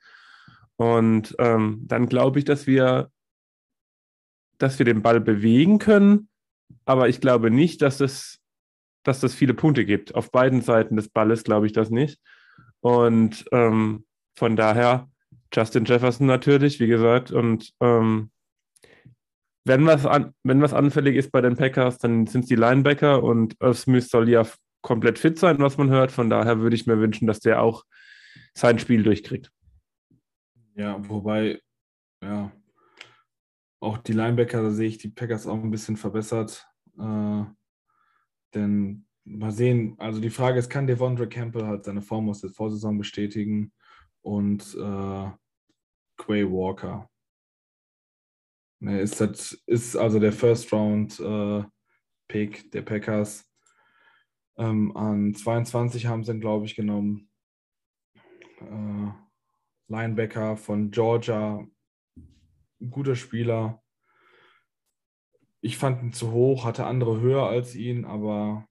Und 0.78 1.36
ähm, 1.38 1.82
dann 1.84 2.08
glaube 2.08 2.40
ich, 2.40 2.46
dass 2.46 2.66
wir, 2.66 3.12
dass 4.58 4.80
wir 4.80 4.86
den 4.86 5.02
Ball 5.02 5.20
bewegen 5.20 5.80
können, 5.80 6.30
aber 6.86 7.10
ich 7.10 7.22
glaube 7.22 7.52
nicht, 7.52 7.82
dass 7.82 8.00
es 8.00 8.42
dass 9.04 9.20
das 9.20 9.34
viele 9.34 9.54
Punkte 9.54 9.86
gibt. 9.86 10.16
Auf 10.16 10.32
beiden 10.32 10.62
Seiten 10.62 10.96
des 10.96 11.10
Balles 11.10 11.44
glaube 11.44 11.66
ich 11.66 11.74
das 11.74 11.90
nicht. 11.90 12.20
Und 12.82 13.46
ähm, 13.52 14.06
von 14.36 14.56
daher 14.56 15.10
Justin 15.54 15.86
Jefferson 15.86 16.28
natürlich, 16.28 16.80
wie 16.80 16.88
gesagt. 16.88 17.32
Und 17.32 17.74
ähm, 17.80 18.32
wenn, 19.66 19.86
was 19.86 20.06
an, 20.06 20.34
wenn 20.44 20.62
was 20.62 20.74
anfällig 20.74 21.16
ist 21.16 21.32
bei 21.32 21.42
den 21.42 21.58
Packers, 21.58 21.98
dann 21.98 22.26
sind 22.28 22.42
es 22.42 22.48
die 22.48 22.56
Linebacker 22.56 23.24
und 23.24 23.56
Irv 23.60 23.78
Smith 23.78 24.10
soll 24.10 24.30
ja 24.30 24.46
komplett 24.82 25.20
fit 25.20 25.38
sein, 25.38 25.60
was 25.60 25.78
man 25.78 25.90
hört. 25.90 26.12
Von 26.12 26.30
daher 26.30 26.60
würde 26.60 26.76
ich 26.76 26.88
mir 26.88 27.00
wünschen, 27.00 27.28
dass 27.28 27.40
der 27.40 27.62
auch 27.62 27.84
sein 28.54 28.80
Spiel 28.80 29.04
durchkriegt. 29.04 29.52
Ja, 30.76 30.98
wobei, 31.08 31.60
ja, 32.24 32.52
auch 33.82 33.98
die 33.98 34.14
Linebacker, 34.14 34.64
da 34.64 34.72
sehe 34.72 34.88
ich 34.88 34.98
die 34.98 35.10
Packers 35.10 35.48
auch 35.48 35.62
ein 35.62 35.72
bisschen 35.72 35.98
verbessert. 35.98 36.71
Äh, 36.98 37.46
denn 38.54 39.06
mal 39.24 39.52
sehen, 39.52 39.96
also 39.98 40.20
die 40.20 40.30
Frage 40.30 40.60
ist, 40.60 40.70
kann 40.70 40.88
Devondre 40.88 41.28
Campbell 41.28 41.66
halt 41.66 41.86
seine 41.86 42.02
Form 42.02 42.30
aus 42.30 42.42
der 42.42 42.50
Vorsaison 42.50 42.98
bestätigen 42.98 43.72
und 44.22 44.76
äh, 44.76 45.32
Quay 46.18 46.46
Walker. 46.46 47.10
Er 48.82 49.02
ist, 49.02 49.22
das, 49.22 49.54
ist 49.68 49.96
also 49.96 50.20
der 50.20 50.34
First 50.34 50.72
Round 50.74 51.20
äh, 51.20 51.64
Pick 52.28 52.72
der 52.72 52.82
Packers. 52.82 53.48
Ähm, 54.58 54.96
an 54.96 55.34
22 55.34 56.08
haben 56.08 56.24
sie 56.24 56.32
ihn, 56.32 56.42
glaube 56.42 56.66
ich, 56.66 56.76
genommen. 56.76 57.30
Äh, 58.60 59.12
Linebacker 59.88 60.58
von 60.58 60.90
Georgia, 60.90 61.68
guter 62.90 63.16
Spieler 63.16 63.81
ich 65.62 65.78
fand 65.78 66.02
ihn 66.04 66.14
zu 66.14 66.32
hoch, 66.32 66.66
hatte 66.66 66.86
andere 66.86 67.22
höher 67.22 67.48
als 67.48 67.76
ihn, 67.76 68.06
aber 68.06 68.66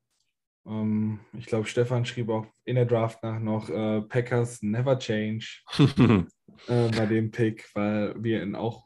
ähm, 0.67 1.21
ich 1.33 1.47
glaube, 1.47 1.67
Stefan 1.67 2.05
schrieb 2.05 2.29
auch 2.29 2.47
in 2.65 2.77
der 2.77 2.87
Draft 2.87 3.23
nach 3.23 3.39
noch 3.39 3.71
äh, 3.71 4.03
Packers 4.03 4.63
never 4.63 4.99
change 4.99 5.63
äh, 5.79 6.89
bei 6.91 7.07
dem 7.07 7.31
Pick, 7.31 7.69
weil 7.75 8.15
wir 8.23 8.43
ihn 8.43 8.55
auch 8.55 8.85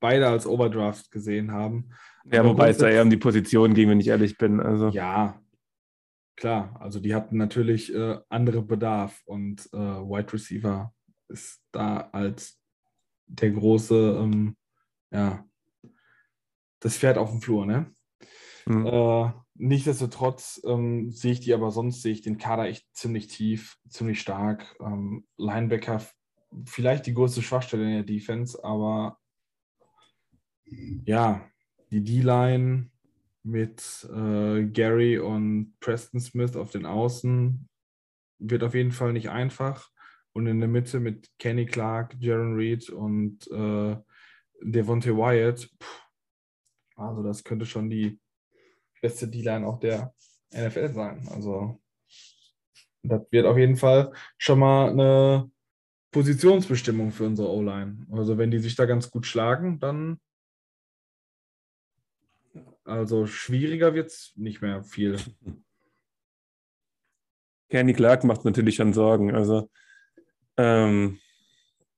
beide 0.00 0.28
als 0.28 0.46
Overdraft 0.46 1.10
gesehen 1.10 1.52
haben. 1.52 1.90
Ja, 2.30 2.40
aber 2.40 2.50
wobei 2.50 2.70
es 2.70 2.78
da 2.78 2.88
eher 2.88 3.02
um 3.02 3.10
die 3.10 3.16
Position 3.16 3.74
ging, 3.74 3.88
wenn 3.88 4.00
ich 4.00 4.08
ehrlich 4.08 4.36
bin. 4.36 4.60
Also. 4.60 4.88
Ja, 4.88 5.40
klar, 6.36 6.76
also 6.80 7.00
die 7.00 7.14
hatten 7.14 7.36
natürlich 7.36 7.94
äh, 7.94 8.18
andere 8.28 8.62
Bedarf 8.62 9.22
und 9.26 9.68
äh, 9.72 9.78
Wide 9.78 10.32
Receiver 10.32 10.92
ist 11.28 11.62
da 11.72 12.08
als 12.12 12.60
der 13.26 13.50
große, 13.50 14.18
ähm, 14.20 14.56
ja, 15.10 15.44
das 16.86 16.96
Pferd 16.96 17.18
auf 17.18 17.30
dem 17.30 17.40
Flur, 17.40 17.66
ne? 17.66 17.92
Mhm. 18.66 18.86
Äh, 18.86 19.32
nichtsdestotrotz 19.54 20.62
ähm, 20.64 21.10
sehe 21.10 21.32
ich 21.32 21.40
die, 21.40 21.52
aber 21.52 21.72
sonst 21.72 22.02
sehe 22.02 22.12
ich 22.12 22.22
den 22.22 22.38
Kader 22.38 22.66
echt 22.66 22.86
ziemlich 22.92 23.26
tief, 23.26 23.76
ziemlich 23.88 24.20
stark. 24.20 24.76
Ähm, 24.80 25.26
Linebacker, 25.36 26.00
vielleicht 26.64 27.06
die 27.06 27.14
größte 27.14 27.42
Schwachstelle 27.42 27.84
in 27.84 27.90
der 27.90 28.02
Defense, 28.04 28.62
aber 28.62 29.18
ja, 31.04 31.44
die 31.90 32.04
D-Line 32.04 32.90
mit 33.42 34.08
äh, 34.12 34.64
Gary 34.64 35.18
und 35.18 35.74
Preston 35.80 36.20
Smith 36.20 36.56
auf 36.56 36.70
den 36.70 36.86
Außen 36.86 37.68
wird 38.38 38.62
auf 38.62 38.74
jeden 38.74 38.92
Fall 38.92 39.12
nicht 39.12 39.30
einfach. 39.30 39.90
Und 40.32 40.46
in 40.46 40.60
der 40.60 40.68
Mitte 40.68 41.00
mit 41.00 41.30
Kenny 41.38 41.66
Clark, 41.66 42.16
Jaron 42.20 42.54
Reed 42.54 42.90
und 42.90 43.50
äh, 43.50 43.96
Devontae 44.60 45.16
Wyatt, 45.16 45.70
pff, 45.82 46.05
also 46.96 47.22
das 47.22 47.44
könnte 47.44 47.66
schon 47.66 47.88
die 47.88 48.18
beste 49.00 49.28
D-Line 49.28 49.66
auch 49.66 49.78
der 49.78 50.14
NFL 50.52 50.92
sein. 50.92 51.28
Also 51.30 51.80
das 53.02 53.22
wird 53.30 53.46
auf 53.46 53.58
jeden 53.58 53.76
Fall 53.76 54.12
schon 54.38 54.58
mal 54.58 54.90
eine 54.90 55.50
Positionsbestimmung 56.10 57.12
für 57.12 57.26
unsere 57.26 57.50
O-Line. 57.50 58.06
Also 58.10 58.38
wenn 58.38 58.50
die 58.50 58.58
sich 58.58 58.74
da 58.74 58.86
ganz 58.86 59.10
gut 59.10 59.26
schlagen, 59.26 59.78
dann 59.78 60.18
also 62.84 63.26
schwieriger 63.26 63.94
wird 63.94 64.08
es 64.08 64.32
nicht 64.36 64.62
mehr 64.62 64.82
viel. 64.82 65.18
Kenny 67.68 67.92
Clark 67.94 68.22
macht 68.24 68.44
natürlich 68.44 68.76
schon 68.76 68.92
Sorgen. 68.92 69.34
Also, 69.34 69.70
ähm, 70.56 71.18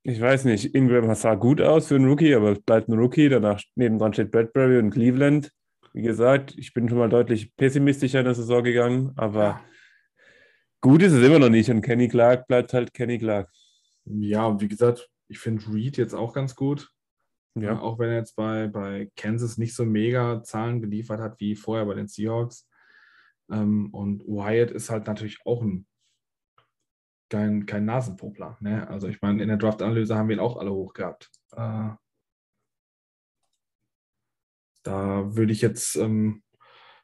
ich 0.09 0.23
weiß 0.23 0.47
nicht, 0.47 0.75
Ingram 0.75 1.15
sah 1.15 1.35
gut 1.35 1.61
aus 1.61 1.89
für 1.89 1.97
einen 1.97 2.09
Rookie, 2.09 2.35
aber 2.35 2.53
es 2.53 2.61
bleibt 2.61 2.89
ein 2.89 2.99
Rookie. 2.99 3.29
Danach 3.29 3.61
nebendran 3.75 4.15
steht 4.15 4.31
Bradbury 4.31 4.79
und 4.79 4.89
Cleveland. 4.91 5.53
Wie 5.93 6.01
gesagt, 6.01 6.55
ich 6.57 6.73
bin 6.73 6.89
schon 6.89 6.97
mal 6.97 7.11
deutlich 7.11 7.55
pessimistischer 7.57 8.21
in 8.21 8.25
der 8.25 8.35
Saison 8.35 8.65
gegangen, 8.65 9.13
aber 9.17 9.61
gut 10.81 11.03
ist 11.03 11.13
es 11.13 11.23
immer 11.23 11.39
noch 11.39 11.51
nicht 11.51 11.69
und 11.69 11.83
Kenny 11.83 12.09
Clark 12.09 12.47
bleibt 12.47 12.73
halt 12.73 12.95
Kenny 12.95 13.19
Clark. 13.19 13.51
Ja, 14.07 14.47
und 14.47 14.63
wie 14.63 14.69
gesagt, 14.69 15.11
ich 15.29 15.41
finde 15.41 15.63
Reed 15.75 15.99
jetzt 15.99 16.15
auch 16.15 16.33
ganz 16.33 16.57
gut. 16.57 16.89
Ja. 17.55 17.75
Ja, 17.75 17.81
auch 17.81 17.99
wenn 17.99 18.09
er 18.09 18.17
jetzt 18.17 18.35
bei, 18.35 18.67
bei 18.67 19.11
Kansas 19.15 19.59
nicht 19.59 19.75
so 19.75 19.85
mega 19.85 20.43
Zahlen 20.43 20.81
geliefert 20.81 21.21
hat 21.21 21.39
wie 21.39 21.55
vorher 21.55 21.85
bei 21.85 21.95
den 21.95 22.09
Seahawks. 22.09 22.67
Ähm, 23.51 23.93
und 23.93 24.23
Wyatt 24.23 24.71
ist 24.71 24.89
halt 24.89 25.07
natürlich 25.07 25.41
auch 25.45 25.61
ein 25.61 25.87
kein, 27.29 27.67
kein 27.67 27.85
Nasenpopler. 27.85 28.57
Ne? 28.61 28.89
Also 28.89 29.09
ich 29.09 29.21
meine, 29.21 29.43
in 29.43 29.49
der 29.49 29.57
Draft-Analyse 29.57 30.17
haben 30.17 30.29
wir 30.29 30.37
ihn 30.37 30.41
auch 30.41 30.57
alle 30.57 30.73
hoch 30.73 30.95
gehabt. 30.95 31.31
Äh, 31.53 31.91
da 34.83 35.37
würde 35.37 35.53
ich 35.53 35.61
jetzt, 35.61 35.97
ähm, 35.97 36.43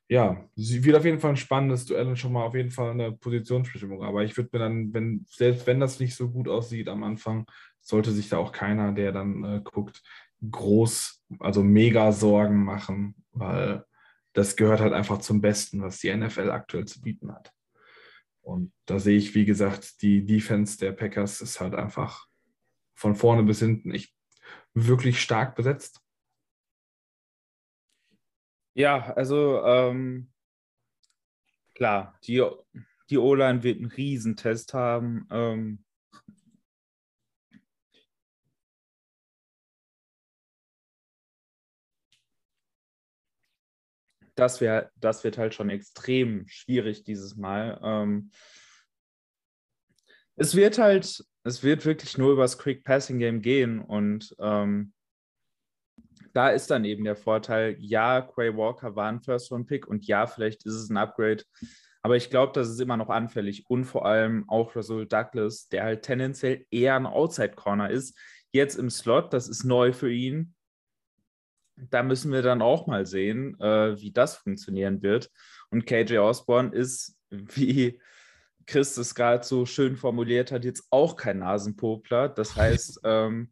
ja, 0.09 0.45
wird 0.55 0.97
auf 0.97 1.05
jeden 1.05 1.20
Fall 1.20 1.31
ein 1.31 1.37
spannendes 1.37 1.87
Duell 1.87 2.07
und 2.07 2.16
schon 2.16 2.33
mal 2.33 2.45
auf 2.45 2.55
jeden 2.55 2.70
Fall 2.70 2.91
eine 2.91 3.12
Positionsbestimmung. 3.12 4.03
Aber 4.03 4.25
ich 4.25 4.37
würde 4.37 4.51
mir 4.53 4.59
dann, 4.59 4.93
wenn, 4.95 5.27
selbst 5.29 5.66
wenn 5.66 5.81
das 5.81 6.01
nicht 6.01 6.14
so 6.14 6.31
gut 6.31 6.49
aussieht 6.49 6.89
am 6.89 7.03
Anfang, 7.03 7.47
sollte 7.81 8.12
sich 8.12 8.29
da 8.29 8.39
auch 8.39 8.53
keiner, 8.53 8.93
der 8.93 9.12
dann 9.12 9.45
äh, 9.45 9.61
guckt, 9.62 10.03
groß, 10.51 11.22
also 11.41 11.62
mega 11.62 12.12
Sorgen 12.12 12.64
machen, 12.64 13.14
weil 13.33 13.85
das 14.33 14.57
gehört 14.57 14.81
halt 14.81 14.93
einfach 14.93 15.18
zum 15.18 15.41
Besten, 15.41 15.83
was 15.83 15.99
die 16.01 16.14
NFL 16.14 16.51
aktuell 16.51 16.87
zu 16.87 17.01
bieten 17.01 17.33
hat. 17.33 17.53
Und 18.45 18.72
da 18.84 18.99
sehe 18.99 19.16
ich, 19.16 19.34
wie 19.34 19.47
gesagt, 19.47 20.03
die 20.03 20.24
Defense 20.24 20.78
der 20.78 20.92
Packers 20.92 21.40
ist 21.40 21.61
halt 21.61 21.74
einfach 21.74 22.26
von 22.95 23.16
vorne 23.16 23.42
bis 23.42 23.61
hinten 23.61 23.90
echt 23.90 24.14
wirklich 24.74 25.20
stark 25.20 25.57
besetzt. 25.57 26.01
Ja, 28.74 29.12
also 29.14 29.64
ähm, 29.64 30.30
klar, 31.74 32.18
die, 32.24 32.45
die 33.09 33.18
O-Line 33.18 33.62
wird 33.62 33.78
einen 33.78 33.90
Riesentest 33.90 34.74
haben. 34.74 35.26
Ähm, 35.30 35.84
das, 44.35 44.61
wär, 44.61 44.91
das 44.97 45.24
wird 45.24 45.39
halt 45.39 45.55
schon 45.55 45.70
extrem 45.70 46.47
schwierig 46.49 47.05
dieses 47.05 47.37
Mal. 47.37 47.80
Ähm, 47.82 48.30
es 50.37 50.55
wird 50.55 50.78
halt, 50.78 51.24
es 51.45 51.62
wird 51.62 51.85
wirklich 51.85 52.18
nur 52.18 52.32
über 52.32 52.43
das 52.43 52.59
Quick 52.59 52.85
Passing 52.85 53.18
Game 53.18 53.41
gehen 53.41 53.80
und 53.80 54.35
ähm, 54.39 54.93
da 56.32 56.49
ist 56.49 56.70
dann 56.70 56.85
eben 56.85 57.05
der 57.05 57.16
Vorteil, 57.16 57.76
ja, 57.78 58.20
Quay 58.20 58.57
Walker 58.57 58.97
war 58.97 59.09
ein 59.09 59.20
First-Round-Pick 59.20 59.87
und 59.87 60.07
ja, 60.07 60.26
vielleicht 60.26 60.66
ist 60.66 60.74
es 60.74 60.91
ein 60.91 60.97
Upgrade, 60.97 61.45
aber 62.03 62.16
ich 62.16 62.28
glaube, 62.28 62.53
das 62.53 62.68
ist 62.68 62.80
immer 62.80 62.97
noch 62.97 63.09
anfällig 63.09 63.64
und 63.68 63.85
vor 63.85 64.05
allem 64.05 64.49
auch 64.49 64.74
Russell 64.74 65.07
Douglas, 65.07 65.68
der 65.68 65.85
halt 65.85 66.03
tendenziell 66.03 66.66
eher 66.70 66.97
ein 66.97 67.07
Outside-Corner 67.07 67.91
ist, 67.91 68.18
jetzt 68.53 68.76
im 68.76 68.91
Slot, 68.91 69.32
das 69.32 69.49
ist 69.49 69.64
neu 69.64 69.93
für 69.93 70.12
ihn. 70.12 70.55
Da 71.77 72.03
müssen 72.03 72.33
wir 72.33 72.43
dann 72.43 72.62
auch 72.62 72.87
mal 72.87 73.07
sehen, 73.07 73.59
äh, 73.61 74.01
wie 74.01 74.12
das 74.12 74.37
funktionieren 74.37 75.03
wird. 75.03 75.31
Und 75.70 75.87
KJ 75.87 76.18
Osborne 76.18 76.70
ist, 76.70 77.16
wie 77.31 78.01
Chris 78.66 78.97
es 78.97 79.14
gerade 79.14 79.45
so 79.45 79.66
schön 79.66 79.97
formuliert 79.97 80.53
hat, 80.53 80.64
jetzt 80.64 80.87
auch 80.91 81.16
kein 81.16 81.41
Nasenpopler. 81.41 82.29
Das 82.29 82.57
heißt, 82.57 83.01
ähm, 83.05 83.51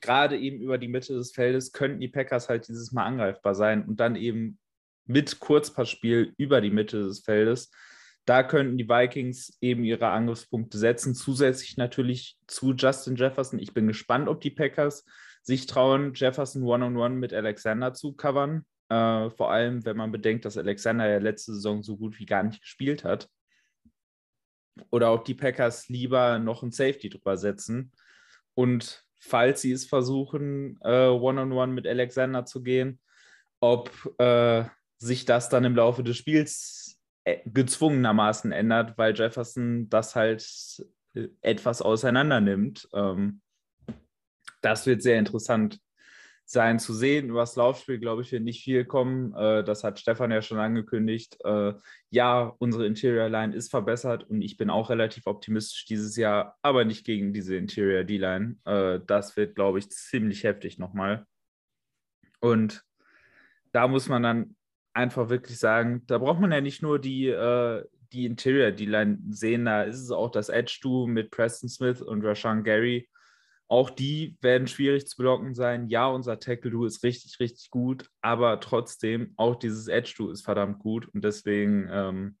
gerade 0.00 0.38
eben 0.38 0.60
über 0.60 0.78
die 0.78 0.88
Mitte 0.88 1.14
des 1.14 1.32
Feldes 1.32 1.72
könnten 1.72 2.00
die 2.00 2.08
Packers 2.08 2.48
halt 2.48 2.68
dieses 2.68 2.92
Mal 2.92 3.04
angreifbar 3.04 3.54
sein 3.54 3.84
und 3.84 4.00
dann 4.00 4.16
eben 4.16 4.58
mit 5.06 5.40
Kurzpassspiel 5.40 6.34
über 6.36 6.60
die 6.60 6.70
Mitte 6.70 7.02
des 7.02 7.20
Feldes. 7.20 7.70
Da 8.26 8.42
könnten 8.42 8.78
die 8.78 8.88
Vikings 8.88 9.56
eben 9.60 9.82
ihre 9.84 10.08
Angriffspunkte 10.08 10.78
setzen, 10.78 11.14
zusätzlich 11.14 11.76
natürlich 11.76 12.38
zu 12.46 12.74
Justin 12.74 13.16
Jefferson. 13.16 13.58
Ich 13.58 13.74
bin 13.74 13.88
gespannt, 13.88 14.28
ob 14.28 14.40
die 14.40 14.50
Packers 14.50 15.04
sich 15.50 15.66
trauen, 15.66 16.12
Jefferson 16.14 16.62
One-on-One 16.62 17.16
mit 17.16 17.34
Alexander 17.34 17.92
zu 17.92 18.12
covern. 18.12 18.64
Äh, 18.88 19.30
vor 19.30 19.50
allem, 19.50 19.84
wenn 19.84 19.96
man 19.96 20.12
bedenkt, 20.12 20.44
dass 20.44 20.56
Alexander 20.56 21.08
ja 21.08 21.18
letzte 21.18 21.54
Saison 21.54 21.82
so 21.82 21.96
gut 21.96 22.20
wie 22.20 22.26
gar 22.26 22.44
nicht 22.44 22.60
gespielt 22.60 23.02
hat. 23.02 23.28
Oder 24.90 25.12
ob 25.12 25.24
die 25.24 25.34
Packers 25.34 25.88
lieber 25.88 26.38
noch 26.38 26.62
ein 26.62 26.70
Safety 26.70 27.10
drüber 27.10 27.36
setzen 27.36 27.90
und 28.54 29.04
falls 29.18 29.62
sie 29.62 29.72
es 29.72 29.86
versuchen, 29.86 30.78
äh, 30.82 31.08
One-on-One 31.08 31.72
mit 31.72 31.86
Alexander 31.86 32.46
zu 32.46 32.62
gehen, 32.62 33.00
ob 33.60 33.90
äh, 34.18 34.64
sich 34.98 35.24
das 35.24 35.48
dann 35.48 35.64
im 35.64 35.74
Laufe 35.74 36.04
des 36.04 36.16
Spiels 36.16 37.00
äh, 37.24 37.38
gezwungenermaßen 37.44 38.52
ändert, 38.52 38.96
weil 38.96 39.16
Jefferson 39.16 39.88
das 39.88 40.14
halt 40.14 40.46
äh, 41.14 41.28
etwas 41.42 41.82
auseinander 41.82 42.40
nimmt. 42.40 42.88
Ähm, 42.94 43.40
das 44.60 44.86
wird 44.86 45.02
sehr 45.02 45.18
interessant 45.18 45.80
sein 46.50 46.80
zu 46.80 46.92
sehen. 46.92 47.28
Über 47.28 47.40
das 47.40 47.54
Laufspiel, 47.54 48.00
glaube 48.00 48.22
ich, 48.22 48.32
wird 48.32 48.42
nicht 48.42 48.64
viel 48.64 48.84
kommen. 48.84 49.32
Äh, 49.34 49.62
das 49.62 49.84
hat 49.84 50.00
Stefan 50.00 50.32
ja 50.32 50.42
schon 50.42 50.58
angekündigt. 50.58 51.38
Äh, 51.44 51.74
ja, 52.10 52.52
unsere 52.58 52.86
Interior 52.86 53.28
Line 53.28 53.54
ist 53.54 53.70
verbessert 53.70 54.24
und 54.24 54.42
ich 54.42 54.56
bin 54.56 54.68
auch 54.68 54.90
relativ 54.90 55.28
optimistisch 55.28 55.84
dieses 55.84 56.16
Jahr, 56.16 56.58
aber 56.60 56.84
nicht 56.84 57.06
gegen 57.06 57.32
diese 57.32 57.54
Interior 57.54 58.02
D-Line. 58.02 58.56
Äh, 58.64 58.98
das 59.06 59.36
wird, 59.36 59.54
glaube 59.54 59.78
ich, 59.78 59.90
ziemlich 59.90 60.42
heftig 60.42 60.78
nochmal. 60.78 61.24
Und 62.40 62.82
da 63.70 63.86
muss 63.86 64.08
man 64.08 64.24
dann 64.24 64.56
einfach 64.92 65.28
wirklich 65.28 65.58
sagen, 65.58 66.02
da 66.06 66.18
braucht 66.18 66.40
man 66.40 66.50
ja 66.50 66.60
nicht 66.60 66.82
nur 66.82 66.98
die, 66.98 67.28
äh, 67.28 67.84
die 68.12 68.26
Interior 68.26 68.72
D-Line 68.72 69.18
sehen, 69.30 69.66
da 69.66 69.84
ist 69.84 70.00
es 70.00 70.10
auch 70.10 70.30
das 70.30 70.48
Edge-Do 70.48 71.06
mit 71.06 71.30
Preston 71.30 71.68
Smith 71.68 72.02
und 72.02 72.24
Rashan 72.24 72.64
Gary. 72.64 73.08
Auch 73.70 73.88
die 73.88 74.36
werden 74.40 74.66
schwierig 74.66 75.06
zu 75.06 75.16
blocken 75.16 75.54
sein. 75.54 75.86
Ja, 75.86 76.08
unser 76.08 76.40
Tackle-Do 76.40 76.86
ist 76.86 77.04
richtig, 77.04 77.38
richtig 77.38 77.70
gut, 77.70 78.10
aber 78.20 78.58
trotzdem, 78.58 79.32
auch 79.36 79.54
dieses 79.54 79.86
Edge-Do 79.86 80.32
ist 80.32 80.42
verdammt 80.42 80.80
gut 80.80 81.06
und 81.14 81.22
deswegen 81.22 81.88
ähm, 81.88 82.36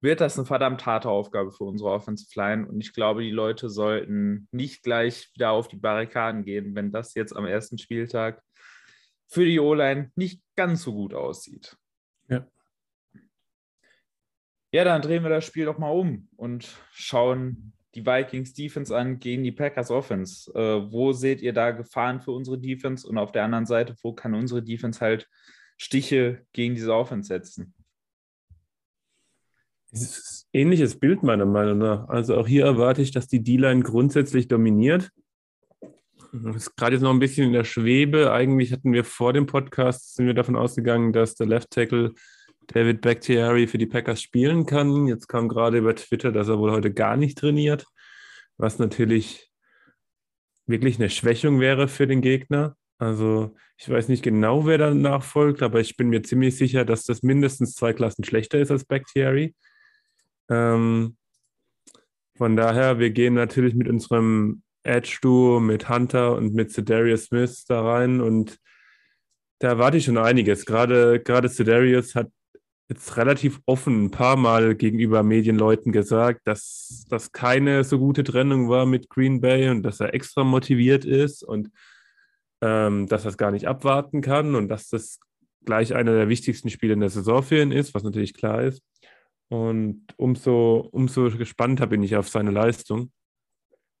wird 0.00 0.20
das 0.20 0.38
eine 0.38 0.46
verdammt 0.46 0.86
harte 0.86 1.08
Aufgabe 1.08 1.50
für 1.50 1.64
unsere 1.64 1.90
Offensive 1.90 2.30
Line 2.38 2.68
und 2.68 2.80
ich 2.80 2.92
glaube, 2.92 3.22
die 3.22 3.32
Leute 3.32 3.68
sollten 3.70 4.46
nicht 4.52 4.84
gleich 4.84 5.28
wieder 5.34 5.50
auf 5.50 5.66
die 5.66 5.78
Barrikaden 5.78 6.44
gehen, 6.44 6.76
wenn 6.76 6.92
das 6.92 7.14
jetzt 7.14 7.34
am 7.34 7.44
ersten 7.44 7.76
Spieltag 7.76 8.40
für 9.26 9.44
die 9.44 9.58
O-Line 9.58 10.12
nicht 10.14 10.44
ganz 10.54 10.82
so 10.82 10.92
gut 10.92 11.12
aussieht. 11.12 11.76
Ja. 12.28 12.46
Ja, 14.70 14.84
dann 14.84 15.02
drehen 15.02 15.24
wir 15.24 15.30
das 15.30 15.44
Spiel 15.44 15.64
doch 15.64 15.78
mal 15.78 15.90
um 15.90 16.28
und 16.36 16.68
schauen 16.92 17.72
die 17.94 18.04
Vikings 18.04 18.54
Defense 18.54 18.94
an 18.94 19.18
gegen 19.18 19.44
die 19.44 19.52
Packers 19.52 19.90
Offense. 19.90 20.52
Äh, 20.54 20.92
wo 20.92 21.12
seht 21.12 21.42
ihr 21.42 21.52
da 21.52 21.70
Gefahren 21.70 22.20
für 22.20 22.32
unsere 22.32 22.58
Defense 22.58 23.06
und 23.06 23.18
auf 23.18 23.32
der 23.32 23.44
anderen 23.44 23.66
Seite, 23.66 23.94
wo 24.02 24.12
kann 24.12 24.34
unsere 24.34 24.62
Defense 24.62 25.00
halt 25.00 25.28
Stiche 25.76 26.46
gegen 26.52 26.74
diese 26.74 26.94
Offense 26.94 27.28
setzen. 27.28 27.74
Ähnliches 30.52 30.98
Bild 30.98 31.22
meiner 31.22 31.46
Meinung 31.46 31.78
nach. 31.78 32.08
Also 32.08 32.36
auch 32.36 32.48
hier 32.48 32.64
erwarte 32.64 33.02
ich, 33.02 33.12
dass 33.12 33.28
die 33.28 33.42
D-Line 33.42 33.82
grundsätzlich 33.82 34.48
dominiert. 34.48 35.10
Das 36.32 36.56
ist 36.56 36.76
gerade 36.76 36.96
jetzt 36.96 37.02
noch 37.02 37.12
ein 37.12 37.20
bisschen 37.20 37.46
in 37.46 37.52
der 37.52 37.62
Schwebe. 37.62 38.32
Eigentlich 38.32 38.72
hatten 38.72 38.92
wir 38.92 39.04
vor 39.04 39.32
dem 39.32 39.46
Podcast, 39.46 40.16
sind 40.16 40.26
wir 40.26 40.34
davon 40.34 40.56
ausgegangen, 40.56 41.12
dass 41.12 41.36
der 41.36 41.46
Left 41.46 41.70
Tackle 41.70 42.12
David 42.68 43.00
Bakhtiari 43.00 43.66
für 43.66 43.78
die 43.78 43.86
Packers 43.86 44.22
spielen 44.22 44.66
kann. 44.66 45.06
Jetzt 45.06 45.28
kam 45.28 45.48
gerade 45.48 45.78
über 45.78 45.94
Twitter, 45.94 46.32
dass 46.32 46.48
er 46.48 46.58
wohl 46.58 46.70
heute 46.70 46.92
gar 46.92 47.16
nicht 47.16 47.38
trainiert, 47.38 47.86
was 48.56 48.78
natürlich 48.78 49.50
wirklich 50.66 50.98
eine 50.98 51.10
Schwächung 51.10 51.60
wäre 51.60 51.88
für 51.88 52.06
den 52.06 52.20
Gegner. 52.20 52.76
Also 52.98 53.54
ich 53.76 53.88
weiß 53.88 54.08
nicht 54.08 54.22
genau, 54.22 54.66
wer 54.66 54.78
da 54.78 54.94
nachfolgt, 54.94 55.62
aber 55.62 55.80
ich 55.80 55.96
bin 55.96 56.08
mir 56.08 56.22
ziemlich 56.22 56.56
sicher, 56.56 56.84
dass 56.84 57.04
das 57.04 57.22
mindestens 57.22 57.74
zwei 57.74 57.92
Klassen 57.92 58.24
schlechter 58.24 58.58
ist 58.58 58.70
als 58.70 58.84
Bakhtiari. 58.84 59.54
Ähm, 60.48 61.16
von 62.36 62.56
daher, 62.56 62.98
wir 62.98 63.10
gehen 63.10 63.34
natürlich 63.34 63.74
mit 63.74 63.88
unserem 63.88 64.62
Edge-Duo, 64.84 65.60
mit 65.60 65.88
Hunter 65.88 66.34
und 66.36 66.54
mit 66.54 66.72
Cedarius 66.72 67.24
Smith 67.24 67.64
da 67.66 67.82
rein 67.82 68.20
und 68.20 68.58
da 69.60 69.68
erwarte 69.68 69.96
ich 69.96 70.04
schon 70.04 70.18
einiges. 70.18 70.66
Gerade, 70.66 71.20
gerade 71.20 71.48
Cedarius 71.48 72.14
hat 72.14 72.30
jetzt 72.88 73.16
relativ 73.16 73.60
offen 73.66 74.04
ein 74.04 74.10
paar 74.10 74.36
Mal 74.36 74.74
gegenüber 74.74 75.22
Medienleuten 75.22 75.90
gesagt, 75.90 76.42
dass 76.44 77.06
das 77.08 77.32
keine 77.32 77.82
so 77.84 77.98
gute 77.98 78.24
Trennung 78.24 78.68
war 78.68 78.84
mit 78.84 79.08
Green 79.08 79.40
Bay 79.40 79.70
und 79.70 79.82
dass 79.82 80.00
er 80.00 80.12
extra 80.12 80.44
motiviert 80.44 81.04
ist 81.04 81.42
und 81.42 81.70
ähm, 82.60 83.06
dass 83.08 83.24
er 83.24 83.30
es 83.30 83.38
gar 83.38 83.50
nicht 83.50 83.66
abwarten 83.66 84.20
kann 84.20 84.54
und 84.54 84.68
dass 84.68 84.88
das 84.88 85.18
gleich 85.64 85.94
einer 85.94 86.12
der 86.12 86.28
wichtigsten 86.28 86.68
Spiele 86.68 86.92
in 86.92 87.00
der 87.00 87.08
Saison 87.08 87.42
für 87.42 87.60
ihn 87.60 87.72
ist, 87.72 87.94
was 87.94 88.02
natürlich 88.02 88.34
klar 88.34 88.62
ist. 88.62 88.82
Und 89.48 90.06
umso, 90.16 90.88
umso 90.92 91.30
gespannter 91.30 91.86
bin 91.86 92.02
ich 92.02 92.16
auf 92.16 92.28
seine 92.28 92.50
Leistung. 92.50 93.12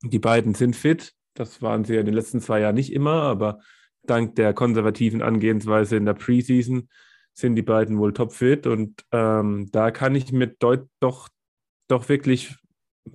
Die 0.02 0.18
beiden 0.18 0.54
sind 0.54 0.76
fit. 0.76 1.12
Das 1.34 1.62
waren 1.62 1.84
sie 1.84 1.94
ja 1.94 2.00
in 2.00 2.06
den 2.06 2.14
letzten 2.14 2.40
zwei 2.40 2.60
Jahren 2.60 2.74
nicht 2.74 2.92
immer, 2.92 3.22
aber 3.22 3.60
dank 4.02 4.34
der 4.36 4.52
konservativen 4.52 5.22
Angehensweise 5.22 5.96
in 5.96 6.04
der 6.04 6.14
Preseason 6.14 6.88
sind 7.34 7.56
die 7.56 7.62
beiden 7.62 7.98
wohl 7.98 8.12
topfit. 8.12 8.66
Und 8.66 9.04
ähm, 9.12 9.68
da 9.72 9.90
kann 9.90 10.14
ich 10.14 10.32
mir 10.32 10.54
doch, 10.58 11.28
doch 11.88 12.08
wirklich 12.08 12.54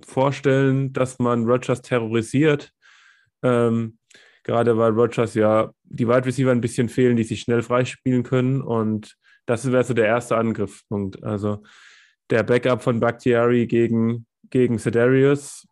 vorstellen, 0.06 0.92
dass 0.92 1.18
man 1.18 1.44
Rogers 1.44 1.82
terrorisiert. 1.82 2.72
Ähm, 3.42 3.98
gerade 4.44 4.76
weil 4.76 4.92
Rogers 4.92 5.34
ja 5.34 5.72
die 5.84 6.06
Wide 6.06 6.26
Receiver 6.26 6.50
ein 6.50 6.60
bisschen 6.60 6.88
fehlen, 6.88 7.16
die 7.16 7.24
sich 7.24 7.40
schnell 7.40 7.62
freispielen 7.62 8.22
können. 8.22 8.60
Und 8.60 9.16
das 9.46 9.70
wäre 9.70 9.84
so 9.84 9.94
der 9.94 10.06
erste 10.06 10.36
Angriffspunkt. 10.36 11.22
Also 11.24 11.62
der 12.28 12.42
Backup 12.42 12.82
von 12.82 13.00
Bakhtiari 13.00 13.66
gegen, 13.66 14.26
gegen 14.50 14.78
Sedarius. 14.78 15.66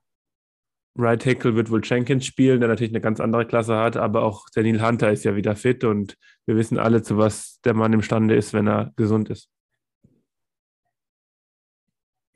Right 0.98 1.22
Tackle 1.22 1.54
wird 1.54 1.70
wohl 1.70 1.80
Jenkins 1.84 2.26
spielen, 2.26 2.58
der 2.58 2.68
natürlich 2.68 2.92
eine 2.92 3.00
ganz 3.00 3.20
andere 3.20 3.46
Klasse 3.46 3.76
hat, 3.76 3.96
aber 3.96 4.22
auch 4.24 4.48
Daniel 4.52 4.84
Hunter 4.84 5.12
ist 5.12 5.24
ja 5.24 5.36
wieder 5.36 5.54
fit 5.54 5.84
und 5.84 6.18
wir 6.44 6.56
wissen 6.56 6.76
alle, 6.76 7.02
zu 7.02 7.16
was 7.16 7.60
der 7.60 7.74
Mann 7.74 7.92
imstande 7.92 8.34
ist, 8.34 8.52
wenn 8.52 8.66
er 8.66 8.92
gesund 8.96 9.30
ist. 9.30 9.48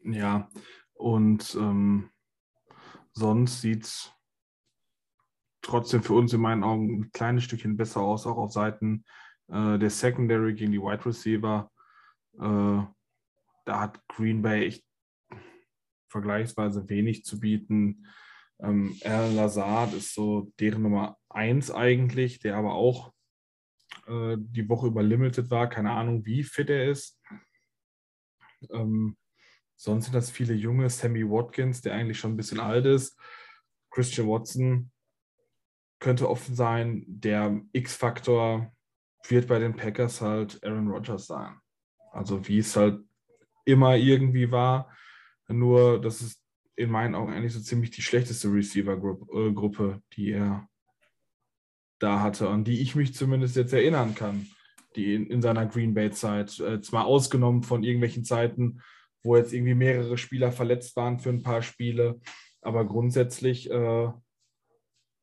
Ja, 0.04 0.48
und 0.94 1.56
ähm, 1.60 2.10
sonst 3.12 3.60
sieht 3.60 3.84
es 3.84 4.12
trotzdem 5.60 6.02
für 6.02 6.14
uns 6.14 6.32
in 6.32 6.40
meinen 6.40 6.62
Augen 6.62 7.00
ein 7.00 7.10
kleines 7.12 7.44
Stückchen 7.44 7.76
besser 7.76 8.00
aus, 8.00 8.26
auch 8.26 8.36
auf 8.36 8.52
Seiten 8.52 9.04
äh, 9.48 9.78
der 9.78 9.90
Secondary 9.90 10.54
gegen 10.54 10.72
die 10.72 10.80
Wide 10.80 11.04
Receiver. 11.04 11.70
Äh, 12.34 12.82
da 13.64 13.80
hat 13.80 14.06
Green 14.08 14.42
Bay 14.42 14.66
echt 14.66 14.84
vergleichsweise 16.08 16.88
wenig 16.88 17.24
zu 17.24 17.40
bieten. 17.40 18.06
Ähm, 18.62 18.96
Alan 19.04 19.34
Lazard 19.34 19.92
ist 19.94 20.14
so 20.14 20.52
deren 20.60 20.82
Nummer 20.82 21.18
eins 21.28 21.70
eigentlich, 21.70 22.38
der 22.38 22.56
aber 22.56 22.74
auch 22.74 23.12
äh, 24.06 24.36
die 24.38 24.68
Woche 24.68 24.86
über 24.86 25.02
Limited 25.02 25.50
war. 25.50 25.68
Keine 25.68 25.90
Ahnung, 25.90 26.24
wie 26.24 26.44
fit 26.44 26.70
er 26.70 26.90
ist. 26.90 27.20
Ähm, 28.70 29.16
sonst 29.76 30.04
sind 30.04 30.14
das 30.14 30.30
viele 30.30 30.54
junge. 30.54 30.88
Sammy 30.88 31.28
Watkins, 31.28 31.80
der 31.80 31.94
eigentlich 31.94 32.18
schon 32.18 32.32
ein 32.32 32.36
bisschen 32.36 32.60
alt 32.60 32.86
ist. 32.86 33.18
Christian 33.90 34.28
Watson 34.28 34.90
könnte 35.98 36.28
offen 36.28 36.54
sein. 36.54 37.04
Der 37.06 37.60
X-Faktor 37.72 38.72
wird 39.28 39.48
bei 39.48 39.58
den 39.58 39.74
Packers 39.74 40.20
halt 40.20 40.62
Aaron 40.64 40.88
Rodgers 40.88 41.26
sein. 41.26 41.56
Also 42.12 42.46
wie 42.46 42.58
es 42.58 42.76
halt 42.76 43.00
immer 43.64 43.96
irgendwie 43.96 44.50
war. 44.50 44.90
Nur, 45.48 46.00
das 46.00 46.20
ist 46.20 46.41
in 46.76 46.90
meinen 46.90 47.14
Augen 47.14 47.32
eigentlich 47.32 47.52
so 47.52 47.60
ziemlich 47.60 47.90
die 47.90 48.02
schlechteste 48.02 48.48
Receiver-Gruppe, 48.48 50.00
äh, 50.00 50.14
die 50.16 50.32
er 50.32 50.68
da 51.98 52.20
hatte, 52.20 52.48
an 52.48 52.64
die 52.64 52.80
ich 52.80 52.94
mich 52.94 53.14
zumindest 53.14 53.56
jetzt 53.56 53.72
erinnern 53.72 54.14
kann, 54.14 54.48
die 54.96 55.14
in, 55.14 55.26
in 55.26 55.42
seiner 55.42 55.66
Green 55.66 55.94
Bay-Zeit, 55.94 56.58
äh, 56.60 56.80
zwar 56.80 57.06
ausgenommen 57.06 57.62
von 57.62 57.84
irgendwelchen 57.84 58.24
Zeiten, 58.24 58.80
wo 59.22 59.36
jetzt 59.36 59.52
irgendwie 59.52 59.74
mehrere 59.74 60.18
Spieler 60.18 60.50
verletzt 60.50 60.96
waren 60.96 61.20
für 61.20 61.30
ein 61.30 61.42
paar 61.42 61.62
Spiele, 61.62 62.20
aber 62.60 62.86
grundsätzlich, 62.86 63.70
äh, 63.70 64.08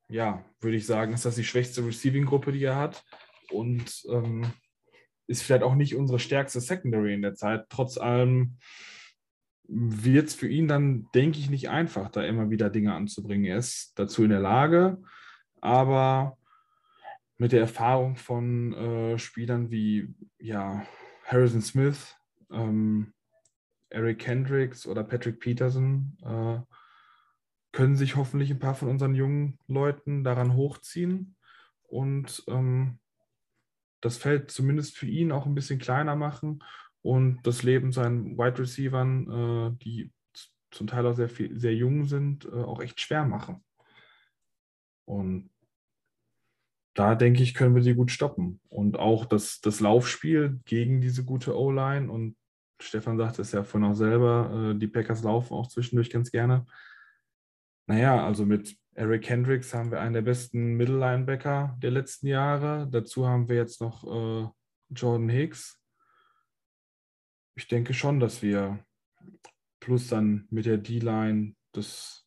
ja, 0.10 0.46
würde 0.60 0.78
ich 0.78 0.86
sagen, 0.86 1.14
ist 1.14 1.26
das 1.26 1.36
die 1.36 1.44
schwächste 1.44 1.86
Receiving-Gruppe, 1.86 2.52
die 2.52 2.64
er 2.64 2.76
hat. 2.76 3.04
Und 3.52 4.06
ähm, 4.12 4.46
ist 5.28 5.44
vielleicht 5.44 5.64
auch 5.64 5.76
nicht 5.76 5.96
unsere 5.96 6.20
stärkste 6.20 6.60
Secondary 6.60 7.14
in 7.14 7.22
der 7.22 7.36
Zeit. 7.36 7.68
Trotz 7.70 7.98
allem 7.98 8.58
wird 9.72 10.28
es 10.28 10.36
für 10.36 10.48
ihn 10.48 10.68
dann, 10.68 11.08
denke 11.14 11.38
ich, 11.38 11.50
nicht 11.50 11.70
einfach, 11.70 12.10
da 12.10 12.24
immer 12.24 12.50
wieder 12.50 12.70
Dinge 12.70 12.94
anzubringen. 12.94 13.46
Er 13.46 13.58
ist 13.58 13.94
dazu 13.96 14.24
in 14.24 14.32
der 14.32 14.40
Lage, 14.40 15.02
aber 15.62 16.38
mit 17.38 17.52
der 17.52 17.62
Erfahrung 17.62 18.16
von 18.16 18.74
äh, 18.74 19.20
Spielern 19.20 19.70
wie 19.70 20.14
ja, 20.40 20.86
Harrison 21.26 21.62
Smith, 21.62 22.16
ähm, 22.52 23.14
Eric 23.90 24.26
Hendricks 24.26 24.88
oder 24.88 25.04
Patrick 25.04 25.40
Peterson 25.40 26.18
äh, 26.24 26.60
können 27.72 27.96
sich 27.96 28.16
hoffentlich 28.16 28.50
ein 28.50 28.60
paar 28.60 28.76
von 28.76 28.90
unseren 28.90 29.14
jungen 29.14 29.60
Leuten 29.68 30.24
daran 30.24 30.56
hochziehen 30.56 31.36
und 31.84 32.44
ähm, 32.48 33.00
das 34.02 34.18
Feld 34.18 34.50
zumindest 34.50 34.98
für 34.98 35.08
ihn 35.08 35.32
auch 35.32 35.46
ein 35.46 35.56
bisschen 35.56 35.80
kleiner 35.80 36.16
machen 36.16 36.64
und 37.02 37.42
das 37.44 37.64
Leben 37.64 37.92
seinen 37.92 38.38
Wide 38.38 38.60
Receivern, 38.60 39.30
äh, 39.30 39.84
die 39.84 40.12
zum 40.72 40.88
Teil 40.88 41.06
auch 41.06 41.16
sehr, 41.16 41.30
viel, 41.30 41.58
sehr 41.58 41.74
jung 41.74 42.06
sind, 42.06 42.46
äh, 42.46 42.50
auch 42.50 42.82
echt 42.82 43.00
schwer 43.00 43.26
machen. 43.26 43.64
Und 45.06 45.50
da 46.94 47.16
denke 47.16 47.42
ich, 47.42 47.54
können 47.54 47.76
wir 47.76 47.82
sie 47.82 47.96
gut 47.96 48.12
stoppen. 48.12 48.60
Und 48.70 49.00
auch 49.00 49.26
das, 49.26 49.62
das 49.62 49.80
Laufspiel 49.80 50.60
gegen 50.66 51.02
diese 51.02 51.24
gute 51.24 51.58
O-Line 51.58 52.12
und 52.12 52.36
Stefan 52.82 53.18
sagt 53.18 53.40
es 53.40 53.52
ja 53.52 53.64
vorhin 53.64 53.90
auch 53.90 53.96
selber, 53.96 54.72
äh, 54.74 54.78
die 54.78 54.88
Packers 54.88 55.24
laufen 55.24 55.54
auch 55.54 55.68
zwischendurch 55.68 56.10
ganz 56.10 56.32
gerne. 56.32 56.66
Naja, 57.88 58.26
also 58.26 58.46
mit 58.46 58.78
Eric 58.94 59.30
Hendricks 59.30 59.74
haben 59.74 59.92
wir 59.92 60.00
einen 60.00 60.14
der 60.14 60.22
besten 60.22 60.76
Middle 60.76 61.00
Linebacker 61.00 61.78
der 61.82 61.92
letzten 61.92 62.28
Jahre. 62.28 62.88
Dazu 62.92 63.28
haben 63.28 63.50
wir 63.50 63.56
jetzt 63.56 63.82
noch 63.82 64.04
äh, 64.04 64.48
Jordan 64.90 65.30
Hicks. 65.30 65.80
Ich 67.56 67.68
denke 67.68 67.94
schon, 67.94 68.20
dass 68.20 68.42
wir 68.42 68.84
plus 69.80 70.08
dann 70.08 70.48
mit 70.50 70.66
der 70.66 70.78
D-Line 70.78 71.56
das 71.72 72.26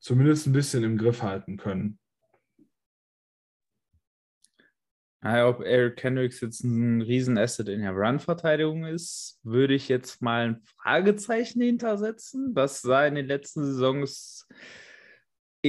zumindest 0.00 0.46
ein 0.46 0.52
bisschen 0.52 0.84
im 0.84 0.98
Griff 0.98 1.22
halten 1.22 1.56
können. 1.56 1.98
Ja, 5.22 5.48
ob 5.48 5.60
Eric 5.60 6.02
Hendricks 6.04 6.40
jetzt 6.40 6.62
ein 6.62 7.02
Riesenasset 7.02 7.68
in 7.68 7.80
der 7.80 7.90
Run-Verteidigung 7.90 8.84
ist, 8.84 9.40
würde 9.42 9.74
ich 9.74 9.88
jetzt 9.88 10.22
mal 10.22 10.48
ein 10.48 10.60
Fragezeichen 10.60 11.60
hintersetzen. 11.60 12.54
Das 12.54 12.80
sah 12.80 13.06
in 13.06 13.16
den 13.16 13.26
letzten 13.26 13.64
Saisons 13.64 14.46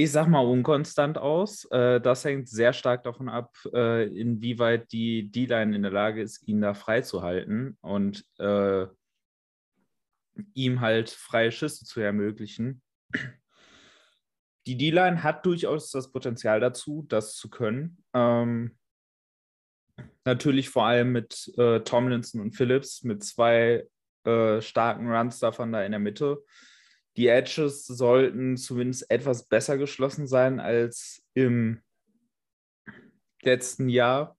ich 0.02 0.12
sag 0.12 0.28
mal, 0.28 0.40
unkonstant 0.40 1.18
aus. 1.18 1.64
Äh, 1.70 2.00
das 2.00 2.24
hängt 2.24 2.48
sehr 2.48 2.72
stark 2.72 3.02
davon 3.04 3.28
ab, 3.28 3.56
äh, 3.72 4.06
inwieweit 4.08 4.92
die 4.92 5.30
D-Line 5.30 5.74
in 5.74 5.82
der 5.82 5.90
Lage 5.90 6.22
ist, 6.22 6.46
ihn 6.46 6.60
da 6.60 6.74
freizuhalten 6.74 7.76
und 7.80 8.24
äh, 8.38 8.86
ihm 10.54 10.80
halt 10.80 11.10
freie 11.10 11.52
Schüsse 11.52 11.84
zu 11.84 12.00
ermöglichen. 12.00 12.82
Die 14.66 14.76
D-Line 14.76 15.22
hat 15.22 15.46
durchaus 15.46 15.90
das 15.90 16.12
Potenzial 16.12 16.60
dazu, 16.60 17.06
das 17.08 17.34
zu 17.34 17.48
können. 17.48 18.02
Ähm, 18.12 18.76
natürlich 20.24 20.68
vor 20.68 20.86
allem 20.86 21.12
mit 21.12 21.52
äh, 21.56 21.80
Tomlinson 21.80 22.40
und 22.40 22.52
Phillips, 22.52 23.02
mit 23.02 23.24
zwei 23.24 23.88
äh, 24.24 24.60
starken 24.60 25.10
Runs 25.10 25.38
davon 25.38 25.72
da 25.72 25.82
in 25.82 25.92
der 25.92 26.00
Mitte 26.00 26.42
die 27.18 27.26
Edges 27.26 27.84
sollten 27.84 28.56
zumindest 28.56 29.10
etwas 29.10 29.48
besser 29.48 29.76
geschlossen 29.76 30.28
sein 30.28 30.60
als 30.60 31.20
im 31.34 31.82
letzten 33.42 33.88
Jahr. 33.88 34.36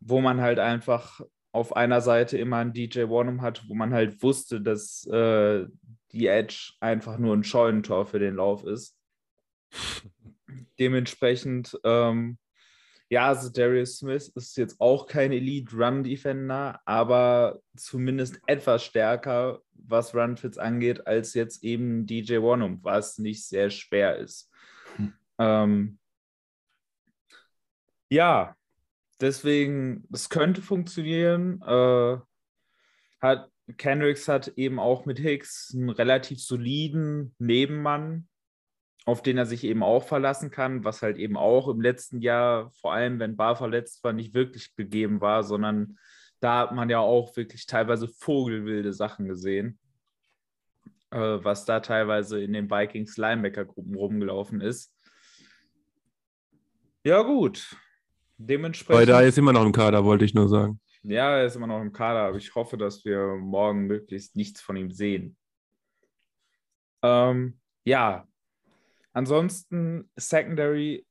wo 0.00 0.20
man 0.20 0.40
halt 0.40 0.60
einfach 0.60 1.20
auf 1.50 1.74
einer 1.74 2.00
Seite 2.00 2.38
immer 2.38 2.58
einen 2.58 2.72
DJ 2.72 3.08
Wanham 3.08 3.42
hat, 3.42 3.68
wo 3.68 3.74
man 3.74 3.92
halt 3.92 4.22
wusste, 4.22 4.60
dass 4.60 5.04
äh, 5.06 5.66
die 6.12 6.28
Edge 6.28 6.74
einfach 6.78 7.18
nur 7.18 7.34
ein 7.34 7.42
Scheunentor 7.42 8.06
für 8.06 8.20
den 8.20 8.36
Lauf 8.36 8.62
ist. 8.62 8.96
Dementsprechend, 10.78 11.76
ähm, 11.82 12.38
ja, 13.10 13.28
also 13.28 13.48
Darius 13.48 13.98
Smith 13.98 14.28
ist 14.34 14.56
jetzt 14.56 14.80
auch 14.80 15.06
kein 15.06 15.32
Elite 15.32 15.74
Run 15.74 16.04
Defender, 16.04 16.80
aber 16.84 17.60
zumindest 17.74 18.38
etwas 18.46 18.84
stärker, 18.84 19.62
was 19.72 20.14
Runfits 20.14 20.58
angeht, 20.58 21.06
als 21.06 21.32
jetzt 21.32 21.64
eben 21.64 22.06
DJ 22.06 22.36
Wanham, 22.36 22.80
was 22.82 23.18
nicht 23.18 23.46
sehr 23.46 23.70
schwer 23.70 24.16
ist. 24.16 24.50
Hm. 24.96 25.12
Ähm, 25.38 25.98
ja, 28.10 28.54
deswegen, 29.20 30.06
es 30.12 30.28
könnte 30.28 30.60
funktionieren. 30.60 31.62
Äh, 31.62 32.18
hat, 33.20 33.50
Kendricks 33.78 34.28
hat 34.28 34.48
eben 34.56 34.78
auch 34.78 35.06
mit 35.06 35.18
Hicks 35.18 35.72
einen 35.74 35.90
relativ 35.90 36.42
soliden 36.42 37.34
Nebenmann, 37.38 38.28
auf 39.08 39.22
den 39.22 39.38
er 39.38 39.46
sich 39.46 39.64
eben 39.64 39.82
auch 39.82 40.04
verlassen 40.04 40.50
kann, 40.50 40.84
was 40.84 41.00
halt 41.00 41.16
eben 41.16 41.38
auch 41.38 41.66
im 41.68 41.80
letzten 41.80 42.20
Jahr, 42.20 42.70
vor 42.72 42.92
allem 42.92 43.18
wenn 43.18 43.38
Bar 43.38 43.56
verletzt 43.56 44.04
war, 44.04 44.12
nicht 44.12 44.34
wirklich 44.34 44.76
gegeben 44.76 45.22
war, 45.22 45.44
sondern 45.44 45.98
da 46.40 46.58
hat 46.58 46.74
man 46.74 46.90
ja 46.90 46.98
auch 46.98 47.34
wirklich 47.34 47.64
teilweise 47.64 48.06
vogelwilde 48.06 48.92
Sachen 48.92 49.26
gesehen, 49.26 49.78
äh, 51.10 51.16
was 51.16 51.64
da 51.64 51.80
teilweise 51.80 52.42
in 52.42 52.52
den 52.52 52.70
Vikings 52.70 53.16
Linebacker-Gruppen 53.16 53.94
rumgelaufen 53.94 54.60
ist. 54.60 54.94
Ja, 57.02 57.22
gut. 57.22 57.74
Dementsprechend. 58.36 58.98
Weil 58.98 59.06
da 59.06 59.22
ist 59.22 59.38
immer 59.38 59.54
noch 59.54 59.64
im 59.64 59.72
Kader, 59.72 60.04
wollte 60.04 60.26
ich 60.26 60.34
nur 60.34 60.50
sagen. 60.50 60.80
Ja, 61.02 61.38
er 61.38 61.46
ist 61.46 61.56
immer 61.56 61.66
noch 61.66 61.80
im 61.80 61.94
Kader, 61.94 62.24
aber 62.24 62.36
ich 62.36 62.54
hoffe, 62.54 62.76
dass 62.76 63.06
wir 63.06 63.36
morgen 63.36 63.86
möglichst 63.86 64.36
nichts 64.36 64.60
von 64.60 64.76
ihm 64.76 64.90
sehen. 64.90 65.34
Ähm, 67.02 67.58
ja, 67.84 68.27
ansonsten 69.18 70.08
Secondary 70.16 71.04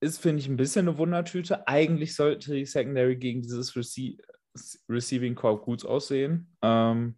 ist, 0.00 0.20
finde 0.20 0.40
ich, 0.40 0.48
ein 0.48 0.56
bisschen 0.56 0.88
eine 0.88 0.96
Wundertüte. 0.96 1.66
Eigentlich 1.66 2.14
sollte 2.14 2.54
die 2.54 2.64
Secondary 2.64 3.16
gegen 3.16 3.42
dieses 3.42 3.74
Rece 3.76 4.16
Receiving 4.88 5.34
Corps 5.34 5.60
gut 5.60 5.84
aussehen. 5.84 6.56
Ähm, 6.62 7.16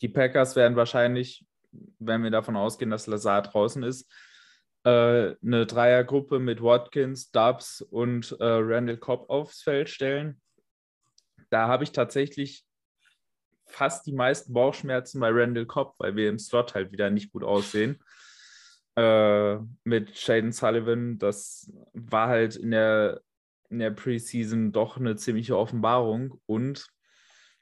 die 0.00 0.08
Packers 0.08 0.56
werden 0.56 0.76
wahrscheinlich, 0.76 1.44
wenn 1.98 2.22
wir 2.22 2.30
davon 2.30 2.56
ausgehen, 2.56 2.90
dass 2.90 3.06
Lazar 3.06 3.42
draußen 3.42 3.82
ist, 3.82 4.10
äh, 4.84 5.34
eine 5.42 5.66
Dreiergruppe 5.66 6.38
mit 6.38 6.62
Watkins, 6.62 7.30
Dubs 7.30 7.82
und 7.82 8.36
äh, 8.40 8.44
Randall 8.44 8.96
Cobb 8.96 9.30
aufs 9.30 9.62
Feld 9.62 9.90
stellen. 9.90 10.40
Da 11.50 11.68
habe 11.68 11.84
ich 11.84 11.92
tatsächlich 11.92 12.64
fast 13.66 14.06
die 14.06 14.12
meisten 14.12 14.52
Bauchschmerzen 14.52 15.20
bei 15.20 15.30
Randall 15.30 15.66
Cobb, 15.66 15.94
weil 15.98 16.16
wir 16.16 16.28
im 16.28 16.38
Slot 16.38 16.74
halt 16.74 16.92
wieder 16.92 17.10
nicht 17.10 17.32
gut 17.32 17.44
aussehen. 17.44 18.00
Äh, 18.94 19.58
mit 19.84 20.18
Shaden 20.18 20.52
Sullivan, 20.52 21.18
das 21.18 21.72
war 21.94 22.28
halt 22.28 22.56
in 22.56 22.72
der, 22.72 23.22
in 23.70 23.78
der 23.78 23.90
Preseason 23.90 24.72
doch 24.72 24.98
eine 24.98 25.16
ziemliche 25.16 25.56
Offenbarung. 25.56 26.40
Und 26.46 26.86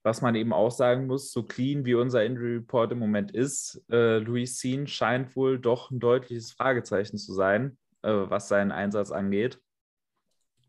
was 0.03 0.23
man 0.23 0.35
eben 0.35 0.53
auch 0.53 0.71
sagen 0.71 1.07
muss, 1.07 1.31
so 1.31 1.43
clean 1.43 1.85
wie 1.85 1.95
unser 1.95 2.25
Injury 2.25 2.57
Report 2.57 2.93
im 2.93 2.99
Moment 2.99 3.33
ist, 3.33 3.83
äh, 3.91 4.19
Louis 4.19 4.59
Sean 4.59 4.87
scheint 4.87 5.37
wohl 5.37 5.59
doch 5.59 5.91
ein 5.91 6.01
deutliches 6.01 6.53
Fragezeichen 6.53 7.19
zu 7.19 7.35
sein, 7.35 7.79
äh, 8.03 8.11
was 8.11 8.49
seinen 8.49 8.73
Einsatz 8.73 9.11
angeht. 9.11 9.61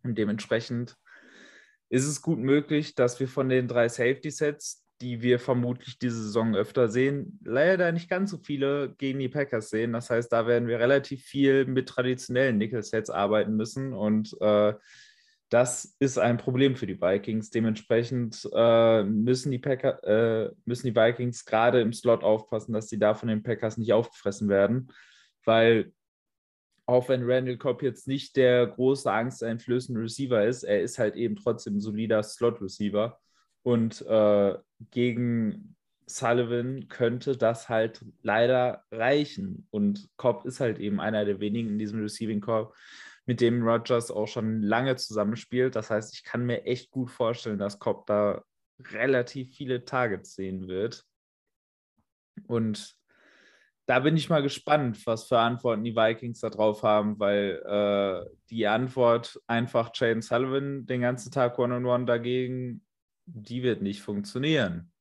Und 0.04 0.18
dementsprechend 0.18 0.98
ist 1.90 2.06
es 2.06 2.22
gut 2.22 2.40
möglich, 2.40 2.96
dass 2.96 3.20
wir 3.20 3.28
von 3.28 3.50
den 3.50 3.68
drei 3.68 3.90
Safety-Sets, 3.90 4.81
die 5.02 5.22
wir 5.22 5.40
vermutlich 5.40 6.00
diese 6.00 6.22
Saison 6.24 6.56
öfter 6.56 6.90
sehen, 6.90 7.40
leider 7.44 7.92
nicht 7.92 8.10
ganz 8.10 8.32
so 8.32 8.38
viele 8.38 8.94
gegen 8.98 9.20
die 9.20 9.30
Packers 9.30 9.70
sehen. 9.70 9.94
Das 9.94 10.10
heißt, 10.10 10.32
da 10.32 10.48
werden 10.48 10.68
wir 10.68 10.80
relativ 10.80 11.24
viel 11.24 11.66
mit 11.66 11.90
traditionellen 11.90 12.58
Nickel-Sets 12.58 13.10
arbeiten 13.10 13.56
müssen 13.56 13.94
und 13.94 14.36
äh, 14.42 14.74
das 15.52 15.98
ist 16.00 16.18
ein 16.18 16.38
Problem 16.38 16.78
für 16.78 16.88
die 16.88 17.02
Vikings. 17.02 17.50
Dementsprechend 17.50 18.50
äh, 18.54 19.04
müssen, 19.04 19.52
die 19.52 19.60
Packer, 19.60 20.02
äh, 20.04 20.52
müssen 20.64 20.88
die 20.88 20.96
Vikings 20.96 21.44
gerade 21.44 21.82
im 21.82 21.92
Slot 21.92 22.24
aufpassen, 22.24 22.72
dass 22.72 22.88
sie 22.88 22.98
da 22.98 23.14
von 23.16 23.28
den 23.28 23.44
Packers 23.44 23.78
nicht 23.78 23.92
aufgefressen 23.92 24.48
werden. 24.48 24.94
Weil 25.44 25.92
auch 26.86 27.10
wenn 27.10 27.30
Randall 27.30 27.58
Cobb 27.58 27.84
jetzt 27.84 28.08
nicht 28.08 28.38
der 28.38 28.66
große 28.66 29.12
angsteinflößende 29.12 30.02
Receiver 30.02 30.46
ist, 30.46 30.64
er 30.64 30.82
ist 30.82 30.98
halt 31.00 31.16
eben 31.16 31.36
trotzdem 31.36 31.78
ein 31.78 31.82
solider 31.82 32.24
Slot-Receiver. 32.24 33.20
Und 33.64 34.02
äh, 34.08 34.56
gegen 34.90 35.76
Sullivan 36.08 36.88
könnte 36.90 37.38
das 37.38 37.70
halt 37.70 38.04
leider 38.22 38.84
reichen. 38.92 39.68
Und 39.72 40.10
Cobb 40.18 40.46
ist 40.46 40.60
halt 40.60 40.80
eben 40.80 41.00
einer 41.00 41.26
der 41.26 41.40
wenigen 41.40 41.70
in 41.70 41.80
diesem 41.80 42.02
Receiving 42.02 42.42
Corps, 42.42 42.74
mit 43.26 43.40
dem 43.40 43.64
Rogers 43.64 44.12
auch 44.12 44.28
schon 44.28 44.62
lange 44.62 44.96
zusammenspielt. 44.96 45.76
Das 45.76 45.90
heißt, 45.90 46.14
ich 46.14 46.24
kann 46.24 46.46
mir 46.46 46.66
echt 46.66 46.92
gut 46.92 47.12
vorstellen, 47.12 47.60
dass 47.60 47.80
Cobb 47.80 48.08
da 48.08 48.44
relativ 48.92 49.56
viele 49.56 49.86
Targets 49.86 50.36
sehen 50.36 50.68
wird. 50.68 51.06
Und 52.48 52.96
da 53.86 54.00
bin 54.00 54.16
ich 54.16 54.30
mal 54.30 54.42
gespannt, 54.42 55.06
was 55.06 55.28
für 55.28 55.40
Antworten 55.40 55.84
die 55.84 55.96
Vikings 55.96 56.40
da 56.40 56.50
drauf 56.50 56.84
haben, 56.84 57.20
weil 57.20 57.62
äh, 57.66 58.30
die 58.50 58.68
Antwort 58.68 59.40
einfach 59.48 59.92
Jaden 59.94 60.22
Sullivan 60.22 60.86
den 60.86 61.02
ganzen 61.02 61.32
Tag 61.32 61.60
One-on-One 61.60 62.06
dagegen, 62.06 62.84
die 63.34 63.64
wird 63.64 63.82
nicht 63.82 64.02
funktionieren. 64.02 64.92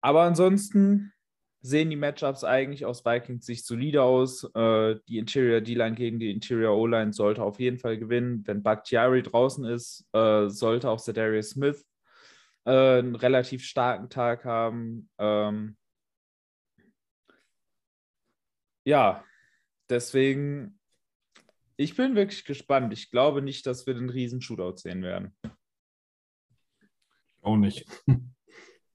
Aber 0.00 0.22
ansonsten 0.22 1.12
sehen 1.60 1.90
die 1.90 1.96
Matchups 1.96 2.44
eigentlich 2.44 2.86
aus 2.86 3.04
Vikings 3.04 3.46
Sicht 3.46 3.66
solide 3.66 4.02
aus. 4.02 4.44
Äh, 4.54 4.96
die 5.08 5.18
Interior 5.18 5.60
D-Line 5.60 5.96
gegen 5.96 6.18
die 6.18 6.30
Interior 6.30 6.76
O-Line 6.76 7.12
sollte 7.12 7.42
auf 7.42 7.58
jeden 7.58 7.78
Fall 7.78 7.98
gewinnen. 7.98 8.42
Wenn 8.46 8.62
Bakhtiari 8.62 9.22
draußen 9.22 9.64
ist, 9.64 10.06
äh, 10.12 10.48
sollte 10.48 10.88
auch 10.88 11.04
Darius 11.04 11.50
Smith 11.50 11.84
äh, 12.64 12.98
einen 12.98 13.16
relativ 13.16 13.64
starken 13.64 14.08
Tag 14.08 14.44
haben. 14.44 15.10
Ähm, 15.18 15.76
ja, 18.84 19.24
deswegen, 19.90 20.78
ich 21.76 21.96
bin 21.96 22.14
wirklich 22.14 22.44
gespannt. 22.44 22.92
Ich 22.92 23.10
glaube 23.10 23.42
nicht, 23.42 23.66
dass 23.66 23.86
wir 23.86 23.94
den 23.94 24.10
riesen 24.10 24.40
Shootout 24.40 24.76
sehen 24.76 25.02
werden. 25.02 25.34
Auch 27.48 27.56
nicht. 27.56 27.84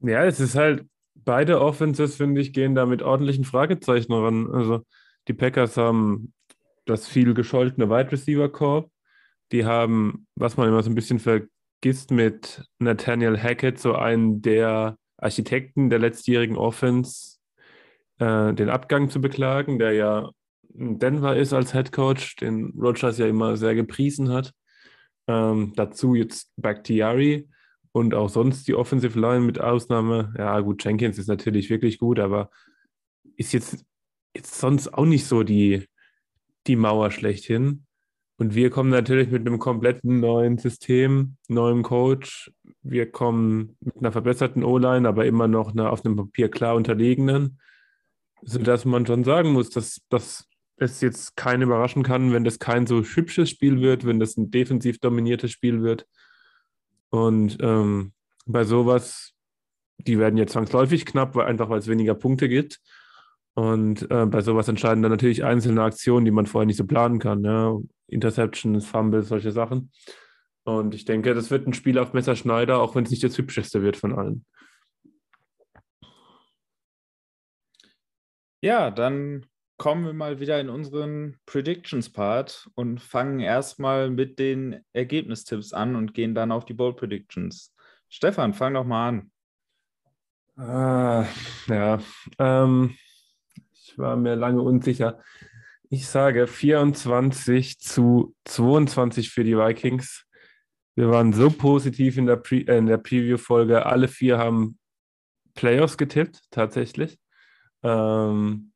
Ja, 0.06 0.26
es 0.26 0.41
ist 0.41 0.56
halt, 0.56 0.86
beide 1.16 1.62
Offenses, 1.62 2.18
finde 2.18 2.41
ich, 2.41 2.51
gehen 2.51 2.76
da 2.76 2.86
mit 2.86 3.01
ordentlichen 3.01 3.45
Fragezeichen 3.45 4.12
ran. 4.12 4.51
Also 4.51 4.84
die 5.30 5.34
Packers 5.34 5.78
haben 5.78 6.34
das 6.84 7.08
viel 7.08 7.34
gescholtene 7.34 7.89
Wide 7.89 8.12
Receiver 8.12 8.49
Corps. 8.49 8.89
Die 9.54 9.64
haben, 9.64 10.28
was 10.36 10.58
man 10.58 10.68
immer 10.68 10.84
so 10.84 10.89
ein 10.89 10.95
bisschen 10.95 11.20
vergisst, 11.20 12.12
mit 12.12 12.66
Nathaniel 12.80 13.41
Hackett 13.41 13.80
so 13.80 13.95
einen 13.95 14.41
der 14.41 14.97
Architekten 15.18 15.89
der 15.89 15.99
letztjährigen 15.99 16.58
Offense 16.58 17.38
äh, 18.20 18.54
den 18.54 18.70
Abgang 18.70 19.10
zu 19.10 19.22
beklagen, 19.22 19.80
der 19.80 19.93
ja 19.93 20.30
in 20.76 20.99
Denver 20.99 21.36
ist 21.36 21.54
als 21.54 21.72
Head 21.72 21.91
Coach, 21.91 22.36
den 22.38 22.74
Rogers 22.78 23.20
ja 23.20 23.28
immer 23.28 23.56
sehr 23.56 23.76
gepriesen 23.76 24.30
hat. 24.30 24.51
Ähm, 25.28 25.72
dazu 25.76 26.16
jetzt 26.16 26.51
Bakhtiari, 26.58 27.47
und 27.93 28.15
auch 28.15 28.27
sonst 28.27 28.67
die 28.67 28.73
Offensive 28.73 29.17
Line 29.17 29.41
mit 29.41 29.61
Ausnahme, 29.61 30.33
ja 30.37 30.59
gut, 30.59 30.83
Jenkins 30.83 31.17
ist 31.19 31.27
natürlich 31.27 31.69
wirklich 31.69 31.99
gut, 31.99 32.19
aber 32.19 32.49
ist 33.37 33.53
jetzt, 33.53 33.85
jetzt 34.35 34.59
sonst 34.59 34.93
auch 34.93 35.05
nicht 35.05 35.25
so 35.25 35.43
die, 35.43 35.87
die 36.67 36.75
Mauer 36.75 37.11
schlechthin. 37.11 37.85
Und 38.37 38.55
wir 38.55 38.71
kommen 38.71 38.89
natürlich 38.89 39.29
mit 39.29 39.45
einem 39.45 39.59
kompletten 39.59 40.19
neuen 40.19 40.57
System, 40.57 41.37
neuem 41.47 41.83
Coach. 41.83 42.51
Wir 42.81 43.11
kommen 43.11 43.77
mit 43.79 43.97
einer 43.97 44.11
verbesserten 44.11 44.63
O-Line, 44.63 45.07
aber 45.07 45.27
immer 45.27 45.47
noch 45.47 45.71
eine, 45.71 45.91
auf 45.91 46.03
einem 46.03 46.15
Papier 46.15 46.49
klar 46.49 46.75
unterlegenen, 46.75 47.59
sodass 48.41 48.85
man 48.85 49.05
schon 49.05 49.23
sagen 49.23 49.51
muss, 49.51 49.69
dass, 49.69 50.01
dass 50.09 50.49
es 50.77 50.99
jetzt 51.01 51.35
keinen 51.35 51.61
überraschen 51.61 52.01
kann, 52.01 52.33
wenn 52.33 52.43
das 52.43 52.57
kein 52.57 52.87
so 52.87 53.03
hübsches 53.03 53.51
Spiel 53.51 53.81
wird, 53.81 54.03
wenn 54.03 54.19
das 54.19 54.35
ein 54.35 54.49
defensiv 54.49 54.97
dominiertes 54.97 55.51
Spiel 55.51 55.83
wird. 55.83 56.07
Und 57.14 57.57
ähm, 57.61 58.11
bei 58.47 58.64
sowas, 58.64 59.36
die 59.99 60.18
werden 60.18 60.36
jetzt 60.36 60.53
zwangsläufig 60.53 61.05
knapp, 61.05 61.36
weil, 61.36 61.45
einfach 61.45 61.70
weil 61.70 61.78
es 61.78 61.88
weniger 61.88 62.16
Punkte 62.16 62.49
gibt. 62.49 62.82
Und 63.53 64.09
äh, 64.09 64.26
bei 64.26 64.41
sowas 64.41 64.68
entscheiden 64.68 65.03
dann 65.03 65.11
natürlich 65.11 65.43
einzelne 65.43 65.84
Aktionen, 65.84 66.26
die 66.26 66.32
man 66.32 66.47
vorher 66.47 66.66
nicht 66.66 66.78
so 66.78 66.88
planen 66.88 67.20
kann. 67.20 67.43
Ja? 67.43 67.78
Interceptions, 68.07 68.88
Fumbles, 68.88 69.28
solche 69.28 69.51
Sachen. 69.51 69.91
Und 70.64 70.95
ich 70.95 71.05
denke, 71.05 71.36
das 71.36 71.51
wird 71.51 71.68
ein 71.68 71.74
Spiel 71.74 71.99
auf 71.99 72.14
Messerschneider, 72.14 72.80
auch 72.80 72.95
wenn 72.95 73.03
es 73.03 73.11
nicht 73.11 73.24
das 73.24 73.38
hübscheste 73.38 73.84
wird 73.84 73.95
von 73.95 74.18
allen. 74.18 74.43
Ja, 78.64 78.89
dann 78.89 79.45
kommen 79.84 80.05
wir 80.05 80.13
mal 80.13 80.39
wieder 80.39 80.61
in 80.61 80.69
unseren 80.69 81.36
Predictions-Part 81.45 82.69
und 82.73 83.01
fangen 83.01 83.41
erstmal 83.41 84.09
mit 84.09 84.39
den 84.39 84.79
Ergebnistipps 84.93 85.73
an 85.73 85.97
und 85.97 86.13
gehen 86.13 86.34
dann 86.34 86.53
auf 86.53 86.63
die 86.63 86.73
Bold 86.73 86.95
Predictions. 86.95 87.75
Stefan, 88.07 88.53
fang 88.53 88.75
doch 88.75 88.86
mal 88.86 89.09
an. 89.09 89.31
Ah, 90.55 91.25
ja, 91.67 91.99
ähm, 92.39 92.95
ich 93.73 93.97
war 93.97 94.15
mir 94.15 94.36
lange 94.36 94.61
unsicher. 94.61 95.19
Ich 95.89 96.07
sage 96.07 96.47
24 96.47 97.77
zu 97.77 98.38
22 98.45 99.31
für 99.31 99.43
die 99.43 99.57
Vikings. 99.57 100.25
Wir 100.95 101.09
waren 101.09 101.34
so 101.34 101.49
positiv 101.49 102.15
in 102.17 102.25
der, 102.25 102.38
Pre 102.38 102.65
äh, 102.65 102.77
in 102.77 102.86
der 102.86 102.99
Preview-Folge. 102.99 103.86
Alle 103.86 104.07
vier 104.07 104.38
haben 104.38 104.77
Playoffs 105.55 105.97
getippt, 105.97 106.39
tatsächlich. 106.51 107.19
Ähm, 107.84 108.72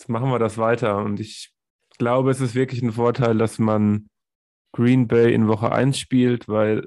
jetzt 0.00 0.08
machen 0.08 0.30
wir 0.30 0.38
das 0.38 0.56
weiter. 0.56 0.96
Und 0.96 1.20
ich 1.20 1.52
glaube, 1.98 2.30
es 2.30 2.40
ist 2.40 2.54
wirklich 2.54 2.82
ein 2.82 2.92
Vorteil, 2.92 3.36
dass 3.36 3.58
man 3.58 4.08
Green 4.72 5.06
Bay 5.06 5.34
in 5.34 5.46
Woche 5.46 5.72
1 5.72 5.98
spielt, 5.98 6.48
weil 6.48 6.86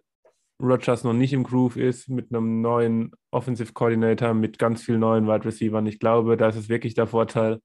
Rogers 0.60 1.04
noch 1.04 1.14
nicht 1.14 1.34
im 1.34 1.44
Groove 1.44 1.78
ist 1.78 2.10
mit 2.10 2.34
einem 2.34 2.62
neuen 2.62 3.12
Offensive 3.32 3.74
Coordinator, 3.74 4.34
mit 4.34 4.58
ganz 4.58 4.84
vielen 4.84 5.02
neuen 5.02 5.28
Wide 5.28 5.46
Receivers. 5.46 5.88
Ich 5.88 6.00
glaube, 6.00 6.38
da 6.38 6.48
ist 6.50 6.56
es 6.56 6.70
wirklich 6.70 6.96
der 6.96 7.08
Vorteil. 7.08 7.60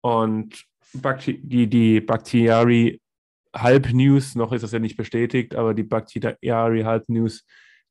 Und 0.00 0.64
die, 0.92 1.66
die 1.66 2.00
Bakhtiari 2.00 3.00
Halb-News, 3.54 4.36
noch 4.36 4.52
ist 4.52 4.62
das 4.62 4.72
ja 4.72 4.78
nicht 4.78 4.96
bestätigt, 4.96 5.56
aber 5.56 5.74
die 5.74 5.82
Bakhtiari 5.82 6.82
Halb-News, 6.82 7.44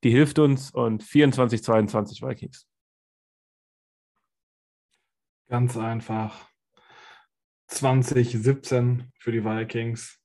die 0.04 0.12
hilft 0.12 0.40
uns 0.40 0.72
und 0.72 1.04
24, 1.04 1.62
22 1.64 2.22
Vikings. 2.22 2.66
Ganz 5.56 5.78
einfach. 5.78 6.50
2017 7.68 9.10
für 9.18 9.32
die 9.32 9.46
Vikings. 9.46 10.20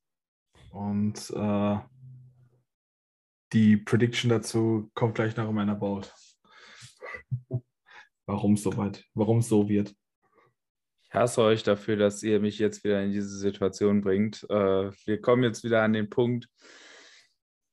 Und 0.72 1.30
äh, 1.30 1.78
die 3.52 3.76
Prediction 3.76 4.28
dazu 4.28 4.90
kommt 4.92 5.14
gleich 5.14 5.36
noch 5.36 5.48
in 5.48 5.54
meiner 5.54 5.76
Board. 5.76 6.12
warum 8.26 8.56
so 8.56 8.76
weit, 8.76 9.04
warum 9.14 9.40
so 9.40 9.68
wird. 9.68 9.94
Ich 11.04 11.14
hasse 11.14 11.42
euch 11.42 11.62
dafür, 11.62 11.94
dass 11.94 12.24
ihr 12.24 12.40
mich 12.40 12.58
jetzt 12.58 12.82
wieder 12.82 13.00
in 13.00 13.12
diese 13.12 13.38
Situation 13.38 14.00
bringt. 14.00 14.42
Äh, 14.50 14.90
wir 15.06 15.20
kommen 15.20 15.44
jetzt 15.44 15.62
wieder 15.62 15.84
an 15.84 15.92
den 15.92 16.10
Punkt, 16.10 16.48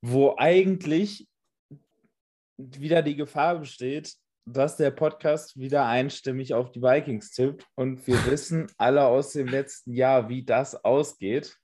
wo 0.03 0.35
eigentlich 0.37 1.27
wieder 2.57 3.01
die 3.01 3.15
Gefahr 3.15 3.57
besteht, 3.57 4.15
dass 4.49 4.77
der 4.77 4.91
Podcast 4.91 5.59
wieder 5.59 5.85
einstimmig 5.87 6.53
auf 6.53 6.71
die 6.71 6.81
Vikings 6.81 7.31
tippt. 7.31 7.67
Und 7.75 8.07
wir 8.07 8.25
wissen 8.27 8.71
alle 8.77 9.05
aus 9.05 9.33
dem 9.33 9.47
letzten 9.47 9.93
Jahr, 9.93 10.29
wie 10.29 10.43
das 10.43 10.85
ausgeht. 10.85 11.57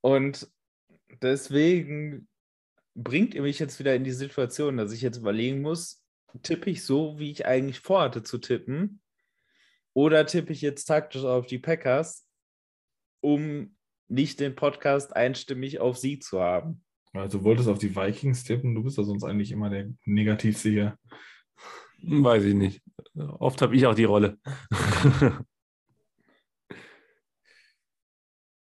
Und 0.00 0.48
deswegen 1.20 2.28
bringt 2.94 3.34
ihr 3.34 3.42
mich 3.42 3.58
jetzt 3.58 3.80
wieder 3.80 3.96
in 3.96 4.04
die 4.04 4.12
Situation, 4.12 4.76
dass 4.76 4.92
ich 4.92 5.02
jetzt 5.02 5.18
überlegen 5.18 5.62
muss, 5.62 6.04
tippe 6.42 6.70
ich 6.70 6.84
so, 6.84 7.18
wie 7.18 7.32
ich 7.32 7.44
eigentlich 7.44 7.80
vorhatte 7.80 8.22
zu 8.22 8.38
tippen? 8.38 9.02
Oder 9.94 10.26
tippe 10.26 10.52
ich 10.52 10.60
jetzt 10.60 10.84
taktisch 10.84 11.24
auf 11.24 11.46
die 11.46 11.58
Packers, 11.58 12.28
um 13.20 13.76
nicht 14.06 14.38
den 14.38 14.54
Podcast 14.54 15.16
einstimmig 15.16 15.80
auf 15.80 15.96
sie 15.96 16.20
zu 16.20 16.40
haben? 16.40 16.85
Also 17.18 17.38
du 17.38 17.44
wolltest 17.44 17.68
auf 17.68 17.78
die 17.78 17.94
Vikings 17.94 18.44
tippen, 18.44 18.74
du 18.74 18.82
bist 18.82 18.98
ja 18.98 19.04
sonst 19.04 19.24
eigentlich 19.24 19.52
immer 19.52 19.70
der 19.70 19.88
Negativste 20.04 20.70
hier. 20.70 20.98
Weiß 22.02 22.44
ich 22.44 22.54
nicht. 22.54 22.82
Oft 23.14 23.62
habe 23.62 23.74
ich 23.76 23.86
auch 23.86 23.94
die 23.94 24.04
Rolle. 24.04 24.38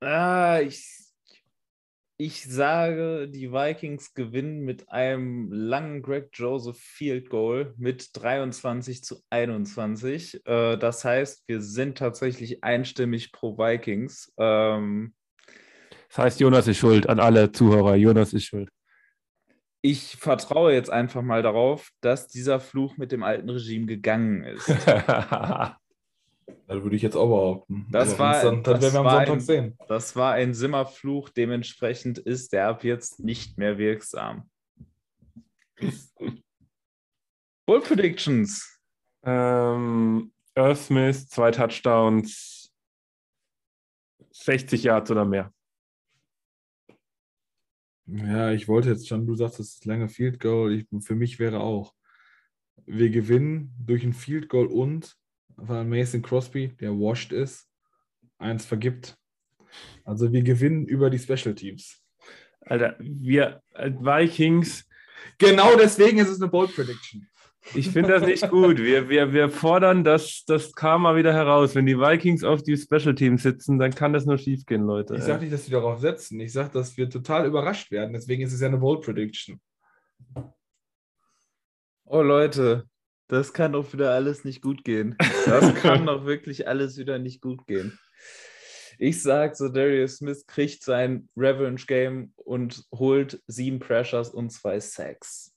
ah, 0.01 0.59
ich 0.61 0.99
ich 2.21 2.43
sage, 2.43 3.29
die 3.29 3.53
Vikings 3.53 4.13
gewinnen 4.13 4.59
mit 4.65 4.89
einem 4.89 5.53
langen 5.53 6.01
Greg 6.01 6.31
Joseph 6.33 6.77
Field 6.77 7.29
Goal 7.29 7.73
mit 7.77 8.09
23 8.11 9.01
zu 9.05 9.21
21. 9.29 10.45
Äh, 10.45 10.75
das 10.75 11.05
heißt, 11.05 11.45
wir 11.47 11.61
sind 11.61 11.97
tatsächlich 11.97 12.61
einstimmig 12.61 13.31
pro 13.31 13.57
Vikings. 13.57 14.33
Ähm, 14.37 15.13
das 16.10 16.18
heißt, 16.18 16.39
Jonas 16.39 16.68
ist 16.68 16.78
schuld 16.78 17.07
an 17.07 17.20
alle 17.20 17.51
Zuhörer. 17.51 17.95
Jonas 17.95 18.34
ist 18.34 18.45
schuld. 18.45 18.70
Ich 19.82 20.18
vertraue 20.18 20.74
jetzt 20.74 20.89
einfach 20.89 21.22
mal 21.22 21.41
darauf, 21.41 21.89
dass 22.01 22.28
dieser 22.28 22.60
Fluch 22.60 22.97
mit 22.97 23.12
dem 23.12 23.24
alten 23.24 23.49
Regime 23.49 23.86
gegangen 23.86 24.43
ist. 24.43 24.68
Das 26.68 26.84
würde 26.84 26.95
ich 26.95 27.01
jetzt 27.01 27.16
auch 27.16 27.28
behaupten. 27.28 27.88
Das 27.89 28.14
Aber 28.14 28.20
war, 28.20 28.43
dann, 28.43 28.64
dann 28.64 28.74
das 28.76 28.82
werden 28.84 28.93
wir 28.93 28.99
am 28.99 29.05
war 29.05 29.14
Sonntag 29.26 29.34
ein, 29.34 29.39
sehen. 29.39 29.78
Das 29.88 30.16
war 30.16 30.34
ein 30.34 30.53
Simmerfluch, 30.53 31.30
dementsprechend 31.30 32.20
ist 32.20 32.53
der 32.53 32.68
ab 32.68 32.84
jetzt 32.84 33.20
nicht 33.20 33.57
mehr 33.57 33.80
wirksam. 33.80 34.47
Bull 37.66 37.82
Predictions. 37.82 38.80
Ähm, 39.24 40.32
Earth 40.53 40.78
Smith, 40.78 41.28
zwei 41.30 41.49
Touchdowns, 41.49 42.72
60 44.32 44.84
Yards 44.84 45.10
oder 45.10 45.26
mehr. 45.26 45.51
Ja, 48.12 48.51
ich 48.51 48.68
wollte 48.68 48.89
jetzt 48.89 49.07
schon, 49.07 49.28
du 49.28 49.36
sagst, 49.36 49.60
das 49.60 49.74
ist 49.74 49.86
lange 49.86 50.10
Field 50.10 50.39
Goal. 50.39 50.74
Ich, 50.74 50.88
für 51.05 51.16
mich 51.16 51.39
wäre 51.39 51.60
auch, 51.60 51.93
wir 52.86 53.10
gewinnen 53.10 53.74
durch 53.80 54.03
ein 54.03 54.14
Field 54.14 54.49
Goal 54.49 54.68
und 54.68 55.16
weil 55.55 55.86
Mason 55.86 56.22
Crosby, 56.22 56.70
der 56.80 56.91
washed 56.91 57.32
ist, 57.32 57.68
eins 58.38 58.66
vergibt. 58.66 59.18
Also 60.05 60.32
wir 60.32 60.41
gewinnen 60.41 60.88
über 60.88 61.10
die 61.10 61.20
Special 61.20 61.53
Teams. 61.53 62.01
Alter, 62.62 62.95
wir 62.99 63.62
als 63.74 63.95
Vikings. 63.99 64.88
Genau 65.38 65.76
deswegen 65.76 66.20
ist 66.20 66.30
es 66.30 66.41
eine 66.41 66.49
Bold 66.49 66.74
Prediction. 66.74 67.28
Ich 67.76 67.89
finde 67.89 68.10
das 68.10 68.26
nicht 68.26 68.49
gut. 68.49 68.78
Wir, 68.78 69.10
wir, 69.10 69.34
wir 69.34 69.49
fordern 69.49 70.03
das, 70.03 70.43
das 70.47 70.74
Karma 70.74 71.16
wieder 71.16 71.34
heraus. 71.34 71.76
Wenn 71.76 71.86
die 71.86 71.99
Vikings 71.99 72.43
auf 72.43 72.64
die 72.64 72.78
Special 72.78 73.14
Teams 73.14 73.43
sitzen, 73.43 73.78
dann 73.78 73.93
kann 73.93 74.14
das 74.14 74.26
nur 74.26 74.38
schief 74.38 74.66
gehen, 74.66 74.84
Leute. 74.84 75.16
Ich 75.16 75.24
sage 75.24 75.41
nicht, 75.41 75.53
dass 75.53 75.66
sie 75.66 75.72
darauf 75.72 75.99
setzen. 75.99 76.39
Ich 76.39 76.53
sage, 76.53 76.72
dass 76.74 76.97
wir 76.97 77.10
total 77.10 77.45
überrascht 77.45 77.91
werden. 77.91 78.14
Deswegen 78.14 78.41
ist 78.41 78.53
es 78.53 78.62
ja 78.62 78.68
eine 78.68 78.78
Bold 78.78 79.01
Prediction. 79.01 79.60
Oh 82.05 82.22
Leute, 82.22 82.86
das 83.28 83.53
kann 83.53 83.74
doch 83.74 83.93
wieder 83.93 84.12
alles 84.12 84.43
nicht 84.43 84.62
gut 84.62 84.84
gehen. 84.84 85.16
Das 85.45 85.76
kann 85.82 86.07
doch 86.07 86.26
wirklich 86.26 86.68
alles 86.68 86.97
wieder 86.97 87.20
nicht 87.20 87.41
gut 87.41 87.68
gehen. 87.68 87.99
Ich 88.97 89.22
sage, 89.22 89.55
so 89.55 89.70
Darius 89.70 90.18
Smith 90.18 90.45
kriegt 90.47 90.84
sein 90.84 91.30
Revenge 91.38 91.84
Game 91.88 92.34
und 92.36 92.84
holt 92.93 93.41
sieben 93.47 93.80
Pressures 93.80 94.30
und 94.32 94.49
zwei 94.49 94.80
Sacks. 94.80 95.49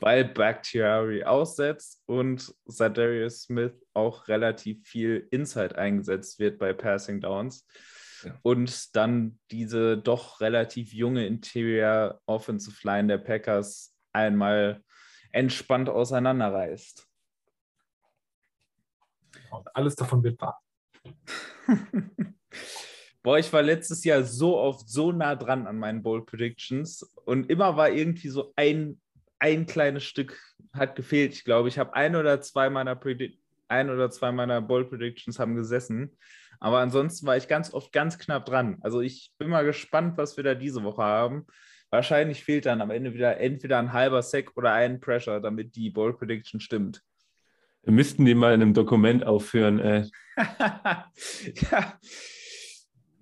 Weil 0.00 0.24
Bakhtiari 0.24 1.24
aussetzt 1.24 2.02
und 2.06 2.54
Darius 2.66 3.42
Smith 3.42 3.74
auch 3.94 4.28
relativ 4.28 4.86
viel 4.86 5.26
Inside 5.30 5.76
eingesetzt 5.78 6.38
wird 6.38 6.58
bei 6.58 6.72
Passing 6.72 7.20
Downs. 7.20 7.66
Ja. 8.22 8.38
Und 8.42 8.94
dann 8.96 9.38
diese 9.50 9.98
doch 9.98 10.40
relativ 10.40 10.92
junge 10.92 11.26
Interior 11.26 12.20
Offensive 12.26 12.76
Line 12.86 13.08
der 13.08 13.18
Packers 13.18 13.94
einmal 14.12 14.82
entspannt 15.32 15.88
auseinanderreißt. 15.88 17.06
Alles 19.74 19.94
davon 19.94 20.22
wird 20.22 20.40
wahr. 20.40 20.62
Boah, 23.22 23.38
ich 23.38 23.52
war 23.52 23.62
letztes 23.62 24.04
Jahr 24.04 24.22
so 24.22 24.56
oft 24.56 24.88
so 24.88 25.10
nah 25.10 25.34
dran 25.34 25.66
an 25.66 25.78
meinen 25.78 26.02
Bold 26.02 26.26
Predictions 26.26 27.02
und 27.24 27.50
immer 27.50 27.76
war 27.76 27.90
irgendwie 27.90 28.28
so 28.28 28.52
ein, 28.54 29.00
ein 29.38 29.66
kleines 29.66 30.04
Stück 30.04 30.38
hat 30.72 30.96
gefehlt. 30.96 31.34
Ich 31.34 31.44
glaube, 31.44 31.68
ich 31.68 31.78
habe 31.78 31.94
ein 31.94 32.16
oder 32.16 32.40
zwei 32.40 32.70
meiner 32.70 32.96
Predi 32.96 33.38
ein 33.68 33.90
oder 33.90 34.10
zwei 34.10 34.32
meiner 34.32 34.60
Bold 34.60 34.90
Predictions 34.90 35.38
haben 35.38 35.56
gesessen. 35.56 36.16
Aber 36.60 36.78
ansonsten 36.78 37.26
war 37.26 37.36
ich 37.36 37.48
ganz 37.48 37.74
oft 37.74 37.92
ganz 37.92 38.18
knapp 38.18 38.46
dran. 38.46 38.78
Also 38.80 39.00
ich 39.00 39.32
bin 39.38 39.48
mal 39.48 39.64
gespannt, 39.64 40.16
was 40.16 40.36
wir 40.36 40.44
da 40.44 40.54
diese 40.54 40.82
Woche 40.82 41.02
haben. 41.02 41.46
Wahrscheinlich 41.90 42.44
fehlt 42.44 42.66
dann 42.66 42.80
am 42.80 42.90
Ende 42.90 43.14
wieder 43.14 43.38
entweder 43.38 43.78
ein 43.78 43.92
halber 43.92 44.22
Sack 44.22 44.56
oder 44.56 44.72
ein 44.72 45.00
Pressure, 45.00 45.40
damit 45.40 45.76
die 45.76 45.90
Bold 45.90 46.18
Prediction 46.18 46.60
stimmt. 46.60 47.02
Wir 47.82 47.92
müssten 47.92 48.24
die 48.24 48.34
mal 48.34 48.54
in 48.54 48.62
einem 48.62 48.74
Dokument 48.74 49.24
aufführen. 49.24 49.78
Äh. 49.78 50.06
ja. 51.70 51.98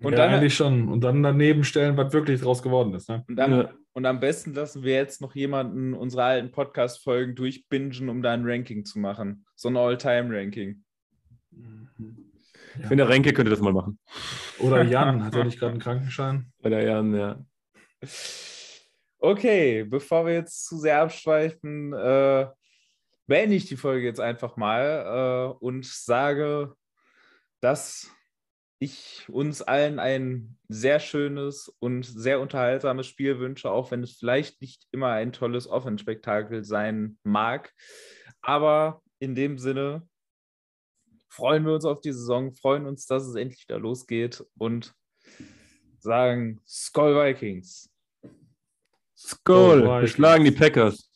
Und 0.01 0.13
ja, 0.13 0.17
dann 0.19 0.33
eigentlich 0.33 0.55
schon. 0.55 0.89
Und 0.89 1.01
dann 1.01 1.23
daneben 1.23 1.63
stellen, 1.63 1.97
was 1.97 2.13
wirklich 2.13 2.41
draus 2.41 2.61
geworden 2.61 2.93
ist. 2.93 3.09
Ne? 3.09 3.23
Und, 3.27 3.35
dann, 3.37 3.51
ja. 3.51 3.73
und 3.93 4.05
am 4.05 4.19
besten 4.19 4.53
lassen 4.53 4.83
wir 4.83 4.93
jetzt 4.93 5.21
noch 5.21 5.35
jemanden 5.35 5.93
unsere 5.93 6.23
alten 6.23 6.51
Podcast-Folgen 6.51 7.35
durchbingen, 7.35 8.09
um 8.09 8.21
da 8.21 8.33
ein 8.33 8.43
Ranking 8.45 8.85
zu 8.85 8.99
machen. 8.99 9.45
So 9.55 9.69
ein 9.69 9.77
All-Time-Ranking. 9.77 10.83
Ich 12.77 12.87
finde, 12.87 13.07
Renke 13.07 13.31
könnte 13.33 13.51
das 13.51 13.61
mal 13.61 13.71
machen. 13.71 13.97
Oder 14.59 14.83
Jan, 14.83 15.23
hat 15.23 15.35
er 15.35 15.45
nicht 15.45 15.59
gerade 15.59 15.71
einen 15.71 15.81
Krankenschein? 15.81 16.51
Oder 16.61 16.83
Jan, 16.83 17.15
ja. 17.15 17.45
Okay, 19.19 19.85
bevor 19.85 20.25
wir 20.25 20.33
jetzt 20.33 20.65
zu 20.65 20.77
sehr 20.77 21.01
abschweifen, 21.01 21.93
äh, 21.93 22.47
beende 23.27 23.55
ich 23.55 23.65
die 23.65 23.77
Folge 23.77 24.05
jetzt 24.05 24.19
einfach 24.19 24.57
mal 24.57 25.53
äh, 25.55 25.63
und 25.63 25.85
sage 25.85 26.75
dass 27.65 28.11
ich 28.79 29.25
uns 29.29 29.61
allen 29.61 29.99
ein 29.99 30.57
sehr 30.67 30.99
schönes 30.99 31.73
und 31.79 32.05
sehr 32.05 32.39
unterhaltsames 32.39 33.07
Spiel 33.07 33.39
wünsche, 33.39 33.71
auch 33.71 33.91
wenn 33.91 34.03
es 34.03 34.17
vielleicht 34.17 34.61
nicht 34.61 34.87
immer 34.91 35.11
ein 35.11 35.31
tolles 35.31 35.67
Offenspektakel 35.67 36.63
sein 36.63 37.17
mag. 37.23 37.73
Aber 38.41 39.01
in 39.19 39.35
dem 39.35 39.57
Sinne 39.57 40.07
freuen 41.29 41.65
wir 41.65 41.73
uns 41.73 41.85
auf 41.85 42.01
die 42.01 42.11
Saison, 42.11 42.53
freuen 42.53 42.85
uns, 42.85 43.05
dass 43.05 43.25
es 43.25 43.35
endlich 43.35 43.67
wieder 43.67 43.79
losgeht 43.79 44.43
und 44.57 44.93
sagen 45.99 46.61
Skull 46.67 47.15
Vikings. 47.15 47.89
Skull, 49.17 49.83
wir 49.83 50.07
schlagen 50.07 50.43
die 50.43 50.51
Packers. 50.51 51.09